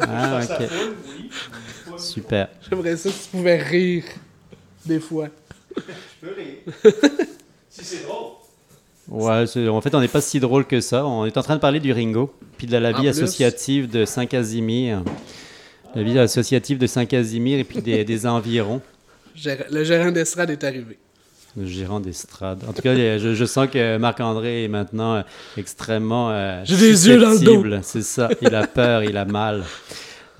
ah, 0.00 0.40
ok. 0.42 1.98
Super. 1.98 2.48
J'aimerais 2.68 2.96
ça 2.96 3.10
si 3.10 3.24
tu 3.24 3.36
pouvais 3.36 3.62
rire 3.62 4.04
des 4.84 5.00
fois. 5.00 5.28
Je 5.76 5.82
peux 6.20 6.34
rire. 6.34 6.92
si 7.70 7.84
c'est 7.84 8.02
drôle. 8.04 8.32
Ouais, 9.06 9.68
en 9.68 9.80
fait, 9.80 9.94
on 9.94 10.00
n'est 10.00 10.08
pas 10.08 10.20
si 10.20 10.40
drôle 10.40 10.64
que 10.64 10.80
ça. 10.80 11.04
On 11.04 11.26
est 11.26 11.36
en 11.36 11.42
train 11.42 11.56
de 11.56 11.60
parler 11.60 11.78
du 11.78 11.92
Ringo, 11.92 12.34
puis 12.56 12.66
de 12.66 12.76
la 12.76 12.92
vie 12.92 13.06
associative 13.08 13.88
de 13.88 14.04
Saint-Casimir. 14.04 15.02
La 15.94 16.02
vie 16.02 16.18
associative 16.18 16.78
de 16.78 16.86
Saint-Casimir 16.86 17.58
et 17.58 17.64
puis 17.64 17.80
des, 17.80 18.04
des 18.04 18.26
environs. 18.26 18.80
Le 19.70 19.84
gérant 19.84 20.10
d'estrade 20.10 20.50
est 20.50 20.64
arrivé 20.64 20.98
le 21.56 21.66
gérant 21.66 22.00
d'estrade. 22.00 22.64
En 22.68 22.72
tout 22.72 22.82
cas, 22.82 22.94
je, 22.94 23.44
sens 23.44 23.68
que 23.68 23.96
Marc-André 23.98 24.64
est 24.64 24.68
maintenant 24.68 25.14
euh, 25.14 25.22
extrêmement 25.56 26.30
euh, 26.30 26.62
J'ai 26.64 26.76
des 26.76 27.08
yeux 27.08 27.20
dans 27.20 27.30
le 27.30 27.38
dos. 27.38 27.64
C'est 27.82 28.02
ça. 28.02 28.28
Il 28.40 28.54
a 28.54 28.66
peur, 28.66 29.04
il 29.04 29.16
a 29.16 29.24
mal. 29.24 29.62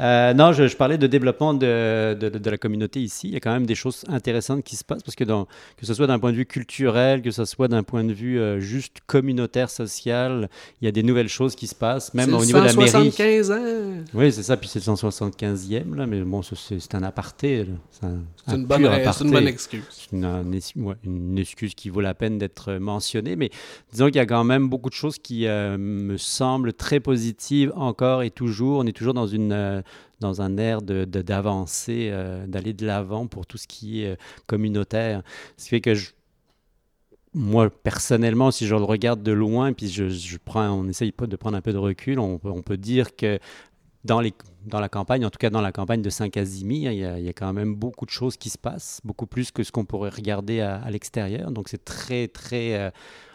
Euh, 0.01 0.35
non, 0.35 0.53
je, 0.53 0.77
parlais 0.77 0.99
de 0.99 1.07
développement 1.07 1.55
de, 1.55 2.15
de, 2.15 2.51
la 2.51 2.59
communauté 2.59 3.01
ici. 3.01 3.29
Il 3.29 3.35
y 3.35 3.37
a 3.37 3.41
quand 3.41 3.53
même 3.53 3.67
des 3.67 3.75
choses 3.75 4.05
intéressantes 4.09 4.65
qui 4.65 4.77
se 4.77 4.85
passent 4.85 5.03
parce 5.03 5.15
que, 5.15 5.25
dans, 5.25 5.47
que 5.77 5.87
ce 5.87 5.95
soit 5.95 6.07
d'un 6.07 6.19
point 6.19 6.33
de 6.33 6.37
vue 6.37 6.47
culturel, 6.47 7.23
que 7.23 7.31
ce 7.31 7.45
soit 7.45 7.69
d'un 7.69 7.83
point 7.83 8.05
de 8.05 8.13
vue 8.13 8.41
euh, 8.41 8.59
juste 8.61 8.99
communautaire, 9.07 9.71
social, 9.71 10.49
il 10.81 10.85
y 10.85 10.89
a 10.89 10.93
des 10.93 11.03
nouvelles 11.03 11.29
choses 11.29 11.55
qui 11.55 11.67
se 11.67 11.75
passent, 11.75 12.13
même 12.15 12.35
au 12.35 12.45
niveau 12.45 12.59
de 12.59 12.65
la 12.65 12.73
mairie. 12.73 12.91
175 12.91 13.51
ans. 13.51 14.05
Oui, 14.15 14.33
c'est 14.33 14.43
ça. 14.43 14.57
Puis 14.57 14.69
c'est 14.69 14.85
le 14.85 14.95
175e, 14.95 15.95
là, 15.95 16.07
mais 16.07 16.21
bon, 16.23 16.43
c'est 16.43 16.95
un 16.95 17.03
aparté. 17.03 17.67
C'est 17.91 18.55
une, 18.55 18.67
bonne, 18.67 18.85
une 18.85 19.31
bonne 19.31 19.49
excuse. 19.49 20.09
Une, 20.13 20.61
une, 21.05 21.39
excuse 21.39 21.75
qui 21.75 21.89
vaut 21.89 22.01
la 22.01 22.15
peine 22.15 22.39
d'être 22.39 22.75
mentionnée. 22.75 23.37
Mais 23.37 23.51
disons 23.93 24.07
qu'il 24.07 24.17
y 24.17 24.21
a 24.21 24.27
quand 24.27 24.45
même 24.45 24.69
beaucoup 24.69 24.89
de 24.89 24.95
choses 24.95 25.19
qui 25.19 25.47
euh, 25.47 25.77
me 25.79 26.17
semblent 26.17 26.73
très 26.73 27.01
positives 27.01 27.73
encore 27.77 28.23
et 28.23 28.31
toujours. 28.31 28.79
On 28.81 28.87
est 28.87 28.93
toujours 28.93 29.15
dans 29.15 29.27
une 29.27 29.84
dans 30.21 30.43
un 30.43 30.57
air 30.57 30.83
d'avancer, 30.83 32.09
de, 32.09 32.13
euh, 32.13 32.47
d'aller 32.47 32.73
de 32.73 32.87
l'avant 32.87 33.27
pour 33.27 33.47
tout 33.47 33.59
ce 33.59 33.67
qui 33.67 34.03
est 34.03 34.13
euh, 34.13 34.17
communautaire. 34.47 35.23
Ce 35.57 35.65
qui 35.65 35.71
fait 35.71 35.81
que 35.81 35.95
moi, 37.35 37.69
personnellement, 37.69 38.51
si 38.51 38.67
je 38.67 38.75
le 38.75 38.85
regarde 38.85 39.23
de 39.23 39.33
loin, 39.33 39.73
puis 39.73 39.89
je, 39.89 40.37
prends, 40.39 40.69
on 40.71 40.89
essaye 40.89 41.13
de 41.17 41.37
prendre 41.37 41.57
un 41.57 41.61
peu 41.61 41.73
de 41.73 41.79
recul, 41.79 42.19
on, 42.21 42.39
peut 42.39 42.77
dire 42.77 43.17
que 43.17 43.41
dans, 44.05 44.21
les, 44.21 44.33
dans 44.67 44.79
la 44.79 44.89
campagne, 44.89 45.27
en 45.27 45.31
tout 45.31 45.39
cas 45.39 45.51
dans 45.51 45.61
la 45.61 45.73
campagne 45.73 46.01
de 46.01 46.11
Saint-Casimir, 46.11 46.93
il, 46.93 46.99
il, 46.99 47.25
y 47.25 47.29
a 47.29 47.33
quand 47.33 47.53
même 47.53 47.75
beaucoup 47.75 48.07
de 48.07 48.11
choses 48.11 48.37
qui 48.37 48.51
se 48.51 48.59
passent, 48.59 49.01
beaucoup 49.05 49.27
plus 49.27 49.51
que 49.51 49.65
ce 49.65 49.73
qu'on 49.73 49.85
pourrait 49.85 50.11
regarder 50.11 50.61
à, 50.61 50.89
l'extérieur. 50.91 51.51
Donc 51.51 51.69
c'est 51.69 51.85
très, 51.85 52.29
très... 52.29 52.75
Euh, 52.75 52.91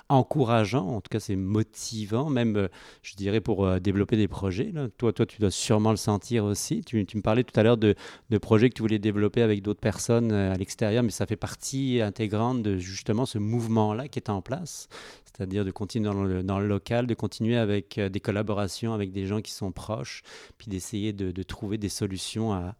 encourageant, 0.09 0.87
en 0.87 1.01
tout 1.01 1.09
cas 1.09 1.19
c'est 1.19 1.35
motivant, 1.35 2.29
même 2.29 2.55
euh, 2.57 2.67
je 3.03 3.15
dirais 3.15 3.41
pour 3.41 3.65
euh, 3.65 3.79
développer 3.79 4.17
des 4.17 4.27
projets. 4.27 4.73
Toi, 4.97 5.13
toi, 5.13 5.25
tu 5.27 5.39
dois 5.39 5.51
sûrement 5.51 5.91
le 5.91 5.97
sentir 5.97 6.45
aussi. 6.45 6.83
Tu, 6.83 6.97
me 6.97 7.21
parlais 7.21 7.43
tout 7.43 7.57
à 7.59 7.63
l'heure 7.63 7.77
de, 7.77 7.95
de, 8.31 8.37
projets 8.39 8.69
que 8.69 8.75
tu 8.75 8.81
voulais 8.81 8.97
développer 8.97 9.43
avec 9.43 9.61
d'autres 9.61 9.79
personnes 9.79 10.31
euh, 10.31 10.51
à 10.51 10.55
l'extérieur, 10.55 11.03
mais 11.03 11.11
ça 11.11 11.27
fait 11.27 11.35
partie 11.35 12.01
intégrante 12.01 12.63
de 12.63 12.77
justement 12.77 13.27
ce 13.27 13.37
mouvement-là 13.37 14.07
qui 14.07 14.17
est 14.17 14.29
en 14.29 14.41
place, 14.41 14.89
c'est-à-dire 15.25 15.63
de 15.63 15.71
continuer 15.71 16.09
dans 16.43 16.59
le, 16.59 16.67
local, 16.67 17.05
de 17.05 17.13
continuer 17.13 17.57
avec 17.57 17.99
des 17.99 18.19
collaborations 18.19 18.93
avec 18.93 19.11
des 19.11 19.27
gens 19.27 19.41
qui 19.41 19.51
sont 19.51 19.71
proches, 19.71 20.23
puis 20.57 20.69
d'essayer 20.69 21.13
de, 21.13 21.43
trouver 21.43 21.77
des 21.77 21.89
solutions 21.89 22.73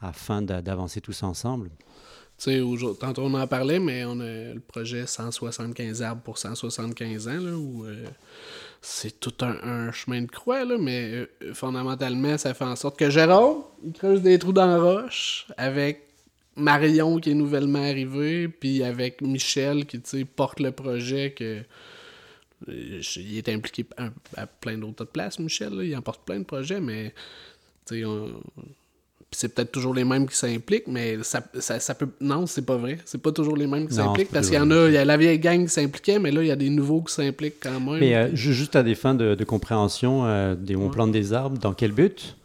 afin 0.00 0.42
d'avancer 0.42 1.00
tous 1.00 1.22
ensemble 1.22 1.70
sais, 2.38 2.62
tantôt 3.00 3.22
on 3.22 3.34
en 3.34 3.46
parlait, 3.46 3.80
mais 3.80 4.04
on 4.04 4.20
a 4.20 4.54
le 4.54 4.60
projet 4.60 5.06
175 5.06 6.02
arbres 6.02 6.22
pour 6.22 6.38
175 6.38 7.28
ans, 7.28 7.32
là, 7.32 7.52
où 7.52 7.84
euh, 7.84 8.04
c'est 8.80 9.18
tout 9.18 9.34
un, 9.40 9.90
chemin 9.92 10.22
de 10.22 10.30
croix, 10.30 10.64
là, 10.64 10.78
mais 10.78 11.26
euh, 11.42 11.54
fondamentalement, 11.54 12.38
ça 12.38 12.54
fait 12.54 12.64
en 12.64 12.76
sorte 12.76 12.98
que 12.98 13.10
Jérôme, 13.10 13.64
il 13.84 13.92
creuse 13.92 14.22
des 14.22 14.38
trous 14.38 14.52
dans 14.52 14.66
la 14.66 14.78
roche 14.78 15.46
avec 15.56 16.08
Marion 16.56 17.18
qui 17.18 17.30
est 17.30 17.34
nouvellement 17.34 17.82
arrivé, 17.82 18.48
puis 18.48 18.82
avec 18.82 19.20
Michel 19.20 19.86
qui 19.86 19.98
porte 20.24 20.60
le 20.60 20.72
projet 20.72 21.32
que. 21.32 21.62
Euh, 22.68 23.00
il 23.16 23.38
est 23.38 23.48
impliqué 23.48 23.86
à, 23.96 24.46
plein 24.46 24.76
d'autres 24.78 25.04
places, 25.04 25.38
Michel. 25.38 25.74
il 25.74 25.96
en 25.96 26.02
porte 26.02 26.24
plein 26.24 26.40
de 26.40 26.44
projets, 26.44 26.80
mais 26.80 27.14
c'est 29.30 29.54
peut-être 29.54 29.72
toujours 29.72 29.94
les 29.94 30.04
mêmes 30.04 30.26
qui 30.26 30.36
s'impliquent, 30.36 30.86
mais 30.86 31.18
ça, 31.22 31.42
ça, 31.60 31.94
peut. 31.94 32.08
Non, 32.20 32.46
c'est 32.46 32.64
pas 32.64 32.76
vrai. 32.76 32.98
C'est 33.04 33.20
pas 33.20 33.30
toujours 33.30 33.56
les 33.56 33.66
mêmes 33.66 33.86
qui 33.86 33.94
s'impliquent 33.94 34.30
parce 34.30 34.46
qu'il 34.46 34.56
y 34.56 34.60
en 34.60 34.70
a, 34.70 34.88
il 34.88 34.94
y 34.94 34.96
a 34.96 35.04
la 35.04 35.16
vieille 35.16 35.38
gang 35.38 35.64
qui 35.64 35.68
s'impliquait, 35.72 36.18
mais 36.18 36.30
là, 36.30 36.42
il 36.42 36.48
y 36.48 36.50
a 36.50 36.56
des 36.56 36.70
nouveaux 36.70 37.02
qui 37.02 37.12
s'impliquent 37.12 37.60
quand 37.62 37.78
même. 37.78 38.00
Mais 38.00 38.14
euh, 38.14 38.34
juste 38.34 38.74
à 38.74 38.82
des 38.82 38.94
fins 38.94 39.14
de, 39.14 39.44
compréhension, 39.44 40.24
euh, 40.24 40.54
des, 40.54 40.76
on 40.76 40.88
plante 40.88 41.12
des 41.12 41.32
arbres, 41.34 41.58
dans 41.58 41.74
quel 41.74 41.92
but? 41.92 42.36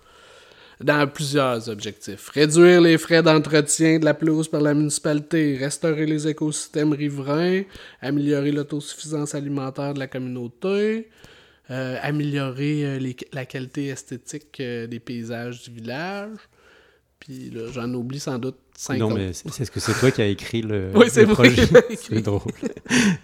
Dans 0.81 1.07
plusieurs 1.07 1.69
objectifs. 1.69 2.29
Réduire 2.29 2.81
les 2.81 2.97
frais 2.97 3.23
d'entretien 3.23 3.99
de 3.99 4.05
la 4.05 4.13
pelouse 4.13 4.49
par 4.49 4.59
la 4.59 4.73
municipalité, 4.73 5.55
restaurer 5.57 6.05
les 6.05 6.27
écosystèmes 6.27 6.91
riverains, 6.91 7.61
améliorer 8.01 8.51
l'autosuffisance 8.51 9.35
alimentaire 9.35 9.93
de 9.93 9.99
la 9.99 10.07
communauté, 10.07 11.07
euh, 11.71 11.97
améliorer 12.01 12.99
la 13.31 13.45
qualité 13.45 13.87
esthétique 13.87 14.57
des 14.59 14.99
paysages 14.99 15.63
du 15.63 15.71
village, 15.71 16.37
puis 17.25 17.49
là, 17.51 17.71
j'en 17.71 17.93
oublie 17.93 18.19
sans 18.19 18.37
doute 18.37 18.57
cinq 18.75 18.99
Non, 18.99 19.09
mais 19.09 19.31
c'est 19.31 19.63
ce 19.63 19.71
que 19.71 19.79
c'est 19.79 19.93
toi 19.93 20.11
qui 20.11 20.21
as 20.21 20.27
écrit 20.27 20.61
le, 20.61 20.91
oui, 20.95 21.07
projet. 21.27 21.67
c'est 21.95 22.21
drôle. 22.21 22.41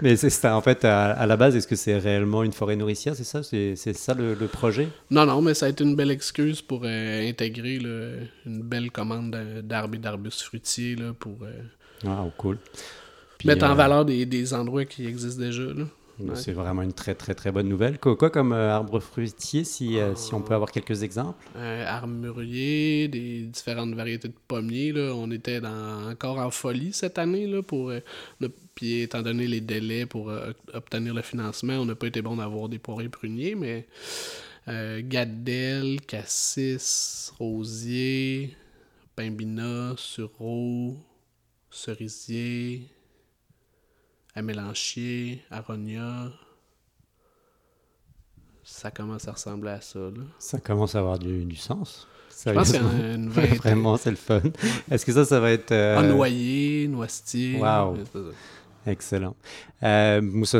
mais 0.01 0.15
c'est 0.15 0.45
en 0.45 0.61
fait, 0.61 0.85
à, 0.85 1.25
la 1.25 1.35
base, 1.35 1.57
est-ce 1.57 1.67
que 1.67 1.75
c'est 1.75 1.97
réellement 1.97 2.43
une 2.43 2.53
forêt 2.53 2.77
nourricière, 2.77 3.13
c'est 3.13 3.25
ça? 3.25 3.43
C'est 3.43 3.75
ça 3.75 4.13
le, 4.13 4.35
projet? 4.47 4.87
Non, 5.11 5.25
non, 5.25 5.41
mais 5.41 5.53
ça 5.53 5.65
a 5.65 5.69
été 5.69 5.83
une 5.83 5.97
belle 5.97 6.11
excuse 6.11 6.61
pour 6.61 6.83
euh, 6.85 7.27
intégrer 7.27 7.75
une 7.75 8.61
belle 8.61 8.89
commande 8.89 9.35
d'arbres 9.63 9.95
et 9.95 9.99
d'arbustes 9.99 10.43
fruitiers 10.43 10.95
là, 10.95 11.11
pour... 11.19 11.37
Euh, 11.43 12.29
cool. 12.37 12.57
mettre 13.43 13.65
en 13.65 13.71
euh, 13.71 13.75
valeur 13.75 14.05
des, 14.05 14.25
des 14.25 14.53
endroits 14.53 14.85
qui 14.85 15.05
existent 15.07 15.41
déjà. 15.41 15.63
Là. 15.63 15.83
C'est 16.35 16.51
vraiment 16.51 16.81
une 16.81 16.93
très 16.93 17.15
très 17.15 17.33
très 17.33 17.51
bonne 17.51 17.67
nouvelle. 17.69 17.99
Quoi, 17.99 18.29
comme 18.29 18.51
euh, 18.51 18.71
arbre 18.71 18.99
fruitier, 18.99 19.63
si, 19.63 19.97
euh, 19.97 20.15
si 20.15 20.33
on 20.33 20.41
peut 20.41 20.53
avoir 20.53 20.71
quelques 20.71 21.03
exemples 21.03 21.45
euh, 21.55 21.85
Arbre 21.87 22.13
mûrier, 22.13 23.07
des 23.07 23.41
différentes 23.43 23.93
variétés 23.93 24.27
de 24.27 24.33
pommiers. 24.47 24.91
Là. 24.91 25.13
On 25.15 25.31
était 25.31 25.61
dans, 25.61 26.09
encore 26.09 26.39
en 26.39 26.51
folie 26.51 26.93
cette 26.93 27.17
année. 27.17 27.47
Là, 27.47 27.61
pour, 27.61 27.91
puis 28.75 29.01
étant 29.01 29.21
donné 29.21 29.47
les 29.47 29.61
délais 29.61 30.05
pour 30.05 30.31
obtenir 30.73 31.13
le 31.13 31.21
financement, 31.21 31.73
on 31.73 31.85
n'a 31.85 31.95
pas 31.95 32.07
été 32.07 32.21
bon 32.21 32.35
d'avoir 32.35 32.69
des 32.69 32.79
poiriers 32.79 33.09
pruniers, 33.09 33.55
mais 33.55 33.87
gadelle, 34.67 36.01
cassis, 36.01 37.33
rosier, 37.39 38.55
pimbina, 39.15 39.93
sureau, 39.97 40.97
cerisier 41.71 42.89
à 44.39 44.41
Mélanchier, 44.41 45.43
à 45.51 45.61
ça 48.63 48.89
commence 48.89 49.27
à 49.27 49.33
ressembler 49.33 49.71
à 49.71 49.81
ça. 49.81 49.99
Là. 49.99 50.23
Ça 50.37 50.59
commence 50.59 50.95
à 50.95 50.99
avoir 50.99 51.19
du, 51.19 51.43
du 51.43 51.57
sens. 51.57 52.07
Je 52.45 52.51
pense 52.51 52.71
qu'il 52.71 52.81
y 52.81 52.85
a 52.85 53.13
une 53.15 53.29
vingtaine. 53.29 53.57
Vraiment, 53.57 53.97
c'est 53.97 54.11
le 54.11 54.15
fun. 54.15 54.41
Est-ce 54.89 55.05
que 55.05 55.11
ça, 55.11 55.25
ça 55.25 55.41
va 55.41 55.51
être. 55.51 55.73
Euh... 55.73 55.97
Ah, 55.99 56.03
noyer, 56.03 56.87
noisetier. 56.87 57.59
Wow. 57.59 57.97
Excellent. 58.89 59.35
Euh, 59.83 60.21
moi, 60.21 60.45
ça, 60.47 60.59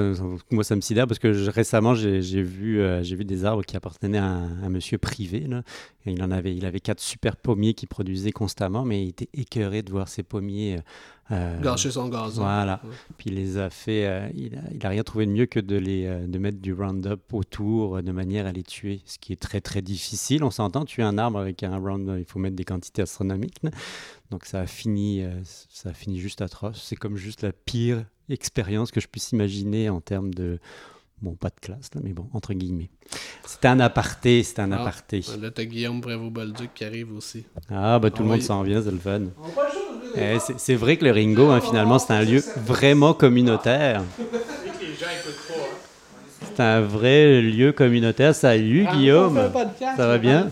moi, 0.51 0.63
ça 0.63 0.75
me 0.75 0.82
sidère 0.82 1.07
parce 1.07 1.19
que 1.19 1.34
je, 1.34 1.49
récemment, 1.49 1.95
j'ai 1.95 2.41
vu, 2.43 2.80
euh, 2.80 3.03
j'ai 3.03 3.15
vu 3.15 3.25
des 3.25 3.43
arbres 3.43 3.63
qui 3.63 3.75
appartenaient 3.75 4.19
à 4.19 4.25
un, 4.25 4.63
un 4.63 4.69
monsieur 4.69 4.97
privé. 4.97 5.41
Là, 5.41 5.63
et 6.05 6.11
il, 6.11 6.21
en 6.23 6.32
avait, 6.32 6.55
il 6.55 6.65
avait 6.65 6.80
quatre 6.80 6.99
super 7.01 7.36
pommiers 7.36 7.73
qui 7.73 7.88
produisaient 7.88 8.32
constamment, 8.32 8.86
mais 8.86 9.03
il 9.03 9.09
était 9.09 9.30
écœuré 9.34 9.82
de 9.82 9.91
voir 9.91 10.07
ces 10.07 10.23
pommiers. 10.23 10.80
Euh, 11.32 11.61
Gâcher 11.61 11.91
son 11.91 12.07
gazon. 12.07 12.41
Voilà. 12.41 12.82
Ouais. 12.84 12.89
Puis 13.17 13.30
il 13.30 13.36
les 13.36 13.57
a 13.57 13.69
fait. 13.69 14.07
euh, 14.07 14.30
il, 14.36 14.55
a, 14.55 14.61
il 14.73 14.84
a 14.86 14.89
rien 14.89 15.03
trouvé 15.03 15.25
de 15.27 15.32
mieux 15.32 15.45
que 15.45 15.59
de, 15.59 15.75
les, 15.75 16.05
euh, 16.05 16.25
de 16.25 16.39
mettre 16.39 16.59
du 16.59 16.73
Roundup 16.73 17.21
autour 17.34 17.97
euh, 17.97 18.01
de 18.01 18.11
manière 18.11 18.47
à 18.47 18.51
les 18.51 18.63
tuer, 18.63 19.01
ce 19.05 19.19
qui 19.19 19.34
est 19.34 19.39
très 19.39 19.61
très 19.61 19.82
difficile. 19.84 20.43
On 20.43 20.49
s'entend, 20.51 20.86
tuer 20.86 21.03
un 21.03 21.17
arbre 21.17 21.38
avec 21.39 21.61
un 21.63 21.77
Roundup, 21.77 22.15
il 22.17 22.25
faut 22.25 22.39
mettre 22.39 22.55
des 22.55 22.65
quantités 22.65 23.03
astronomiques. 23.03 23.57
Là. 23.63 23.69
Donc 24.32 24.45
ça 24.45 24.61
a 24.61 24.67
fini, 24.67 25.23
euh, 25.23 25.32
ça 25.43 25.89
a 25.89 25.93
fini 25.93 26.19
juste 26.19 26.41
atroce. 26.41 26.84
C'est 26.86 26.95
comme 26.95 27.17
juste 27.17 27.41
la 27.41 27.51
pire 27.51 28.05
expérience 28.30 28.91
que 28.91 28.99
je 29.01 29.07
puisse 29.07 29.32
imaginer 29.32 29.89
en 29.89 30.01
termes 30.01 30.34
de. 30.34 30.59
Bon, 31.21 31.34
pas 31.36 31.49
de 31.49 31.59
classe, 31.59 31.89
là, 31.95 32.01
mais 32.03 32.13
bon, 32.13 32.27
entre 32.34 32.53
guillemets. 32.53 32.89
C'était 33.45 33.67
un 33.67 33.80
aparté, 33.82 34.41
c'était 34.43 34.61
un 34.61 34.71
Ah, 34.71 34.82
aparté. 34.82 35.21
Là, 35.41 35.51
t'as 35.51 35.65
Guillaume 35.65 35.99
Prévost-Bolduc 35.99 36.73
qui 36.73 36.86
arrive 36.86 37.13
aussi. 37.13 37.43
Ah, 37.69 37.99
bah 37.99 38.09
tout 38.09 38.17
Ah 38.19 38.23
le 38.23 38.30
monde 38.30 38.39
oui. 38.39 38.45
s'en 38.45 38.63
vient, 38.63 38.82
c'est 38.82 38.91
le 38.91 38.99
fun. 38.99 39.23
Eh, 40.15 40.39
c'est 40.39 40.57
c'est 40.59 40.75
vrai 40.75 40.95
que 40.95 41.03
le 41.03 41.11
Ringo, 41.11 41.49
hein, 41.49 41.59
finalement, 41.59 41.99
c'est 41.99 42.13
un 42.13 42.23
lieu 42.23 42.41
vraiment 42.55 43.13
communautaire. 43.13 44.01
pas. 44.01 44.01
Hein. 44.01 44.05
C'est 46.55 46.63
un 46.63 46.82
vrai 46.82 47.41
lieu 47.41 47.73
communautaire. 47.73 48.34
Salut 48.34 48.88
Guillaume, 48.93 49.51
ça 49.97 50.07
va 50.07 50.17
bien? 50.17 50.51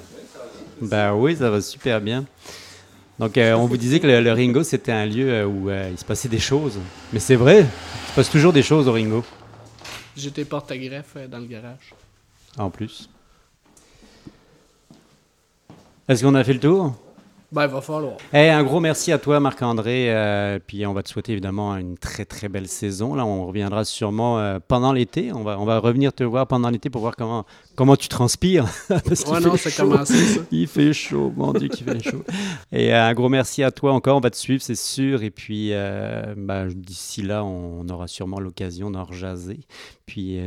Bah 0.81 1.15
oui, 1.15 1.35
ça 1.37 1.49
va 1.49 1.61
super 1.61 2.01
bien. 2.01 2.25
Donc 3.19 3.37
euh, 3.37 3.53
on 3.53 3.65
vous 3.65 3.77
disait 3.77 3.99
que 3.99 4.07
le, 4.07 4.21
le 4.21 4.31
Ringo, 4.31 4.63
c'était 4.63 4.91
un 4.91 5.05
lieu 5.05 5.29
euh, 5.29 5.45
où 5.45 5.69
euh, 5.69 5.89
il 5.91 5.97
se 5.97 6.05
passait 6.05 6.29
des 6.29 6.39
choses. 6.39 6.77
Mais 7.11 7.19
c'est 7.19 7.35
vrai, 7.35 7.61
il 7.61 8.09
se 8.11 8.15
passe 8.15 8.29
toujours 8.29 8.53
des 8.53 8.61
choses 8.61 8.87
au 8.87 8.91
Ringo, 8.93 9.23
porte-greffes 10.49 11.15
euh, 11.15 11.27
dans 11.27 11.39
le 11.39 11.45
garage. 11.45 11.93
en 12.57 12.69
plus. 12.69 13.09
Est-ce 16.07 16.23
qu'on 16.23 16.35
a 16.35 16.43
fait 16.43 16.53
le 16.53 16.59
tour? 16.59 16.95
Ben, 17.49 17.63
il 17.63 17.71
va 17.71 17.79
falloir. 17.79 18.17
Eh, 18.33 18.49
un 18.49 18.61
gros 18.63 18.81
merci 18.81 19.13
à 19.13 19.19
toi, 19.19 19.39
Marc-André. 19.39 20.07
euh, 20.13 20.59
puis 20.65 20.85
on 20.85 20.93
va 20.93 21.01
te 21.01 21.07
souhaiter 21.07 21.31
évidemment 21.31 21.77
une 21.77 21.97
très 21.97 22.25
très 22.25 22.49
belle 22.49 22.67
saison. 22.67 23.15
Là, 23.15 23.25
on 23.25 23.45
reviendra 23.47 23.85
sûrement 23.85 24.37
euh, 24.37 24.59
pendant 24.67 24.91
l'été. 24.91 25.31
On 25.31 25.43
va, 25.43 25.57
on 25.57 25.63
va 25.63 25.79
revenir 25.79 26.11
te 26.11 26.25
voir 26.25 26.45
pendant 26.47 26.69
l'été 26.69 26.89
pour 26.89 26.99
voir 26.99 27.15
comment, 27.15 27.45
comment 27.75 27.95
tu 27.95 28.09
transpires. 28.09 28.65
Parce 28.89 29.23
Ouais, 29.23 29.39
non, 29.39 29.55
c'est 29.55 29.73
commencé, 29.75 30.13
ça. 30.13 30.41
Il 30.51 30.67
fait 30.67 30.91
chaud, 30.91 31.31
mon 31.37 31.53
Dieu, 31.53 31.69
qu'il 31.69 31.85
fait 31.85 32.03
chaud. 32.03 32.23
Et 32.73 32.93
euh, 32.93 33.05
un 33.05 33.13
gros 33.13 33.29
merci 33.29 33.63
à 33.63 33.71
toi 33.71 33.93
encore. 33.93 34.17
On 34.17 34.21
va 34.21 34.29
te 34.29 34.35
suivre, 34.37 34.61
c'est 34.61 34.75
sûr. 34.75 35.23
Et 35.23 35.31
puis, 35.31 35.71
bah, 36.35 36.65
d'ici 36.67 37.21
là, 37.21 37.45
on 37.45 37.87
aura 37.87 38.07
sûrement 38.07 38.41
l'occasion 38.41 38.91
d'en 38.91 39.05
rejaser. 39.05 39.61
Puis. 40.05 40.37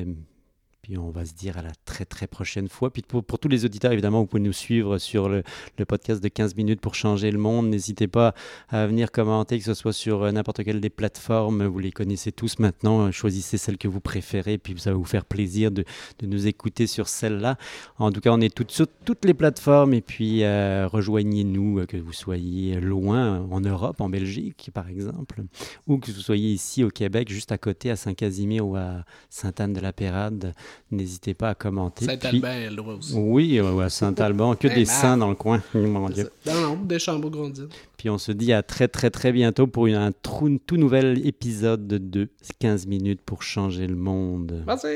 On 0.99 1.11
va 1.11 1.25
se 1.25 1.35
dire 1.35 1.59
à 1.59 1.63
la 1.63 1.73
très 1.85 2.05
très 2.05 2.27
prochaine 2.27 2.69
fois. 2.69 2.93
Puis 2.93 3.03
pour, 3.03 3.39
tous 3.39 3.49
les 3.49 3.65
auditeurs, 3.65 3.93
évidemment, 3.93 4.21
vous 4.21 4.27
pouvez 4.27 4.43
nous 4.43 4.53
suivre 4.53 4.99
sur 4.99 5.29
le, 5.29 5.43
podcast 5.89 6.23
de 6.23 6.29
15 6.29 6.57
minutes 6.57 6.81
pour 6.81 6.95
changer 6.95 7.31
le 7.31 7.39
monde. 7.39 7.69
N'hésitez 7.69 8.07
pas 8.07 8.35
à 8.69 8.87
venir 8.87 9.11
commenter, 9.11 9.59
que 9.59 9.65
ce 9.65 9.75
soit 9.75 9.93
sur 9.93 10.23
euh, 10.23 10.33
n'importe 10.33 10.63
quelle 10.63 10.81
des 10.81 10.91
plateformes. 10.91 11.67
Vous 11.67 11.79
les 11.79 11.93
connaissez 11.93 12.33
tous 12.33 12.59
maintenant. 12.59 13.11
Choisissez 13.11 13.59
celle 13.59 13.79
que 13.79 13.89
vous 13.89 14.01
préférez, 14.01 14.59
puis 14.59 14.75
ça 14.79 14.93
va 14.93 14.97
vous 14.97 15.05
faire 15.05 15.25
plaisir 15.25 15.71
de, 15.71 15.85
de 16.19 16.27
nous 16.27 16.47
écouter 16.47 16.87
sur 16.87 17.09
celle-là. 17.09 17.57
En 17.99 18.13
tout 18.13 18.21
cas, 18.21 18.31
on 18.31 18.41
est 18.41 18.55
toutes 18.55 18.71
sur 18.71 18.87
toutes 19.05 19.25
les 19.25 19.35
plateformes. 19.35 19.95
Et 19.95 20.01
puis, 20.01 20.45
euh, 20.45 20.87
rejoignez-nous, 20.87 21.81
euh, 21.81 21.87
que 21.87 21.97
vous 21.97 22.13
soyez 22.13 22.81
loin, 22.81 23.47
en 23.51 23.61
Europe, 23.61 24.01
en 24.01 24.09
Belgique, 24.09 24.71
par 24.73 24.89
exemple, 24.89 25.43
ou 25.87 25.99
que 25.99 26.11
vous 26.11 26.21
soyez 26.21 26.53
ici 26.53 26.85
au 26.85 26.91
Québec, 26.91 27.31
juste 27.31 27.53
à 27.53 27.59
côté, 27.59 27.91
à 27.91 27.97
Saint-Casimir 27.97 28.67
ou 28.67 28.77
à 28.77 29.05
Sainte-Anne-de-la-Pérade. 29.29 30.55
N'hésitez 30.91 31.35
pas 31.35 31.51
à 31.51 31.55
commenter. 31.55 32.05
Saint-Albert, 32.05 32.73
aussi. 32.89 33.15
oui, 33.17 33.61
ouais, 33.61 33.89
Saint-Alban, 33.91 34.57
que 34.57 34.67
Eh, 34.71 34.75
des 34.75 34.85
saints 34.85 35.17
dans 35.17 35.29
le 35.29 35.35
coin, 35.37 35.63
mon 35.75 36.09
Dieu. 36.11 36.31
ça. 36.45 36.53
Non, 36.55 36.61
non, 36.77 36.83
des 36.85 36.99
chambeaux 36.99 37.31
grondines. 37.31 37.69
Puis 37.97 38.09
on 38.11 38.19
se 38.19 38.33
dit 38.33 38.53
à 38.53 38.63
très 38.63 38.89
très 38.89 39.11
très 39.11 39.31
bientôt 39.31 39.67
pour 39.67 39.87
une- 39.87 39.95
un 39.95 40.11
trou- 40.11 40.59
tout 40.67 40.77
nouvel 40.79 41.27
épisode 41.27 41.87
de 41.87 42.29
15 42.59 42.87
minutes 42.87 43.21
pour 43.25 43.43
changer 43.43 43.87
le 43.87 43.95
monde. 43.97 44.65
Merci. 44.67 44.87